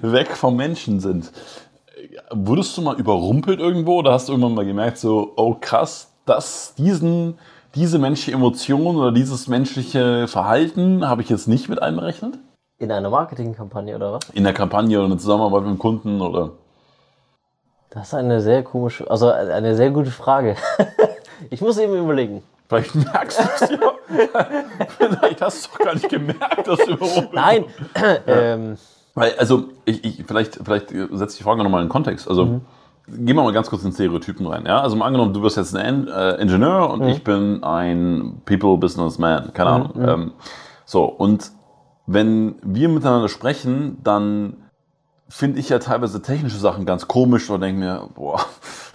weg 0.03 0.37
vom 0.37 0.57
Menschen 0.57 1.01
sind. 1.01 1.31
Wurdest 2.31 2.77
du 2.77 2.83
mal 2.83 2.99
überrumpelt 2.99 3.61
irgendwo 3.61 3.99
oder 3.99 4.13
hast 4.13 4.29
du 4.29 4.33
irgendwann 4.33 4.55
mal 4.55 4.67
gemerkt, 4.67 4.99
so, 4.99 5.33
oh 5.37 5.57
krass, 5.61 6.13
dass 6.25 6.75
diesen 6.77 7.39
diese 7.75 7.99
menschliche 7.99 8.33
Emotion 8.33 8.97
oder 8.97 9.13
dieses 9.13 9.49
menschliche 9.49 10.27
Verhalten 10.27 11.07
habe 11.07 11.23
ich 11.23 11.29
jetzt 11.29 11.49
nicht 11.49 11.69
mit 11.69 11.83
einberechnet? 11.83 12.39
In 12.79 12.91
einer 12.91 13.11
Marketingkampagne 13.11 13.95
oder 13.95 14.15
was? 14.15 14.21
In 14.33 14.45
der 14.45 14.55
Kampagne 14.55 14.99
oder 14.99 15.07
eine 15.07 15.19
Zusammenarbeit 15.19 15.63
mit 15.63 15.73
dem 15.73 15.79
Kunden 15.79 16.21
oder? 16.21 16.53
Das 17.91 18.09
ist 18.09 18.15
eine 18.15 18.41
sehr 18.41 18.63
komische, 18.63 19.11
also 19.11 19.31
eine 19.31 19.75
sehr 19.75 19.91
gute 19.91 20.11
Frage. 20.11 20.57
ich 21.51 21.61
muss 21.61 21.79
eben 21.79 21.95
überlegen. 21.97 22.43
Vielleicht 22.69 22.95
merkst 22.95 23.39
du 23.41 23.45
es 23.65 23.71
ja. 23.71 24.47
vielleicht 24.99 25.41
hast 25.41 25.65
du 25.65 25.69
es 25.69 25.71
doch 25.73 25.79
gar 25.79 25.95
nicht 25.95 26.09
gemerkt, 26.11 26.67
dass 26.67 26.79
du 26.81 26.93
überrumpelt 26.93 27.33
Nein. 27.33 27.65
ähm, 28.27 28.77
Weil, 29.15 29.33
also, 29.39 29.65
ich, 29.87 30.05
ich, 30.05 30.25
vielleicht, 30.27 30.57
vielleicht 30.63 30.91
setze 30.91 31.33
ich 31.33 31.39
die 31.39 31.45
Frage 31.45 31.63
nochmal 31.63 31.81
in 31.81 31.87
den 31.87 31.93
Kontext. 31.93 32.29
Also, 32.29 32.45
Mhm. 32.45 32.61
gehen 33.07 33.37
wir 33.37 33.43
mal 33.43 33.53
ganz 33.55 33.71
kurz 33.71 33.85
in 33.85 33.93
Stereotypen 33.93 34.47
rein. 34.47 34.67
Ja? 34.67 34.83
Also, 34.83 34.97
mal 34.97 35.07
angenommen, 35.07 35.33
du 35.33 35.41
bist 35.41 35.57
jetzt 35.57 35.75
ein 35.75 36.09
äh, 36.09 36.33
Ingenieur 36.35 36.91
und 36.91 37.01
Mhm. 37.01 37.09
ich 37.09 37.25
bin 37.25 37.65
ein 37.65 38.43
People-Businessman. 38.45 39.55
Keine 39.55 39.71
Ahnung. 39.71 39.93
Ähm, 39.97 40.33
so, 40.85 41.05
und 41.07 41.51
wenn 42.07 42.57
wir 42.63 42.91
miteinander 42.91 43.31
sprechen, 43.31 43.97
dann 44.05 44.59
finde 45.29 45.61
ich 45.61 45.69
ja 45.69 45.79
teilweise 45.79 46.23
technische 46.23 46.59
Sachen 46.59 46.87
ganz 46.87 47.07
komisch 47.09 47.51
oder 47.51 47.67
denke 47.67 47.81
mir, 47.81 48.09
boah, 48.15 48.45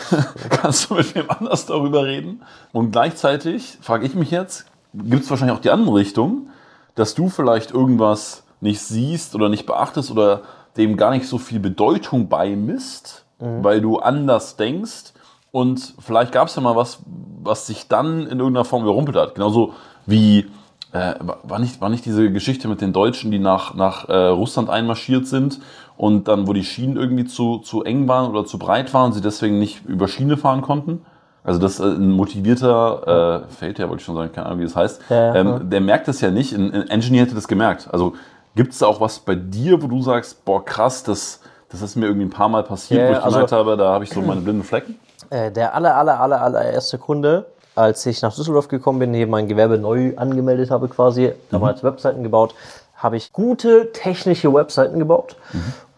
kannst 0.50 0.90
du 0.90 0.96
mit 0.96 1.14
wem 1.16 1.30
anders 1.30 1.66
darüber 1.66 2.06
reden? 2.06 2.44
Und 2.72 2.92
gleichzeitig 2.92 3.78
frage 3.82 4.06
ich 4.06 4.16
mich 4.16 4.32
jetzt, 4.32 4.66
gibt 4.94 5.24
es 5.24 5.30
wahrscheinlich 5.30 5.56
auch 5.56 5.62
die 5.62 5.72
andere 5.72 5.96
Richtung, 5.96 6.50
dass 6.96 7.16
du 7.16 7.30
vielleicht 7.30 7.72
irgendwas 7.72 8.44
nicht 8.62 8.82
siehst 8.82 9.36
oder 9.36 9.50
nicht 9.50 9.66
beachtest 9.66 10.12
oder 10.12 10.42
dem 10.78 10.98
gar 10.98 11.12
nicht 11.12 11.28
so 11.28 11.38
viel 11.38 11.60
Bedeutung 11.60 12.30
beimisst, 12.30 13.26
weil 13.40 13.82
du 13.82 14.00
anders 14.00 14.56
denkst 14.56 15.14
und 15.52 15.94
vielleicht 16.00 16.32
gab 16.32 16.48
es 16.48 16.56
ja 16.56 16.62
mal 16.62 16.76
was, 16.76 17.00
was 17.44 17.68
sich 17.68 17.88
dann 17.88 18.22
in 18.22 18.40
irgendeiner 18.40 18.66
Form 18.66 18.84
überrumpelt 18.84 19.16
hat. 19.16 19.36
Genauso 19.36 19.74
wie 20.08 20.50
äh, 20.94 21.16
war, 21.44 21.60
nicht, 21.60 21.82
war 21.82 21.90
nicht 21.90 22.06
diese 22.06 22.32
Geschichte 22.32 22.68
mit 22.68 22.80
den 22.80 22.94
Deutschen, 22.94 23.32
die 23.32 23.40
nach, 23.40 23.74
nach 23.74 24.08
äh, 24.08 24.16
Russland 24.28 24.70
einmarschiert 24.70 25.28
sind 25.28 25.60
und 25.98 26.28
dann, 26.28 26.48
wo 26.48 26.54
die 26.54 26.64
Schienen 26.64 26.98
irgendwie 26.98 27.26
zu, 27.26 27.58
zu 27.60 27.84
eng 27.84 28.08
waren 28.08 28.30
oder 28.30 28.46
zu 28.46 28.58
breit 28.60 28.94
waren 28.94 29.08
und 29.08 29.14
sie 29.14 29.22
deswegen 29.22 29.60
nicht 29.60 29.86
über 29.86 30.08
Schiene 30.08 30.38
fahren 30.38 30.62
konnten? 30.62 31.04
Also 31.44 31.60
das 31.60 31.80
äh, 31.80 31.84
ein 31.84 32.12
motivierter 32.12 33.44
äh, 33.50 33.54
Feldherr, 33.54 33.90
wollte 33.90 34.02
ich 34.02 34.06
schon 34.06 34.16
sagen, 34.16 34.32
keine 34.32 34.48
Ahnung, 34.48 34.60
wie 34.60 34.64
das 34.64 34.76
heißt. 34.76 35.02
Ja, 35.10 35.34
ja. 35.34 35.36
ähm, 35.36 35.70
der 35.70 35.82
merkt 35.82 36.08
das 36.08 36.22
ja 36.22 36.32
nicht. 36.32 36.54
Ein, 36.54 36.72
ein 36.72 36.88
Engineer 36.90 37.24
hätte 37.24 37.36
das 37.36 37.48
gemerkt. 37.48 37.90
Also 37.92 38.14
gibt 38.56 38.74
es 38.74 38.80
da 38.80 38.86
auch 38.86 39.02
was 39.02 39.20
bei 39.20 39.36
dir, 39.36 39.82
wo 39.82 39.88
du 39.88 40.02
sagst, 40.02 40.46
boah 40.46 40.64
krass, 40.64 41.04
das, 41.04 41.42
das 41.70 41.82
ist 41.82 41.96
mir 41.96 42.06
irgendwie 42.06 42.28
ein 42.28 42.30
paar 42.32 42.50
Mal 42.50 42.64
passiert, 42.64 43.02
Ja, 43.02 43.08
wo 43.08 43.12
ich 43.14 43.18
also- 43.18 43.30
gemerkt 43.32 43.52
habe, 43.52 43.78
da 43.78 43.92
habe 43.94 44.04
ich 44.04 44.12
so 44.12 44.22
meine 44.22 44.42
blinden 44.42 44.64
Flecken? 44.64 44.98
Äh, 45.30 45.52
der 45.52 45.74
aller, 45.74 45.96
aller, 45.98 46.20
aller, 46.20 46.42
allererste 46.42 46.98
Kunde, 46.98 47.48
als 47.76 48.06
ich 48.06 48.22
nach 48.22 48.36
Düsseldorf 48.36 48.68
gekommen 48.68 49.00
bin, 49.00 49.14
hier 49.14 49.28
mein 49.28 49.48
Gewerbe 49.48 49.78
neu 49.78 50.14
angemeldet 50.16 50.72
habe 50.72 50.88
quasi, 50.88 51.34
damals 51.50 51.84
Webseiten 51.84 52.24
gebaut, 52.24 52.56
habe 52.96 53.18
ich 53.18 53.34
gute 53.34 53.92
technische 53.92 54.54
Webseiten 54.54 55.00
gebaut. 55.00 55.36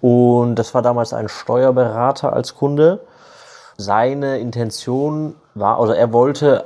Und 0.02 0.56
das 0.56 0.74
war 0.74 0.82
damals 0.82 1.14
ein 1.14 1.30
Steuerberater 1.30 2.34
als 2.34 2.56
Kunde. 2.56 3.02
Seine 3.78 4.40
Intention 4.40 5.36
war, 5.54 5.80
also 5.80 5.94
er 5.94 6.14
wollte 6.14 6.66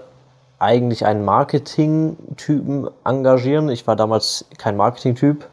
eigentlich 0.60 1.06
einen 1.06 1.24
Marketing-Typen 1.26 2.90
engagieren. 3.06 3.70
Ich 3.70 3.88
war 3.88 3.96
damals 3.96 4.46
kein 4.58 4.78
Marketing-Typ. 4.78 5.48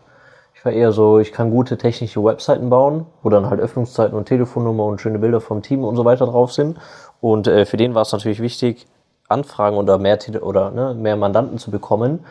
Ich 0.55 0.65
war 0.65 0.73
eher 0.73 0.93
so, 0.93 1.19
ich 1.21 1.33
kann 1.33 1.51
gute 1.51 1.79
technische 1.79 2.23
Webseiten 2.25 2.71
bauen, 2.71 3.07
wo 3.23 3.29
dann 3.29 3.49
halt 3.49 3.61
Öffnungszeiten 3.61 4.17
und 4.17 4.27
Telefonnummer 4.27 4.85
und 4.85 5.01
schöne 5.01 5.19
Bilder 5.19 5.41
vom 5.41 5.63
Team 5.63 5.85
und 5.85 5.97
so 5.97 6.05
weiter 6.05 6.27
drauf 6.27 6.53
sind. 6.53 6.79
Und 7.21 7.47
äh, 7.47 7.67
für 7.67 7.77
den 7.77 7.95
war 7.95 8.03
es 8.03 8.13
natürlich 8.13 8.41
wichtig, 8.41 8.87
Anfragen 9.29 9.77
oder 9.77 9.99
mehr, 9.99 10.19
Tele- 10.19 10.41
oder, 10.41 10.71
ne, 10.71 10.95
mehr 10.95 11.17
Mandanten 11.17 11.59
zu 11.59 11.71
bekommen. 11.71 12.25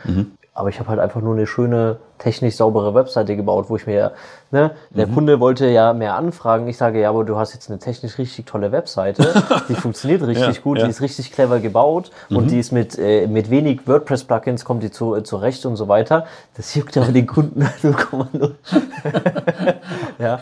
Aber 0.58 0.70
ich 0.70 0.80
habe 0.80 0.88
halt 0.88 1.02
einfach 1.02 1.20
nur 1.20 1.34
eine 1.34 1.48
schöne, 1.48 1.98
technisch 2.18 2.56
saubere 2.56 2.94
Webseite 2.96 3.36
gebaut, 3.36 3.66
wo 3.68 3.76
ich 3.76 3.86
mir, 3.88 4.14
ne, 4.52 4.72
der 4.90 5.06
Kunde 5.08 5.42
wollte 5.42 5.68
ja 5.68 5.92
mehr 5.92 6.16
Anfragen. 6.16 6.66
Ich 6.70 6.78
sage, 6.78 7.02
ja, 7.02 7.10
aber 7.10 7.26
du 7.26 7.36
hast 7.36 7.54
jetzt 7.54 7.70
eine 7.70 7.78
technisch 7.78 8.18
richtig 8.18 8.46
tolle 8.46 8.72
Webseite. 8.72 9.28
Die 9.68 9.76
funktioniert 9.76 10.22
richtig 10.26 10.56
Ja, 10.56 10.62
gut, 10.62 10.78
ja. 10.78 10.86
die 10.86 10.92
ist 10.92 11.02
richtig 11.02 11.34
clever 11.34 11.60
gebaut 11.60 12.12
und 12.30 12.52
die 12.52 12.60
ist 12.60 12.72
mit, 12.72 12.98
äh, 12.98 13.28
mit 13.28 13.50
wenig 13.50 13.86
WordPress-Plugins 13.86 14.64
kommt 14.64 14.82
die 14.84 14.92
zu, 14.92 15.14
äh, 15.16 15.24
zurecht 15.24 15.66
und 15.66 15.76
so 15.76 15.90
weiter. 15.90 16.26
Das 16.56 16.74
juckt 16.74 16.96
aber 16.96 17.12
den 17.12 17.28
Kunden 17.28 17.62
0,0. 17.84 18.52
ja. 20.20 20.40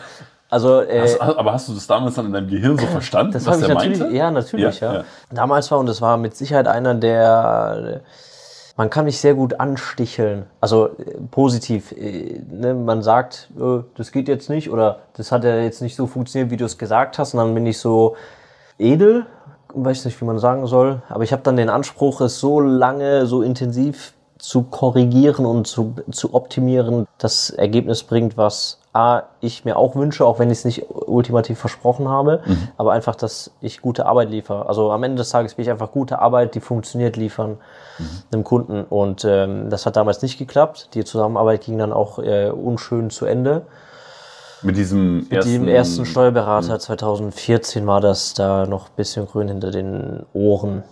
Also, 0.54 0.82
äh, 0.82 1.00
Hast, 1.00 1.20
aber 1.20 1.52
hast 1.52 1.68
du 1.68 1.74
das 1.74 1.84
damals 1.88 2.14
dann 2.14 2.26
in 2.26 2.32
deinem 2.32 2.46
Gehirn 2.48 2.78
so 2.78 2.86
verstanden, 2.98 3.32
das 3.32 3.44
was 3.44 3.54
habe 3.54 3.62
ich 3.64 3.68
natürlich, 3.74 3.98
meinte? 3.98 4.16
ja, 4.16 4.30
natürlich, 4.30 4.78
Ja, 4.78 4.92
ja, 4.92 4.98
ja. 5.00 5.04
Damals 5.32 5.68
war, 5.72 5.80
und 5.80 5.86
das 5.86 6.00
war 6.00 6.16
mit 6.16 6.36
Sicherheit 6.36 6.68
einer 6.68 6.94
der, 6.94 8.02
man 8.76 8.88
kann 8.88 9.04
mich 9.04 9.18
sehr 9.18 9.34
gut 9.34 9.58
ansticheln, 9.58 10.46
also 10.60 10.86
äh, 10.90 11.16
positiv. 11.32 11.90
äh, 11.90 12.40
Ne? 12.48 12.72
Man 12.72 13.02
sagt, 13.02 13.48
äh, 13.58 13.80
das 13.96 14.12
geht 14.12 14.28
jetzt 14.28 14.48
nicht 14.48 14.70
oder 14.70 15.00
das 15.16 15.32
hat 15.32 15.42
ja 15.42 15.56
jetzt 15.56 15.82
nicht 15.82 15.96
so 15.96 16.06
funktioniert, 16.06 16.52
wie 16.52 16.56
du 16.56 16.64
es 16.66 16.78
gesagt 16.78 17.18
hast, 17.18 17.34
und 17.34 17.38
dann 17.40 17.52
bin 17.52 17.66
ich 17.66 17.78
so 17.78 18.14
edel, 18.78 19.26
weiß 19.74 20.04
nicht, 20.04 20.20
wie 20.20 20.24
man 20.24 20.38
sagen 20.38 20.68
soll, 20.68 21.02
aber 21.08 21.24
ich 21.24 21.32
habe 21.32 21.42
dann 21.42 21.56
den 21.56 21.68
Anspruch, 21.68 22.20
es 22.20 22.38
so 22.38 22.60
lange, 22.60 23.26
so 23.26 23.42
intensiv 23.42 24.12
zu 24.38 24.62
korrigieren 24.62 25.46
und 25.46 25.66
zu, 25.66 25.96
zu 26.12 26.32
optimieren, 26.32 27.08
das 27.18 27.50
Ergebnis 27.50 28.04
bringt, 28.04 28.36
was 28.36 28.78
A, 28.94 29.24
ich 29.40 29.64
mir 29.64 29.76
auch 29.76 29.96
wünsche, 29.96 30.24
auch 30.24 30.38
wenn 30.38 30.50
ich 30.50 30.58
es 30.58 30.64
nicht 30.64 30.86
ultimativ 30.88 31.58
versprochen 31.58 32.08
habe, 32.08 32.42
aber 32.76 32.92
einfach, 32.92 33.16
dass 33.16 33.50
ich 33.60 33.82
gute 33.82 34.06
Arbeit 34.06 34.30
liefere. 34.30 34.66
Also 34.66 34.92
am 34.92 35.02
Ende 35.02 35.16
des 35.16 35.30
Tages 35.30 35.58
will 35.58 35.64
ich 35.64 35.70
einfach 35.70 35.90
gute 35.90 36.20
Arbeit, 36.20 36.54
die 36.54 36.60
funktioniert, 36.60 37.16
liefern 37.16 37.58
einem 38.32 38.44
Kunden. 38.44 38.84
Und 38.84 39.24
ähm, 39.24 39.68
das 39.68 39.84
hat 39.84 39.96
damals 39.96 40.22
nicht 40.22 40.38
geklappt. 40.38 40.90
Die 40.94 41.04
Zusammenarbeit 41.04 41.64
ging 41.64 41.76
dann 41.76 41.92
auch 41.92 42.20
äh, 42.20 42.50
unschön 42.50 43.10
zu 43.10 43.26
Ende. 43.26 43.66
Mit 44.62 44.76
diesem 44.76 45.16
Mit 45.18 45.32
ersten, 45.32 45.52
dem 45.52 45.68
ersten 45.68 46.06
Steuerberater 46.06 46.78
2014 46.78 47.86
war 47.86 48.00
das 48.00 48.34
da 48.34 48.64
noch 48.64 48.86
ein 48.86 48.96
bisschen 48.96 49.26
grün 49.26 49.48
hinter 49.48 49.72
den 49.72 50.24
Ohren. 50.32 50.84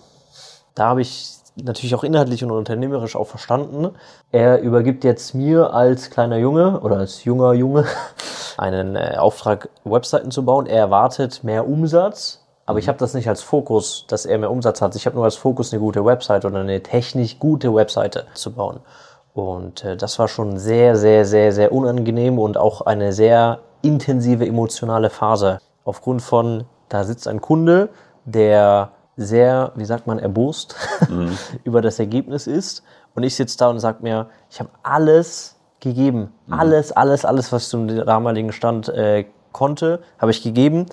Da 0.74 0.88
habe 0.88 1.02
ich 1.02 1.41
natürlich 1.56 1.94
auch 1.94 2.04
inhaltlich 2.04 2.42
und 2.44 2.50
unternehmerisch 2.50 3.16
auch 3.16 3.26
verstanden. 3.26 3.90
Er 4.30 4.60
übergibt 4.60 5.04
jetzt 5.04 5.34
mir 5.34 5.72
als 5.72 6.10
kleiner 6.10 6.38
Junge 6.38 6.80
oder 6.80 6.98
als 6.98 7.24
junger 7.24 7.52
Junge 7.52 7.84
einen 8.56 8.96
äh, 8.96 9.16
Auftrag, 9.18 9.68
Webseiten 9.84 10.30
zu 10.30 10.44
bauen. 10.44 10.66
Er 10.66 10.78
erwartet 10.78 11.44
mehr 11.44 11.66
Umsatz, 11.68 12.44
aber 12.64 12.78
ich 12.78 12.88
habe 12.88 12.98
das 12.98 13.14
nicht 13.14 13.28
als 13.28 13.42
Fokus, 13.42 14.06
dass 14.08 14.24
er 14.24 14.38
mehr 14.38 14.50
Umsatz 14.50 14.80
hat. 14.80 14.96
Ich 14.96 15.06
habe 15.06 15.16
nur 15.16 15.24
als 15.24 15.36
Fokus, 15.36 15.72
eine 15.72 15.80
gute 15.80 16.04
Website 16.04 16.44
oder 16.44 16.60
eine 16.60 16.82
technisch 16.82 17.38
gute 17.38 17.74
Webseite 17.74 18.26
zu 18.34 18.52
bauen. 18.52 18.80
Und 19.34 19.84
äh, 19.84 19.96
das 19.96 20.18
war 20.18 20.28
schon 20.28 20.58
sehr, 20.58 20.96
sehr, 20.96 21.24
sehr, 21.24 21.52
sehr 21.52 21.72
unangenehm 21.72 22.38
und 22.38 22.56
auch 22.56 22.82
eine 22.82 23.12
sehr 23.12 23.60
intensive 23.82 24.46
emotionale 24.46 25.10
Phase. 25.10 25.58
Aufgrund 25.84 26.22
von, 26.22 26.64
da 26.88 27.04
sitzt 27.04 27.26
ein 27.26 27.40
Kunde, 27.40 27.88
der 28.24 28.90
sehr, 29.16 29.72
wie 29.74 29.84
sagt 29.84 30.06
man, 30.06 30.18
erbost 30.18 30.76
über 31.64 31.82
das 31.82 31.98
Ergebnis 31.98 32.46
ist. 32.46 32.82
Und 33.14 33.22
ich 33.22 33.34
sitze 33.34 33.58
da 33.58 33.68
und 33.68 33.78
sage 33.78 33.98
mir, 34.02 34.28
ich 34.50 34.60
habe 34.60 34.70
alles 34.82 35.56
gegeben. 35.80 36.32
Alles, 36.48 36.92
alles, 36.92 37.24
alles, 37.24 37.52
was 37.52 37.68
zum 37.68 37.88
damaligen 37.88 38.52
Stand 38.52 38.88
äh, 38.88 39.26
konnte, 39.52 40.00
habe 40.18 40.30
ich 40.30 40.42
gegeben. 40.42 40.86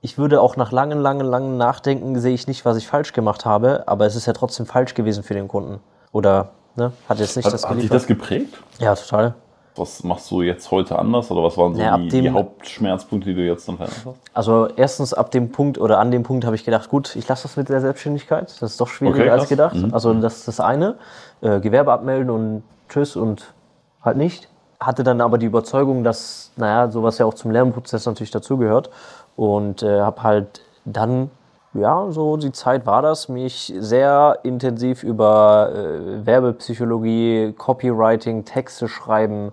Ich 0.00 0.16
würde 0.16 0.40
auch 0.40 0.56
nach 0.56 0.72
langen, 0.72 0.98
langen, 0.98 1.26
langen 1.26 1.56
Nachdenken 1.58 2.18
sehe 2.18 2.34
ich 2.34 2.46
nicht, 2.46 2.64
was 2.64 2.76
ich 2.78 2.88
falsch 2.88 3.12
gemacht 3.12 3.44
habe, 3.44 3.84
aber 3.86 4.06
es 4.06 4.16
ist 4.16 4.26
ja 4.26 4.32
trotzdem 4.32 4.64
falsch 4.66 4.94
gewesen 4.94 5.22
für 5.22 5.34
den 5.34 5.46
Kunden. 5.46 5.80
Oder 6.12 6.52
ne, 6.74 6.92
hat 7.08 7.18
jetzt 7.18 7.36
nicht 7.36 7.44
Hat, 7.44 7.52
das 7.52 7.64
hat 7.64 7.72
dich 7.72 7.76
geliefert. 7.78 7.96
das 7.96 8.06
geprägt? 8.06 8.56
ja, 8.78 8.94
total. 8.94 9.34
Was 9.80 10.04
machst 10.04 10.30
du 10.30 10.42
jetzt 10.42 10.70
heute 10.70 10.98
anders 10.98 11.30
oder 11.30 11.42
was 11.42 11.56
waren 11.56 11.74
so 11.74 11.80
Ja, 11.80 11.96
die, 11.96 12.08
dem- 12.08 12.22
die 12.24 12.30
Hauptschmerzpunkte, 12.30 13.30
die 13.30 13.34
du 13.34 13.46
jetzt 13.46 13.66
dann 13.66 13.78
verändert 13.78 14.02
hast? 14.04 14.18
Also 14.34 14.68
erstens 14.76 15.14
ab 15.14 15.30
dem 15.30 15.50
Punkt 15.52 15.78
oder 15.78 15.98
an 15.98 16.10
dem 16.10 16.22
Punkt 16.22 16.44
habe 16.44 16.54
ich 16.54 16.64
gedacht, 16.64 16.90
gut, 16.90 17.16
ich 17.16 17.26
lasse 17.26 17.44
das 17.44 17.56
mit 17.56 17.68
der 17.70 17.80
Selbstständigkeit. 17.80 18.50
Das 18.60 18.72
ist 18.72 18.80
doch 18.80 18.88
schwieriger 18.88 19.22
Okay, 19.22 19.30
als 19.30 19.48
gedacht. 19.48 19.76
Mhm. 19.76 19.94
Also 19.94 20.12
das 20.12 20.36
ist 20.36 20.48
das 20.48 20.60
eine. 20.60 20.96
Äh, 21.40 21.60
Gewerbe 21.60 21.92
abmelden 21.92 22.28
und 22.30 22.62
tschüss 22.90 23.16
und 23.16 23.54
halt 24.02 24.18
nicht. 24.18 24.48
Hatte 24.78 25.02
dann 25.02 25.20
aber 25.22 25.38
die 25.38 25.46
Überzeugung, 25.46 26.04
dass, 26.04 26.52
naja, 26.56 26.90
sowas 26.90 27.16
ja 27.18 27.24
auch 27.26 27.34
zum 27.34 27.50
Lernprozess 27.50 28.04
natürlich 28.06 28.30
dazugehört. 28.30 28.90
Und 29.36 29.82
äh, 29.82 30.00
habe 30.02 30.22
halt 30.22 30.60
dann, 30.84 31.30
ja, 31.72 32.10
so 32.10 32.36
die 32.36 32.52
Zeit 32.52 32.86
war 32.86 33.02
das, 33.02 33.28
mich 33.28 33.72
sehr 33.78 34.38
intensiv 34.42 35.02
über 35.02 35.70
äh, 35.72 36.26
Werbepsychologie, 36.26 37.54
Copywriting, 37.56 38.44
Texte 38.44 38.88
schreiben, 38.88 39.52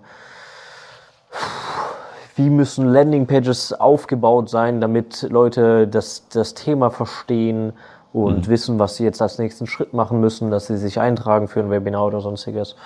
wie 2.34 2.50
müssen 2.50 2.88
Landingpages 2.88 3.72
aufgebaut 3.72 4.48
sein, 4.48 4.80
damit 4.80 5.22
Leute 5.30 5.86
das, 5.86 6.28
das 6.28 6.54
Thema 6.54 6.90
verstehen 6.90 7.72
und 8.12 8.48
wissen, 8.48 8.78
was 8.78 8.96
sie 8.96 9.04
jetzt 9.04 9.20
als 9.20 9.38
nächsten 9.38 9.66
Schritt 9.66 9.92
machen 9.92 10.20
müssen, 10.20 10.50
dass 10.50 10.66
sie 10.66 10.76
sich 10.76 11.00
eintragen 11.00 11.48
für 11.48 11.60
ein 11.60 11.70
Webinar 11.70 12.06
oder 12.06 12.20
sonstiges. 12.20 12.76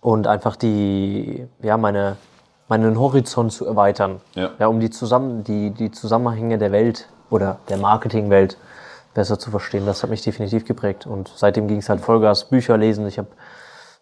Und 0.00 0.26
einfach 0.26 0.56
die, 0.56 1.46
ja, 1.62 1.76
meine, 1.76 2.16
meinen 2.68 2.98
Horizont 2.98 3.52
zu 3.52 3.66
erweitern. 3.66 4.20
Ja. 4.34 4.66
um 4.66 4.80
die, 4.80 4.90
zusammen, 4.90 5.44
die, 5.44 5.70
die 5.70 5.90
Zusammenhänge 5.90 6.58
der 6.58 6.72
Welt 6.72 7.08
oder 7.32 7.58
der 7.68 7.78
Marketingwelt 7.78 8.56
besser 9.14 9.38
zu 9.38 9.50
verstehen. 9.50 9.86
Das 9.86 10.02
hat 10.02 10.10
mich 10.10 10.22
definitiv 10.22 10.64
geprägt. 10.64 11.06
Und 11.06 11.32
seitdem 11.34 11.68
ging 11.68 11.78
es 11.78 11.88
halt 11.88 12.00
Vollgas, 12.00 12.44
Bücher 12.44 12.76
lesen. 12.76 13.06
Ich 13.06 13.18
habe 13.18 13.28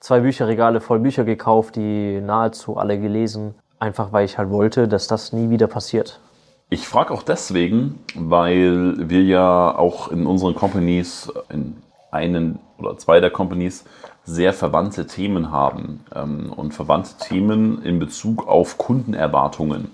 zwei 0.01 0.20
Bücherregale 0.20 0.81
voll 0.81 1.01
Bücher 1.01 1.24
gekauft, 1.24 1.76
die 1.76 2.20
nahezu 2.20 2.76
alle 2.76 2.99
gelesen. 2.99 3.55
Einfach 3.78 4.12
weil 4.12 4.24
ich 4.24 4.37
halt 4.37 4.51
wollte, 4.51 4.89
dass 4.89 5.07
das 5.07 5.33
nie 5.33 5.51
wieder 5.51 5.66
passiert. 5.66 6.20
Ich 6.68 6.87
frage 6.87 7.12
auch 7.12 7.22
deswegen, 7.22 7.99
weil 8.14 8.95
wir 9.09 9.22
ja 9.22 9.76
auch 9.76 10.09
in 10.09 10.26
unseren 10.26 10.55
Companies, 10.55 11.33
in 11.49 11.83
einen 12.12 12.61
oder 12.78 12.97
zwei 12.99 13.20
der 13.20 13.31
Companies, 13.31 13.85
sehr 14.24 14.53
verwandte 14.53 15.07
Themen 15.07 15.51
haben 15.51 16.05
ähm, 16.14 16.53
und 16.55 16.72
verwandte 16.72 17.16
Themen 17.18 17.83
in 17.83 17.99
Bezug 17.99 18.47
auf 18.47 18.78
Kundenerwartungen. 18.78 19.91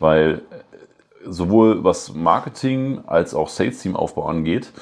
Weil 0.00 0.42
sowohl 1.26 1.84
was 1.84 2.14
Marketing 2.14 3.00
als 3.06 3.34
auch 3.34 3.48
Sales-Team-Aufbau 3.48 4.26
angeht, 4.26 4.72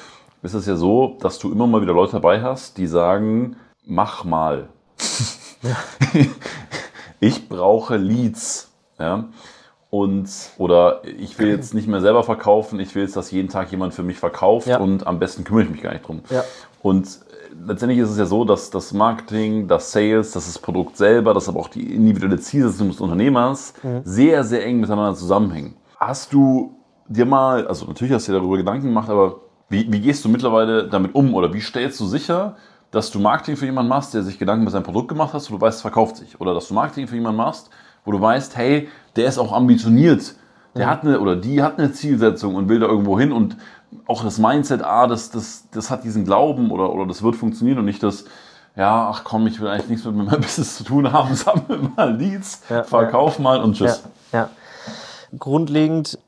ist 0.43 0.53
es 0.53 0.65
ja 0.65 0.75
so, 0.75 1.17
dass 1.19 1.39
du 1.39 1.51
immer 1.51 1.67
mal 1.67 1.81
wieder 1.81 1.93
Leute 1.93 2.13
dabei 2.13 2.41
hast, 2.41 2.77
die 2.77 2.87
sagen, 2.87 3.55
mach 3.85 4.23
mal. 4.23 4.69
Ja. 5.61 5.75
ich 7.19 7.49
brauche 7.49 7.97
Leads. 7.97 8.69
Ja? 8.99 9.25
Und, 9.89 10.29
oder 10.57 11.01
ich 11.05 11.39
will 11.39 11.47
jetzt 11.47 11.73
nicht 11.73 11.87
mehr 11.87 12.01
selber 12.01 12.23
verkaufen, 12.23 12.79
ich 12.79 12.93
will 12.93 13.03
jetzt, 13.03 13.15
dass 13.15 13.31
jeden 13.31 13.49
Tag 13.49 13.71
jemand 13.71 13.93
für 13.93 14.03
mich 14.03 14.17
verkauft 14.17 14.67
ja. 14.67 14.79
und 14.79 15.07
am 15.07 15.17
besten 15.17 15.43
kümmere 15.43 15.63
ich 15.63 15.69
mich 15.69 15.81
gar 15.81 15.93
nicht 15.93 16.07
drum. 16.07 16.21
Ja. 16.29 16.43
Und 16.81 17.07
letztendlich 17.65 17.99
ist 17.99 18.09
es 18.09 18.17
ja 18.17 18.25
so, 18.25 18.43
dass 18.43 18.69
das 18.69 18.93
Marketing, 18.93 19.67
das 19.67 19.91
Sales, 19.91 20.31
dass 20.31 20.45
das 20.45 20.59
Produkt 20.59 20.97
selber, 20.97 21.33
dass 21.33 21.47
aber 21.47 21.59
auch 21.59 21.69
die 21.69 21.95
individuelle 21.95 22.37
Zielsetzung 22.37 22.89
des 22.89 22.99
Unternehmers 22.99 23.73
mhm. 23.81 24.01
sehr, 24.03 24.43
sehr 24.43 24.65
eng 24.65 24.79
miteinander 24.81 25.15
zusammenhängen. 25.15 25.75
Hast 25.99 26.33
du 26.33 26.75
dir 27.07 27.25
mal, 27.25 27.67
also 27.67 27.85
natürlich 27.85 28.13
hast 28.13 28.27
du 28.27 28.31
dir 28.31 28.39
darüber 28.39 28.57
Gedanken 28.57 28.87
gemacht, 28.87 29.09
aber 29.09 29.41
wie, 29.69 29.91
wie 29.91 29.99
gehst 29.99 30.23
du 30.23 30.29
mittlerweile 30.29 30.87
damit 30.87 31.15
um 31.15 31.33
oder 31.33 31.53
wie 31.53 31.61
stellst 31.61 31.99
du 31.99 32.05
sicher, 32.05 32.55
dass 32.91 33.11
du 33.11 33.19
Marketing 33.19 33.57
für 33.57 33.65
jemanden 33.65 33.89
machst, 33.89 34.13
der 34.13 34.23
sich 34.23 34.39
Gedanken 34.39 34.63
über 34.63 34.71
sein 34.71 34.83
Produkt 34.83 35.09
gemacht 35.09 35.33
hat, 35.33 35.49
wo 35.49 35.55
du 35.55 35.61
weißt, 35.61 35.77
es 35.77 35.81
verkauft 35.81 36.17
sich? 36.17 36.39
Oder 36.39 36.53
dass 36.53 36.67
du 36.67 36.73
Marketing 36.73 37.07
für 37.07 37.15
jemanden 37.15 37.37
machst, 37.37 37.69
wo 38.05 38.11
du 38.11 38.21
weißt, 38.21 38.55
hey, 38.55 38.87
der 39.15 39.27
ist 39.27 39.37
auch 39.37 39.51
ambitioniert, 39.51 40.35
der 40.75 40.85
mhm. 40.85 40.89
hat 40.89 41.03
eine 41.03 41.19
oder 41.19 41.35
die 41.35 41.61
hat 41.61 41.79
eine 41.79 41.91
Zielsetzung 41.91 42.55
und 42.55 42.69
will 42.69 42.79
da 42.79 42.87
irgendwo 42.87 43.19
hin 43.19 43.31
und 43.31 43.57
auch 44.05 44.23
das 44.23 44.37
Mindset, 44.37 44.83
ah, 44.83 45.07
das, 45.07 45.31
das, 45.31 45.69
das 45.71 45.89
hat 45.89 46.03
diesen 46.03 46.23
Glauben 46.23 46.71
oder, 46.71 46.93
oder 46.93 47.05
das 47.05 47.23
wird 47.23 47.35
funktionieren 47.35 47.79
und 47.79 47.85
nicht 47.85 48.03
das, 48.03 48.25
ja, 48.75 49.09
ach 49.09 49.23
komm, 49.23 49.47
ich 49.47 49.59
will 49.59 49.67
eigentlich 49.67 49.89
nichts 49.89 50.05
mit 50.05 50.15
meinem 50.15 50.29
Business 50.41 50.77
zu 50.77 50.83
tun 50.83 51.11
haben, 51.11 51.35
sammle 51.35 51.89
mal 51.95 52.15
Leads, 52.15 52.63
ja, 52.69 52.83
verkauf 52.83 53.37
ja. 53.37 53.43
mal 53.43 53.61
und 53.61 53.75
tschüss. 53.75 54.03
Ja, 54.31 54.39
ja. 54.39 54.49
Grundlegend, 55.37 56.19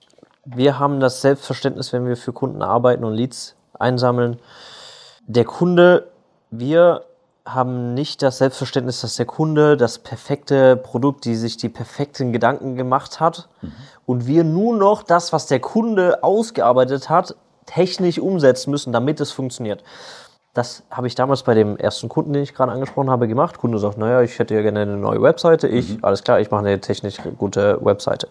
wir 0.45 0.79
haben 0.79 0.99
das 0.99 1.21
Selbstverständnis, 1.21 1.93
wenn 1.93 2.07
wir 2.07 2.17
für 2.17 2.33
Kunden 2.33 2.61
arbeiten 2.61 3.03
und 3.03 3.13
Leads 3.13 3.55
einsammeln. 3.77 4.39
Der 5.27 5.45
Kunde, 5.45 6.07
wir 6.51 7.03
haben 7.45 7.93
nicht 7.93 8.21
das 8.21 8.37
Selbstverständnis, 8.39 9.01
dass 9.01 9.15
der 9.15 9.25
Kunde 9.25 9.77
das 9.77 9.99
perfekte 9.99 10.75
Produkt, 10.75 11.25
die 11.25 11.35
sich 11.35 11.57
die 11.57 11.69
perfekten 11.69 12.31
Gedanken 12.31 12.75
gemacht 12.75 13.19
hat 13.19 13.49
mhm. 13.61 13.71
und 14.05 14.27
wir 14.27 14.43
nur 14.43 14.75
noch 14.75 15.03
das, 15.03 15.33
was 15.33 15.47
der 15.47 15.59
Kunde 15.59 16.23
ausgearbeitet 16.23 17.09
hat, 17.09 17.35
technisch 17.65 18.19
umsetzen 18.19 18.71
müssen, 18.71 18.93
damit 18.93 19.19
es 19.19 19.31
funktioniert. 19.31 19.83
Das 20.59 20.83
habe 20.91 21.07
ich 21.07 21.15
damals 21.15 21.43
bei 21.43 21.53
dem 21.53 21.77
ersten 21.77 22.09
Kunden, 22.09 22.33
den 22.33 22.43
ich 22.43 22.53
gerade 22.53 22.73
angesprochen 22.73 23.09
habe, 23.09 23.29
gemacht. 23.29 23.59
Kunde 23.59 23.79
sagt, 23.79 23.97
naja, 23.97 24.21
ich 24.23 24.37
hätte 24.39 24.55
ja 24.55 24.61
gerne 24.61 24.81
eine 24.81 24.97
neue 24.97 25.21
Webseite. 25.21 25.69
Ich, 25.69 25.95
mhm. 25.95 25.99
alles 26.01 26.21
klar, 26.21 26.41
ich 26.41 26.51
mache 26.51 26.65
eine 26.65 26.81
technisch 26.81 27.15
gute 27.37 27.79
Webseite. 27.79 28.27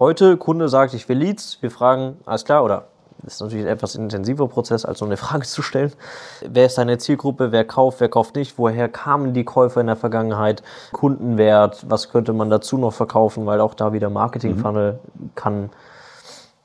Heute, 0.00 0.36
Kunde 0.38 0.68
sagt, 0.68 0.92
ich 0.94 1.08
will 1.08 1.18
Leads. 1.18 1.58
Wir 1.60 1.70
fragen, 1.70 2.16
alles 2.26 2.44
klar, 2.44 2.64
oder 2.64 2.86
das 3.22 3.34
ist 3.34 3.42
natürlich 3.42 3.64
ein 3.64 3.70
etwas 3.70 3.94
intensiver 3.94 4.48
Prozess, 4.48 4.84
als 4.84 4.98
so 4.98 5.04
eine 5.04 5.16
Frage 5.24 5.44
zu 5.44 5.62
stellen. 5.62 5.92
Wer 6.40 6.66
ist 6.66 6.78
deine 6.78 6.98
Zielgruppe? 6.98 7.52
Wer 7.52 7.64
kauft? 7.64 8.00
Wer 8.00 8.08
kauft 8.08 8.34
nicht? 8.34 8.58
Woher 8.58 8.88
kamen 8.88 9.32
die 9.32 9.44
Käufer 9.44 9.80
in 9.80 9.86
der 9.86 9.94
Vergangenheit? 9.94 10.64
Kundenwert? 10.90 11.86
Was 11.88 12.10
könnte 12.10 12.32
man 12.32 12.50
dazu 12.50 12.76
noch 12.76 12.92
verkaufen? 12.92 13.46
Weil 13.46 13.60
auch 13.60 13.74
da 13.74 13.92
wieder 13.92 14.10
Marketing-Funnel 14.10 14.98
mhm. 15.14 15.30
kann, 15.36 15.70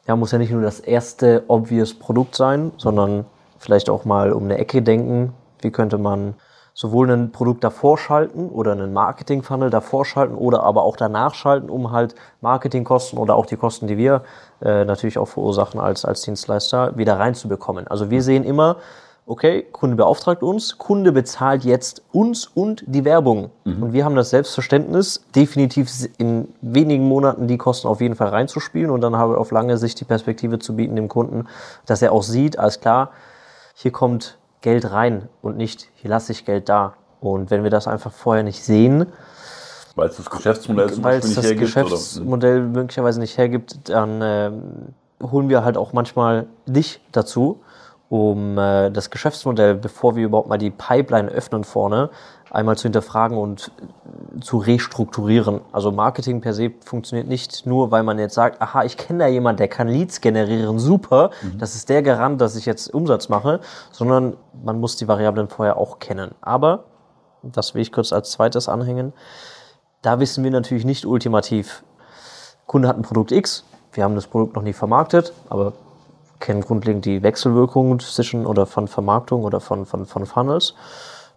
ja, 0.08 0.16
muss 0.16 0.32
ja 0.32 0.40
nicht 0.40 0.52
nur 0.52 0.64
das 0.64 0.80
erste 0.80 1.44
obvious 1.50 1.94
Produkt 1.94 2.36
sein, 2.36 2.72
sondern 2.78 3.26
vielleicht 3.64 3.90
auch 3.90 4.06
mal 4.06 4.34
um 4.34 4.44
eine 4.44 4.58
Ecke 4.58 4.82
denken. 4.82 5.34
Wie 5.62 5.72
könnte 5.72 5.98
man 5.98 6.36
sowohl 6.74 7.10
ein 7.12 7.32
Produkt 7.32 7.64
davor 7.64 7.98
schalten 7.98 8.50
oder 8.50 8.72
einen 8.72 8.94
Marketing-Funnel 8.94 9.70
davor 9.70 10.06
schalten 10.06 10.36
oder 10.36 10.64
aber 10.64 10.84
auch 10.84 10.98
danach 10.98 11.36
schalten, 11.36 11.70
um 11.70 11.92
halt 11.92 12.16
Marketingkosten 12.42 13.20
oder 13.20 13.36
auch 13.36 13.46
die 13.46 13.58
Kosten, 13.58 13.88
die 13.88 13.98
wir 13.98 14.24
äh, 14.62 14.84
natürlich 14.84 15.18
auch 15.18 15.28
verursachen 15.28 15.80
als, 15.80 16.04
als 16.04 16.22
Dienstleister, 16.22 16.98
wieder 16.98 17.20
reinzubekommen. 17.20 17.88
Also 17.88 18.10
wir 18.10 18.24
sehen 18.24 18.44
immer, 18.44 18.78
okay, 19.28 19.66
Kunde 19.72 19.96
beauftragt 19.96 20.42
uns, 20.42 20.78
Kunde 20.80 21.12
bezahlt 21.12 21.64
jetzt 21.64 22.02
uns 22.12 22.48
und 22.48 22.84
die 22.88 23.06
Werbung. 23.06 23.52
Mhm. 23.66 23.84
Und 23.84 23.94
wir 23.94 24.04
haben 24.04 24.16
das 24.16 24.32
Selbstverständnis, 24.32 25.24
definitiv 25.36 25.90
in 26.18 26.48
wenigen 26.62 27.08
Monaten 27.08 27.48
die 27.48 27.58
Kosten 27.58 27.88
auf 27.88 28.02
jeden 28.02 28.16
Fall 28.16 28.30
reinzuspielen 28.30 28.90
und 28.90 29.02
dann 29.02 29.16
habe 29.16 29.38
auf 29.38 29.52
lange 29.52 29.78
Sicht 29.78 30.00
die 30.00 30.06
Perspektive 30.06 30.58
zu 30.58 30.76
bieten 30.76 30.96
dem 30.96 31.08
Kunden, 31.08 31.48
dass 31.86 32.02
er 32.02 32.12
auch 32.12 32.24
sieht, 32.24 32.58
alles 32.58 32.80
klar, 32.80 33.12
hier 33.74 33.92
kommt 33.92 34.38
Geld 34.62 34.90
rein 34.92 35.30
und 35.42 35.58
nicht, 35.58 35.90
hier 35.96 36.10
lasse 36.10 36.32
ich 36.32 36.46
Geld 36.46 36.70
da. 36.70 36.94
Und 37.20 37.52
wenn 37.52 37.64
wir 37.64 37.70
das 37.70 37.88
einfach 37.88 38.12
vorher 38.12 38.44
nicht 38.44 38.64
sehen, 38.64 39.08
weil 39.96 40.10
es 40.10 40.18
das 40.18 40.30
Geschäftsmodell 40.30 40.92
zum 40.92 41.06
es 41.06 41.36
das 41.36 41.44
hergibt, 41.46 41.62
Geschäftsmodell 41.62 42.62
oder? 42.62 42.68
möglicherweise 42.70 43.20
nicht 43.20 43.38
hergibt, 43.38 43.90
dann 43.90 44.22
äh, 44.22 44.52
holen 45.22 45.50
wir 45.50 45.64
halt 45.64 45.78
auch 45.78 45.94
manchmal 45.94 46.48
dich 46.66 47.00
dazu, 47.12 47.62
um 48.10 48.58
äh, 48.58 48.90
das 48.90 49.12
Geschäftsmodell, 49.12 49.76
bevor 49.76 50.16
wir 50.16 50.26
überhaupt 50.26 50.50
mal 50.50 50.58
die 50.58 50.72
Pipeline 50.72 51.30
öffnen 51.30 51.64
vorne, 51.64 52.10
einmal 52.54 52.78
zu 52.78 52.84
hinterfragen 52.84 53.38
und 53.38 53.72
zu 54.40 54.60
restrukturieren. 54.60 55.62
Also 55.72 55.92
Marketing 55.92 56.40
per 56.40 56.54
se 56.54 56.72
funktioniert 56.86 57.28
nicht 57.28 57.66
nur, 57.66 57.92
weil 57.92 58.04
man 58.04 58.20
jetzt 58.20 58.36
sagt, 58.36 58.62
aha, 58.62 58.84
ich 58.84 58.96
kenne 58.96 59.20
da 59.20 59.28
jemand, 59.28 59.60
der 59.60 59.68
kann 59.68 59.88
Leads 59.88 60.22
generieren, 60.22 60.80
super, 60.80 61.32
mhm. 61.42 61.58
das 61.58 61.76
ist 61.76 61.90
der 61.90 62.04
Garant, 62.04 62.40
dass 62.40 62.56
ich 62.56 62.66
jetzt 62.66 62.94
Umsatz 62.94 63.28
mache, 63.28 63.60
sondern 63.92 64.38
man 64.64 64.80
muss 64.80 64.96
die 64.96 65.08
Variablen 65.08 65.50
vorher 65.50 65.78
auch 65.78 65.98
kennen. 65.98 66.36
Aber, 66.42 66.86
das 67.42 67.74
will 67.74 67.82
ich 67.82 67.92
kurz 67.92 68.14
als 68.14 68.32
zweites 68.32 68.70
anhängen, 68.70 69.14
da 70.04 70.20
wissen 70.20 70.44
wir 70.44 70.52
natürlich 70.52 70.86
nicht 70.86 71.06
ultimativ, 71.06 71.84
Kunde 72.68 72.88
hat 72.88 72.98
ein 72.98 73.02
Produkt 73.02 73.32
X, 73.32 73.66
wir 73.94 74.04
haben 74.04 74.16
das 74.16 74.28
Produkt 74.28 74.56
noch 74.56 74.64
nie 74.64 74.74
vermarktet, 74.74 75.34
aber 75.50 75.74
kennen 76.40 76.62
grundlegend 76.62 77.06
die 77.06 77.24
Wechselwirkungen 77.24 78.00
zwischen 78.00 78.46
oder 78.46 78.66
von 78.66 78.88
Vermarktung 78.88 79.44
oder 79.44 79.60
von, 79.60 79.86
von, 79.86 80.06
von 80.06 80.26
Funnels 80.26 80.76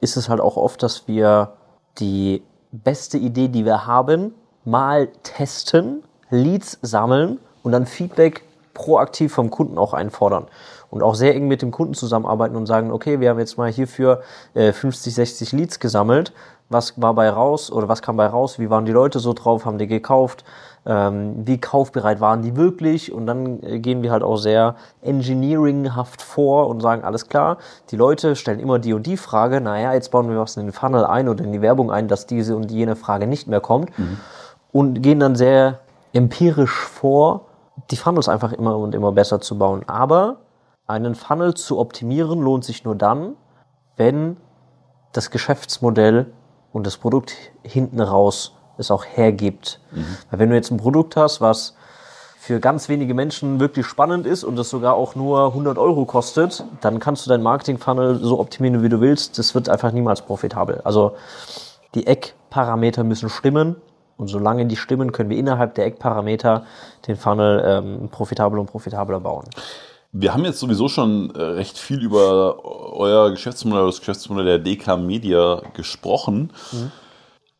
ist 0.00 0.16
es 0.16 0.28
halt 0.28 0.40
auch 0.40 0.56
oft, 0.56 0.82
dass 0.82 1.08
wir 1.08 1.52
die 1.98 2.42
beste 2.72 3.18
Idee, 3.18 3.48
die 3.48 3.64
wir 3.64 3.86
haben, 3.86 4.34
mal 4.64 5.08
testen, 5.22 6.02
Leads 6.30 6.78
sammeln 6.82 7.38
und 7.62 7.72
dann 7.72 7.86
Feedback 7.86 8.44
proaktiv 8.74 9.32
vom 9.32 9.50
Kunden 9.50 9.78
auch 9.78 9.94
einfordern. 9.94 10.46
Und 10.90 11.02
auch 11.02 11.14
sehr 11.14 11.34
eng 11.34 11.48
mit 11.48 11.62
dem 11.62 11.70
Kunden 11.70 11.94
zusammenarbeiten 11.94 12.56
und 12.56 12.66
sagen, 12.66 12.92
okay, 12.92 13.20
wir 13.20 13.30
haben 13.30 13.38
jetzt 13.38 13.56
mal 13.58 13.72
hierfür 13.72 14.22
äh, 14.54 14.72
50, 14.72 15.14
60 15.14 15.52
Leads 15.52 15.80
gesammelt. 15.80 16.32
Was 16.68 17.00
war 17.00 17.14
bei 17.14 17.30
raus 17.30 17.70
oder 17.70 17.88
was 17.88 18.02
kam 18.02 18.16
bei 18.16 18.26
raus? 18.26 18.58
Wie 18.58 18.70
waren 18.70 18.86
die 18.86 18.92
Leute 18.92 19.18
so 19.18 19.32
drauf? 19.32 19.64
Haben 19.64 19.78
die 19.78 19.86
gekauft? 19.86 20.44
ähm, 20.86 21.34
wie 21.44 21.58
kaufbereit 21.58 22.20
waren 22.20 22.42
die 22.42 22.56
wirklich 22.56 23.12
und 23.12 23.26
dann 23.26 23.60
äh, 23.62 23.80
gehen 23.80 24.02
wir 24.02 24.12
halt 24.12 24.22
auch 24.22 24.36
sehr 24.36 24.76
engineeringhaft 25.02 26.22
vor 26.22 26.68
und 26.68 26.80
sagen, 26.80 27.02
alles 27.02 27.28
klar, 27.28 27.58
die 27.90 27.96
Leute 27.96 28.36
stellen 28.36 28.60
immer 28.60 28.78
die 28.78 28.92
und 28.92 29.04
die 29.04 29.16
Frage, 29.16 29.60
naja, 29.60 29.92
jetzt 29.92 30.12
bauen 30.12 30.30
wir 30.30 30.38
was 30.38 30.56
in 30.56 30.66
den 30.66 30.72
Funnel 30.72 31.04
ein 31.04 31.28
oder 31.28 31.44
in 31.44 31.52
die 31.52 31.60
Werbung 31.60 31.90
ein, 31.90 32.06
dass 32.06 32.26
diese 32.26 32.54
und 32.54 32.70
jene 32.70 32.94
Frage 32.94 33.26
nicht 33.26 33.48
mehr 33.48 33.60
kommt 33.60 33.98
mhm. 33.98 34.18
und 34.72 35.02
gehen 35.02 35.18
dann 35.18 35.34
sehr 35.34 35.80
empirisch 36.12 36.78
vor, 36.78 37.46
die 37.90 37.96
Funnels 37.96 38.28
einfach 38.28 38.52
immer 38.52 38.78
und 38.78 38.94
immer 38.94 39.10
besser 39.10 39.40
zu 39.40 39.58
bauen. 39.58 39.82
Aber 39.88 40.36
einen 40.86 41.16
Funnel 41.16 41.54
zu 41.54 41.80
optimieren 41.80 42.40
lohnt 42.40 42.64
sich 42.64 42.84
nur 42.84 42.94
dann, 42.94 43.34
wenn 43.96 44.36
das 45.12 45.30
Geschäftsmodell 45.30 46.26
und 46.72 46.86
das 46.86 46.96
Produkt 46.96 47.34
hinten 47.62 48.00
raus 48.00 48.52
es 48.78 48.90
auch 48.90 49.04
hergibt. 49.04 49.80
Mhm. 49.92 50.16
Weil 50.30 50.38
wenn 50.38 50.50
du 50.50 50.56
jetzt 50.56 50.70
ein 50.70 50.76
Produkt 50.76 51.16
hast, 51.16 51.40
was 51.40 51.74
für 52.38 52.60
ganz 52.60 52.88
wenige 52.88 53.14
Menschen 53.14 53.58
wirklich 53.58 53.86
spannend 53.86 54.26
ist 54.26 54.44
und 54.44 54.56
das 54.56 54.70
sogar 54.70 54.94
auch 54.94 55.16
nur 55.16 55.46
100 55.46 55.78
Euro 55.78 56.04
kostet, 56.04 56.64
dann 56.80 57.00
kannst 57.00 57.26
du 57.26 57.30
deinen 57.30 57.42
Marketing-Funnel 57.42 58.20
so 58.20 58.38
optimieren, 58.38 58.82
wie 58.82 58.88
du 58.88 59.00
willst. 59.00 59.38
Das 59.38 59.54
wird 59.54 59.68
einfach 59.68 59.90
niemals 59.90 60.22
profitabel. 60.22 60.80
Also 60.84 61.16
die 61.94 62.06
Eckparameter 62.06 63.02
müssen 63.02 63.30
stimmen 63.30 63.76
und 64.16 64.28
solange 64.28 64.66
die 64.66 64.76
stimmen, 64.76 65.12
können 65.12 65.30
wir 65.30 65.36
innerhalb 65.36 65.74
der 65.74 65.86
Eckparameter 65.86 66.64
den 67.06 67.16
Funnel 67.16 67.62
ähm, 67.66 68.08
profitabel 68.10 68.58
und 68.58 68.66
profitabler 68.66 69.20
bauen. 69.20 69.46
Wir 70.18 70.32
haben 70.32 70.44
jetzt 70.44 70.60
sowieso 70.60 70.88
schon 70.88 71.34
äh, 71.34 71.42
recht 71.42 71.76
viel 71.76 72.02
über 72.02 72.64
euer 72.64 73.30
Geschäftsmodell, 73.30 73.84
das 73.84 73.98
Geschäftsmodell 73.98 74.46
der 74.46 74.58
DK 74.58 74.96
Media 74.96 75.60
gesprochen. 75.74 76.52
Mhm. 76.72 76.90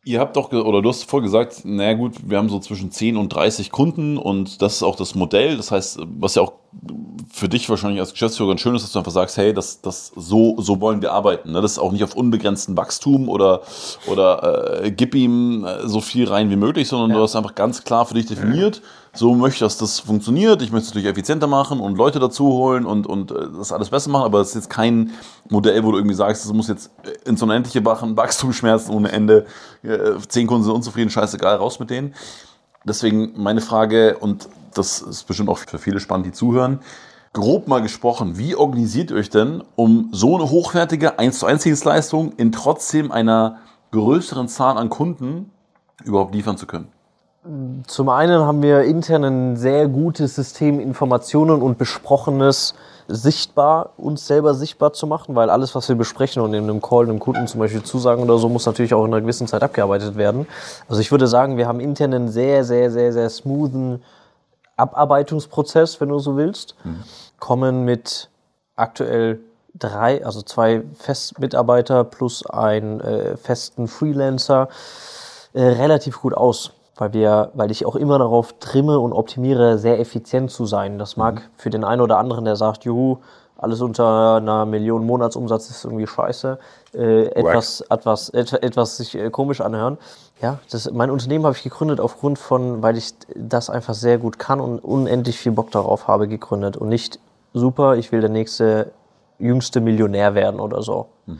Ihr 0.03 0.21
habt 0.21 0.37
doch, 0.37 0.53
oder 0.53 0.81
du 0.81 0.87
hast 0.87 1.03
vorher 1.03 1.25
gesagt, 1.25 1.65
naja 1.65 1.93
gut, 1.93 2.13
wir 2.23 2.37
haben 2.37 2.47
so 2.47 2.59
zwischen 2.59 2.91
10 2.91 3.17
und 3.17 3.27
30 3.27 3.71
Kunden 3.71 4.17
und 4.17 4.61
das 4.61 4.77
ist 4.77 4.83
auch 4.83 4.95
das 4.95 5.15
Modell. 5.15 5.57
Das 5.57 5.69
heißt, 5.69 5.99
was 6.17 6.35
ja 6.35 6.43
auch 6.43 6.53
für 7.29 7.49
dich 7.49 7.69
wahrscheinlich 7.69 7.99
als 7.99 8.13
Geschäftsführer 8.13 8.49
ganz 8.49 8.61
schön 8.61 8.73
ist, 8.73 8.83
dass 8.83 8.93
du 8.93 8.99
einfach 8.99 9.11
sagst, 9.11 9.35
hey, 9.35 9.53
das, 9.53 9.81
das 9.81 10.13
so, 10.15 10.55
so 10.59 10.79
wollen 10.79 11.01
wir 11.01 11.11
arbeiten. 11.11 11.51
Ne? 11.51 11.61
Das 11.61 11.73
ist 11.73 11.79
auch 11.79 11.91
nicht 11.91 12.05
auf 12.05 12.15
unbegrenzten 12.15 12.77
Wachstum 12.77 13.27
oder, 13.27 13.61
oder 14.07 14.81
äh, 14.83 14.91
gib 14.91 15.13
ihm 15.13 15.65
äh, 15.65 15.87
so 15.87 15.99
viel 15.99 16.27
rein 16.27 16.49
wie 16.49 16.55
möglich, 16.55 16.87
sondern 16.87 17.09
ja. 17.11 17.17
du 17.17 17.23
hast 17.23 17.35
einfach 17.35 17.55
ganz 17.55 17.83
klar 17.83 18.05
für 18.05 18.13
dich 18.13 18.27
definiert, 18.27 18.81
so 19.17 19.33
möchte 19.33 19.55
ich, 19.55 19.59
dass 19.59 19.77
das 19.77 19.99
funktioniert. 19.99 20.61
Ich 20.61 20.71
möchte 20.71 20.85
es 20.85 20.89
natürlich 20.89 21.09
effizienter 21.09 21.47
machen 21.47 21.79
und 21.79 21.97
Leute 21.97 22.19
dazu 22.19 22.45
holen 22.45 22.85
und, 22.85 23.07
und 23.07 23.31
äh, 23.31 23.47
das 23.57 23.71
alles 23.71 23.89
besser 23.89 24.09
machen, 24.09 24.25
aber 24.25 24.41
es 24.41 24.49
ist 24.49 24.55
jetzt 24.55 24.69
kein 24.69 25.11
Modell, 25.49 25.83
wo 25.83 25.91
du 25.91 25.97
irgendwie 25.97 26.15
sagst, 26.15 26.45
es 26.45 26.53
muss 26.53 26.67
jetzt 26.67 26.91
ins 27.25 27.41
Unendliche 27.41 27.81
machen, 27.81 28.15
Wachstumsschmerzen 28.15 28.93
ohne 28.93 29.11
Ende, 29.11 29.45
äh, 29.83 30.17
zehn 30.27 30.47
Kunden 30.47 30.63
sind 30.63 30.73
unzufrieden, 30.73 31.09
scheißegal, 31.09 31.57
raus 31.57 31.79
mit 31.79 31.89
denen. 31.89 32.13
Deswegen 32.83 33.33
meine 33.35 33.61
Frage, 33.61 34.17
und 34.19 34.49
das 34.73 35.01
ist 35.01 35.23
bestimmt 35.23 35.49
auch 35.49 35.57
für 35.57 35.79
viele 35.79 35.99
spannend, 35.99 36.27
die 36.27 36.31
zuhören, 36.31 36.79
grob 37.33 37.67
mal 37.67 37.81
gesprochen, 37.81 38.37
wie 38.37 38.55
organisiert 38.55 39.11
ihr 39.11 39.17
euch 39.17 39.29
denn, 39.29 39.63
um 39.75 40.09
so 40.11 40.35
eine 40.35 40.49
hochwertige 40.49 41.19
1 41.19 41.39
zu 41.39 41.45
1 41.45 41.63
Dienstleistung 41.63 42.33
in 42.33 42.51
trotzdem 42.51 43.11
einer 43.11 43.57
größeren 43.91 44.47
Zahl 44.47 44.77
an 44.77 44.89
Kunden 44.89 45.51
überhaupt 46.03 46.33
liefern 46.33 46.57
zu 46.57 46.67
können? 46.67 46.87
Zum 47.87 48.09
einen 48.09 48.41
haben 48.41 48.61
wir 48.61 48.83
intern 48.83 49.23
ein 49.23 49.57
sehr 49.57 49.87
gutes 49.87 50.35
System, 50.35 50.79
Informationen 50.79 51.61
und 51.61 51.77
Besprochenes 51.77 52.73
sichtbar, 53.07 53.91
uns 53.95 54.27
selber 54.27 54.53
sichtbar 54.53 54.91
zu 54.91 55.07
machen, 55.07 55.33
weil 55.33 55.49
alles, 55.49 55.73
was 55.73 55.87
wir 55.87 55.95
besprechen 55.95 56.41
und 56.41 56.53
in 56.53 56.63
einem 56.63 56.81
Call 56.81 57.05
einem 57.05 57.19
Kunden 57.19 57.47
zum 57.47 57.61
Beispiel 57.61 57.83
zusagen 57.83 58.21
oder 58.21 58.37
so, 58.37 58.49
muss 58.49 58.65
natürlich 58.65 58.93
auch 58.93 59.05
in 59.05 59.13
einer 59.13 59.21
gewissen 59.21 59.47
Zeit 59.47 59.63
abgearbeitet 59.63 60.17
werden. 60.17 60.45
Also 60.89 60.99
ich 60.99 61.11
würde 61.11 61.27
sagen, 61.27 61.55
wir 61.55 61.67
haben 61.67 61.79
intern 61.79 62.13
einen 62.13 62.27
sehr, 62.27 62.65
sehr, 62.65 62.91
sehr, 62.91 63.13
sehr 63.13 63.29
smoothen 63.29 64.03
Abarbeitungsprozess, 64.75 66.01
wenn 66.01 66.09
du 66.09 66.19
so 66.19 66.35
willst. 66.35 66.75
Mhm 66.83 67.03
kommen 67.39 67.85
mit 67.85 68.29
aktuell 68.75 69.39
drei, 69.73 70.25
also 70.25 70.41
zwei 70.41 70.83
Festmitarbeiter 70.97 72.03
plus 72.03 72.45
einen 72.45 72.99
äh, 72.99 73.37
festen 73.37 73.87
Freelancer 73.87 74.69
äh, 75.53 75.61
relativ 75.61 76.21
gut 76.21 76.33
aus, 76.33 76.71
weil 76.97 77.13
wir, 77.13 77.51
weil 77.53 77.71
ich 77.71 77.85
auch 77.85 77.95
immer 77.95 78.17
darauf 78.19 78.53
trimme 78.59 78.99
und 78.99 79.13
optimiere, 79.13 79.77
sehr 79.77 79.99
effizient 79.99 80.51
zu 80.51 80.65
sein. 80.65 80.97
Das 80.97 81.17
mag 81.17 81.35
mhm. 81.35 81.41
für 81.55 81.69
den 81.69 81.83
einen 81.83 82.01
oder 82.01 82.17
anderen, 82.17 82.45
der 82.45 82.55
sagt, 82.55 82.85
juhu, 82.85 83.17
alles 83.57 83.81
unter 83.81 84.35
einer 84.35 84.65
Million 84.65 85.05
Monatsumsatz 85.05 85.69
ist 85.69 85.83
irgendwie 85.83 86.05
scheiße, 86.05 86.59
äh, 86.93 87.25
etwas, 87.27 87.81
etwas, 87.81 88.29
etwas, 88.29 88.59
etwas 88.59 88.97
sich 88.97 89.15
äh, 89.15 89.29
komisch 89.31 89.61
anhören. 89.61 89.97
Ja, 90.41 90.59
das, 90.69 90.91
mein 90.91 91.09
Unternehmen 91.09 91.45
habe 91.45 91.55
ich 91.55 91.63
gegründet 91.63 91.99
aufgrund 91.99 92.37
von, 92.37 92.83
weil 92.83 92.97
ich 92.97 93.13
das 93.35 93.71
einfach 93.71 93.95
sehr 93.95 94.19
gut 94.19 94.37
kann 94.37 94.59
und 94.59 94.79
unendlich 94.79 95.39
viel 95.39 95.51
Bock 95.51 95.71
darauf 95.71 96.07
habe, 96.07 96.27
gegründet 96.27 96.77
und 96.77 96.89
nicht 96.89 97.19
super, 97.53 97.95
ich 97.95 98.11
will 98.11 98.21
der 98.21 98.29
nächste 98.29 98.91
jüngste 99.39 99.81
Millionär 99.81 100.35
werden 100.35 100.59
oder 100.59 100.83
so. 100.83 101.07
Mhm. 101.25 101.39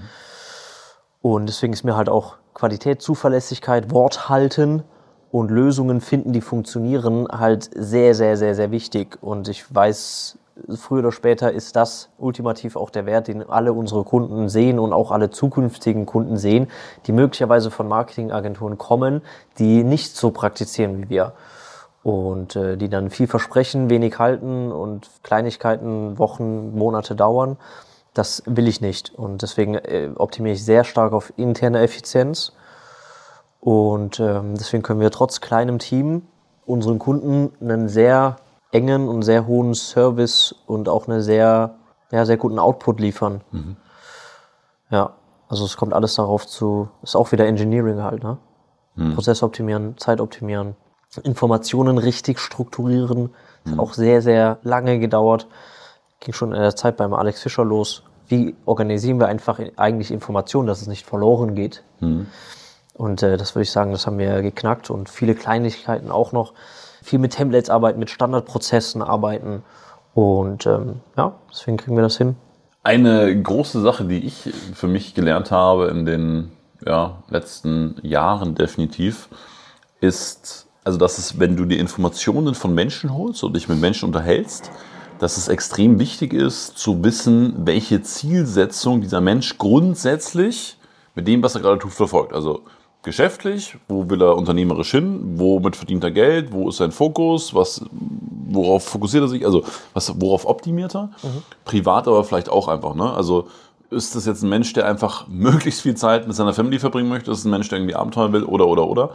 Und 1.22 1.45
deswegen 1.47 1.74
ist 1.74 1.84
mir 1.84 1.95
halt 1.95 2.10
auch 2.10 2.36
Qualität, 2.55 3.01
Zuverlässigkeit, 3.01 3.91
Wort 3.91 4.30
halten 4.30 4.84
und 5.32 5.51
Lösungen 5.51 6.01
finden, 6.01 6.34
die 6.34 6.41
funktionieren, 6.41 7.28
halt 7.30 7.69
sehr, 7.75 8.15
sehr, 8.15 8.38
sehr, 8.38 8.55
sehr 8.55 8.71
wichtig. 8.71 9.17
Und 9.21 9.49
ich 9.49 9.73
weiß, 9.73 10.38
früher 10.75 10.99
oder 10.99 11.11
später 11.11 11.51
ist 11.51 11.75
das 11.75 12.09
ultimativ 12.17 12.75
auch 12.75 12.89
der 12.89 13.05
Wert, 13.05 13.28
den 13.28 13.47
alle 13.47 13.73
unsere 13.73 14.03
Kunden 14.03 14.49
sehen 14.49 14.80
und 14.80 14.93
auch 14.93 15.11
alle 15.11 15.30
zukünftigen 15.30 16.05
Kunden 16.05 16.38
sehen, 16.38 16.67
die 17.05 17.11
möglicherweise 17.11 17.71
von 17.71 17.88
Marketingagenturen 17.88 18.78
kommen, 18.78 19.21
die 19.59 19.84
nicht 19.84 20.15
so 20.15 20.32
praktizieren 20.32 20.97
wie 20.97 21.09
wir 21.09 21.34
und 22.03 22.55
äh, 22.55 22.78
die 22.78 22.89
dann 22.89 23.09
viel 23.09 23.28
versprechen, 23.28 23.89
wenig 23.89 24.17
halten 24.17 24.71
und 24.71 25.09
Kleinigkeiten 25.23 26.17
Wochen, 26.17 26.78
Monate 26.78 27.15
dauern. 27.15 27.57
Das 28.13 28.41
will 28.45 28.67
ich 28.67 28.82
nicht 28.82 29.13
und 29.13 29.41
deswegen 29.41 29.75
äh, 29.75 30.09
optimiere 30.15 30.55
ich 30.55 30.65
sehr 30.65 30.84
stark 30.84 31.13
auf 31.13 31.34
interne 31.38 31.82
Effizienz 31.82 32.53
und 33.68 34.22
ähm, 34.22 34.55
deswegen 34.55 34.82
können 34.82 35.01
wir 35.01 35.11
trotz 35.11 35.41
kleinem 35.41 35.78
Team 35.78 36.22
unseren 36.65 36.99
Kunden 36.99 37.51
einen 37.59 37.89
sehr 37.89 38.38
engen 38.72 39.09
und 39.09 39.24
sehr 39.24 39.45
hohen 39.45 39.74
Service 39.74 40.55
und 40.68 40.88
auch 40.88 41.09
einen 41.09 41.22
sehr, 41.22 41.76
ja, 42.09 42.26
sehr 42.26 42.38
guten 42.38 42.59
Output 42.59 43.01
liefern. 43.01 43.41
Mhm. 43.51 43.76
Ja, 44.89 45.15
also 45.49 45.65
es 45.65 45.76
kommt 45.76 45.91
alles 45.91 46.15
darauf 46.15 46.47
zu, 46.47 46.88
ist 47.03 47.18
auch 47.18 47.34
wieder 47.34 47.45
Engineering 47.45 48.01
halt, 48.01 48.24
ne? 48.24 48.38
Mhm. 48.95 49.15
Prozess 49.15 49.43
optimieren, 49.43 49.97
Zeit 49.97 50.22
optimieren. 50.22 50.78
Informationen 51.24 51.97
richtig 51.97 52.39
strukturieren. 52.39 53.32
Das 53.65 53.74
hat 53.74 53.74
mhm. 53.74 53.80
auch 53.82 53.93
sehr, 53.95 54.22
sehr 54.22 54.59
lange 54.61 54.97
gedauert. 54.97 55.45
Ging 56.22 56.34
schon 56.34 56.53
in 56.53 56.61
der 56.61 56.78
Zeit 56.78 56.95
beim 56.95 57.13
Alex 57.13 57.41
Fischer 57.41 57.65
los. 57.65 58.03
Wie 58.30 58.55
organisieren 58.63 59.20
wir 59.20 59.28
einfach 59.28 59.59
eigentlich 59.76 60.11
Informationen, 60.11 60.68
dass 60.68 60.82
es 60.82 60.88
nicht 60.88 61.05
verloren 61.05 61.53
geht? 61.53 61.84
Mhm. 61.99 62.28
Und 62.97 63.23
äh, 63.23 63.37
das 63.37 63.55
würde 63.55 63.63
ich 63.63 63.71
sagen, 63.71 63.91
das 63.91 64.07
haben 64.07 64.17
wir 64.17 64.41
geknackt 64.41 64.89
und 64.89 65.09
viele 65.09 65.35
Kleinigkeiten 65.35 66.11
auch 66.11 66.31
noch. 66.31 66.53
Viel 67.03 67.19
mit 67.19 67.33
Templates 67.33 67.69
arbeiten, 67.69 67.99
mit 67.99 68.09
Standardprozessen 68.09 69.01
arbeiten. 69.01 69.63
Und 70.13 70.65
ähm, 70.65 71.01
ja, 71.15 71.35
deswegen 71.51 71.77
kriegen 71.77 71.95
wir 71.95 72.03
das 72.03 72.17
hin. 72.17 72.35
Eine 72.83 73.41
große 73.41 73.81
Sache, 73.81 74.05
die 74.05 74.25
ich 74.25 74.51
für 74.73 74.87
mich 74.87 75.13
gelernt 75.13 75.51
habe 75.51 75.87
in 75.87 76.05
den 76.05 76.51
ja, 76.85 77.23
letzten 77.29 77.95
Jahren 78.01 78.55
definitiv, 78.55 79.29
ist 79.99 80.67
also 80.87 80.97
dass 80.97 81.17
es, 81.17 81.37
wenn 81.37 81.57
du 81.57 81.65
die 81.65 81.77
Informationen 81.79 82.55
von 82.55 82.73
Menschen 82.73 83.13
holst 83.13 83.43
und 83.43 83.57
dich 83.57 83.67
mit 83.67 83.77
Menschen 83.77 84.05
unterhältst, 84.05 84.71
dass 85.19 85.35
es 85.35 85.49
extrem 85.49 85.99
wichtig 85.99 86.31
ist 86.31 86.77
zu 86.77 87.03
wissen, 87.03 87.53
welche 87.65 88.01
Zielsetzung 88.01 89.01
dieser 89.01 89.19
Mensch 89.19 89.57
grundsätzlich 89.57 90.77
mit 91.13 91.27
dem, 91.27 91.43
was 91.43 91.55
er 91.55 91.61
gerade 91.61 91.79
tut, 91.79 91.91
verfolgt. 91.91 92.31
Also 92.31 92.61
geschäftlich, 93.08 93.78
wo 93.88 94.10
will 94.10 94.22
er 94.22 94.36
unternehmerisch 94.36 94.91
hin, 94.91 95.39
womit 95.39 95.76
verdient 95.76 96.03
er 96.03 96.12
Geld, 96.12 96.51
wo 96.51 96.70
ist 96.70 96.78
sein 96.78 96.91
Fokus, 96.91 97.55
was, 97.55 97.84
worauf 97.89 98.84
fokussiert 98.84 99.24
er 99.24 99.30
sich, 99.30 99.45
also 99.45 99.64
was, 99.93 100.14
worauf 100.22 100.45
optimiert 100.45 100.93
er. 100.93 101.05
Mhm. 101.24 101.43
Privat 101.66 102.08
aber 102.08 102.24
vielleicht 102.26 102.49
auch 102.49 102.68
einfach. 102.68 102.93
Ne? 102.95 103.12
Also 103.12 103.47
ist 103.89 104.14
das 104.16 104.26
jetzt 104.26 104.43
ein 104.43 104.49
Mensch, 104.49 104.74
der 104.74 104.86
einfach 104.86 105.28
möglichst 105.30 105.82
viel 105.82 105.95
Zeit 105.95 106.28
mit 106.28 106.36
seiner 106.36 106.53
Family 106.53 106.80
verbringen 106.80 107.10
möchte, 107.10 107.32
ist 107.32 107.39
es 107.39 107.45
ein 107.45 107.51
Mensch, 107.51 107.70
der 107.70 107.80
irgendwie 107.80 107.95
Abenteuer 107.95 108.34
will 108.34 108.43
oder 108.43 108.68
oder 108.68 108.88
oder. 108.88 109.12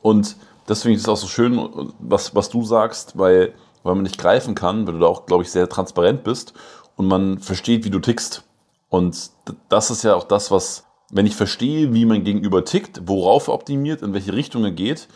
Und 0.00 0.36
deswegen 0.68 0.94
ist 0.94 1.02
es 1.02 1.08
auch 1.08 1.16
so 1.16 1.26
schön, 1.26 1.92
was, 1.98 2.34
was 2.34 2.48
du 2.48 2.64
sagst, 2.64 3.18
weil, 3.18 3.54
weil 3.82 3.94
man 3.94 4.04
nicht 4.04 4.18
greifen 4.18 4.54
kann, 4.54 4.86
weil 4.86 4.94
du 4.94 5.00
da 5.00 5.06
auch, 5.06 5.26
glaube 5.26 5.42
ich, 5.42 5.50
sehr 5.50 5.68
transparent 5.68 6.22
bist 6.22 6.54
und 6.96 7.08
man 7.08 7.38
versteht, 7.40 7.84
wie 7.84 7.90
du 7.90 7.98
tickst. 7.98 8.44
Und 8.88 9.30
das 9.68 9.90
ist 9.90 10.04
ja 10.04 10.14
auch 10.14 10.24
das, 10.24 10.50
was, 10.50 10.84
wenn 11.12 11.26
ich 11.26 11.36
verstehe, 11.36 11.92
wie 11.92 12.06
mein 12.06 12.24
Gegenüber 12.24 12.64
tickt, 12.64 13.02
worauf 13.06 13.48
er 13.48 13.54
optimiert, 13.54 14.02
in 14.02 14.14
welche 14.14 14.32
Richtung 14.32 14.64
er 14.64 14.72
geht, 14.72 15.08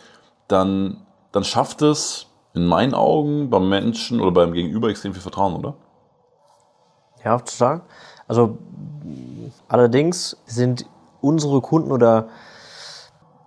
dann, 0.47 0.97
dann 1.31 1.43
schafft 1.43 1.81
es 1.81 2.27
in 2.53 2.65
meinen 2.65 2.93
Augen 2.93 3.49
beim 3.49 3.67
Menschen 3.67 4.21
oder 4.21 4.31
beim 4.31 4.53
Gegenüber 4.53 4.89
extrem 4.89 5.13
viel 5.13 5.21
Vertrauen, 5.21 5.55
oder? 5.55 5.73
Ja, 7.25 7.39
total. 7.39 7.81
Also 8.27 8.59
allerdings 9.67 10.37
sind 10.45 10.85
unsere 11.19 11.61
Kunden 11.61 11.91
oder 11.91 12.29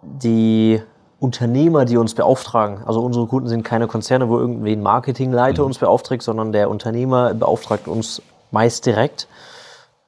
die 0.02 0.82
Unternehmer, 1.20 1.84
die 1.84 1.98
uns 1.98 2.14
beauftragen. 2.14 2.82
Also 2.84 3.00
unsere 3.00 3.28
Kunden 3.28 3.48
sind 3.48 3.62
keine 3.62 3.86
Konzerne, 3.86 4.28
wo 4.28 4.38
irgendwie 4.38 4.72
ein 4.72 4.82
Marketingleiter 4.82 5.62
mhm. 5.62 5.68
uns 5.68 5.78
beauftragt, 5.78 6.22
sondern 6.22 6.50
der 6.50 6.68
Unternehmer 6.68 7.32
beauftragt 7.32 7.86
uns 7.86 8.20
meist 8.50 8.86
direkt. 8.86 9.28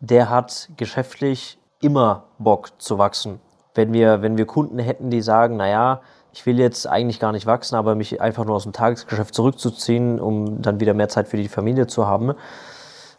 Der 0.01 0.29
hat 0.29 0.71
geschäftlich 0.77 1.59
immer 1.83 2.25
Bock 2.39 2.71
zu 2.79 2.99
wachsen. 2.99 3.41
Wenn 3.75 3.93
wir, 3.93 4.23
wenn 4.23 4.39
wir 4.39 4.47
Kunden 4.47 4.79
hätten, 4.79 5.11
die 5.11 5.21
sagen, 5.21 5.57
na 5.57 5.69
ja, 5.69 6.01
ich 6.33 6.47
will 6.47 6.59
jetzt 6.59 6.87
eigentlich 6.87 7.21
gar 7.21 7.33
nicht 7.33 7.47
wachsen, 7.47 7.77
aber 7.77 7.95
mich 7.95 8.21
einfach 8.21 8.45
nur 8.45 8.57
aus 8.57 8.63
dem 8.63 8.73
Tagesgeschäft 8.73 9.35
zurückzuziehen, 9.35 10.19
um 10.19 10.63
dann 10.63 10.81
wieder 10.81 10.95
mehr 10.95 11.09
Zeit 11.09 11.29
für 11.29 11.37
die 11.37 11.49
Familie 11.49 11.87
zu 11.87 12.07
haben. 12.07 12.35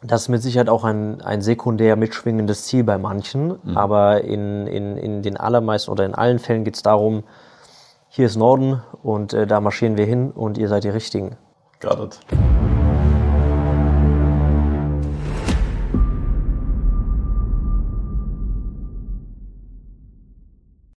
Das 0.03 0.23
ist 0.23 0.29
mit 0.29 0.41
Sicherheit 0.41 0.69
auch 0.69 0.83
ein, 0.83 1.21
ein 1.21 1.41
sekundär 1.41 1.95
mitschwingendes 1.95 2.65
Ziel 2.65 2.83
bei 2.83 2.97
manchen, 2.97 3.59
mhm. 3.63 3.77
aber 3.77 4.21
in, 4.21 4.67
in, 4.67 4.97
in 4.97 5.21
den 5.21 5.37
allermeisten 5.37 5.91
oder 5.91 6.05
in 6.05 6.13
allen 6.13 6.39
Fällen 6.39 6.65
geht 6.65 6.75
es 6.75 6.81
darum, 6.81 7.23
hier 8.09 8.25
ist 8.25 8.35
Norden 8.35 8.81
und 9.01 9.33
äh, 9.33 9.47
da 9.47 9.61
marschieren 9.61 9.97
wir 9.97 10.05
hin 10.05 10.31
und 10.31 10.57
ihr 10.57 10.67
seid 10.67 10.83
die 10.83 10.89
Richtigen. 10.89 11.37
Got 11.79 11.99
it. 11.99 12.72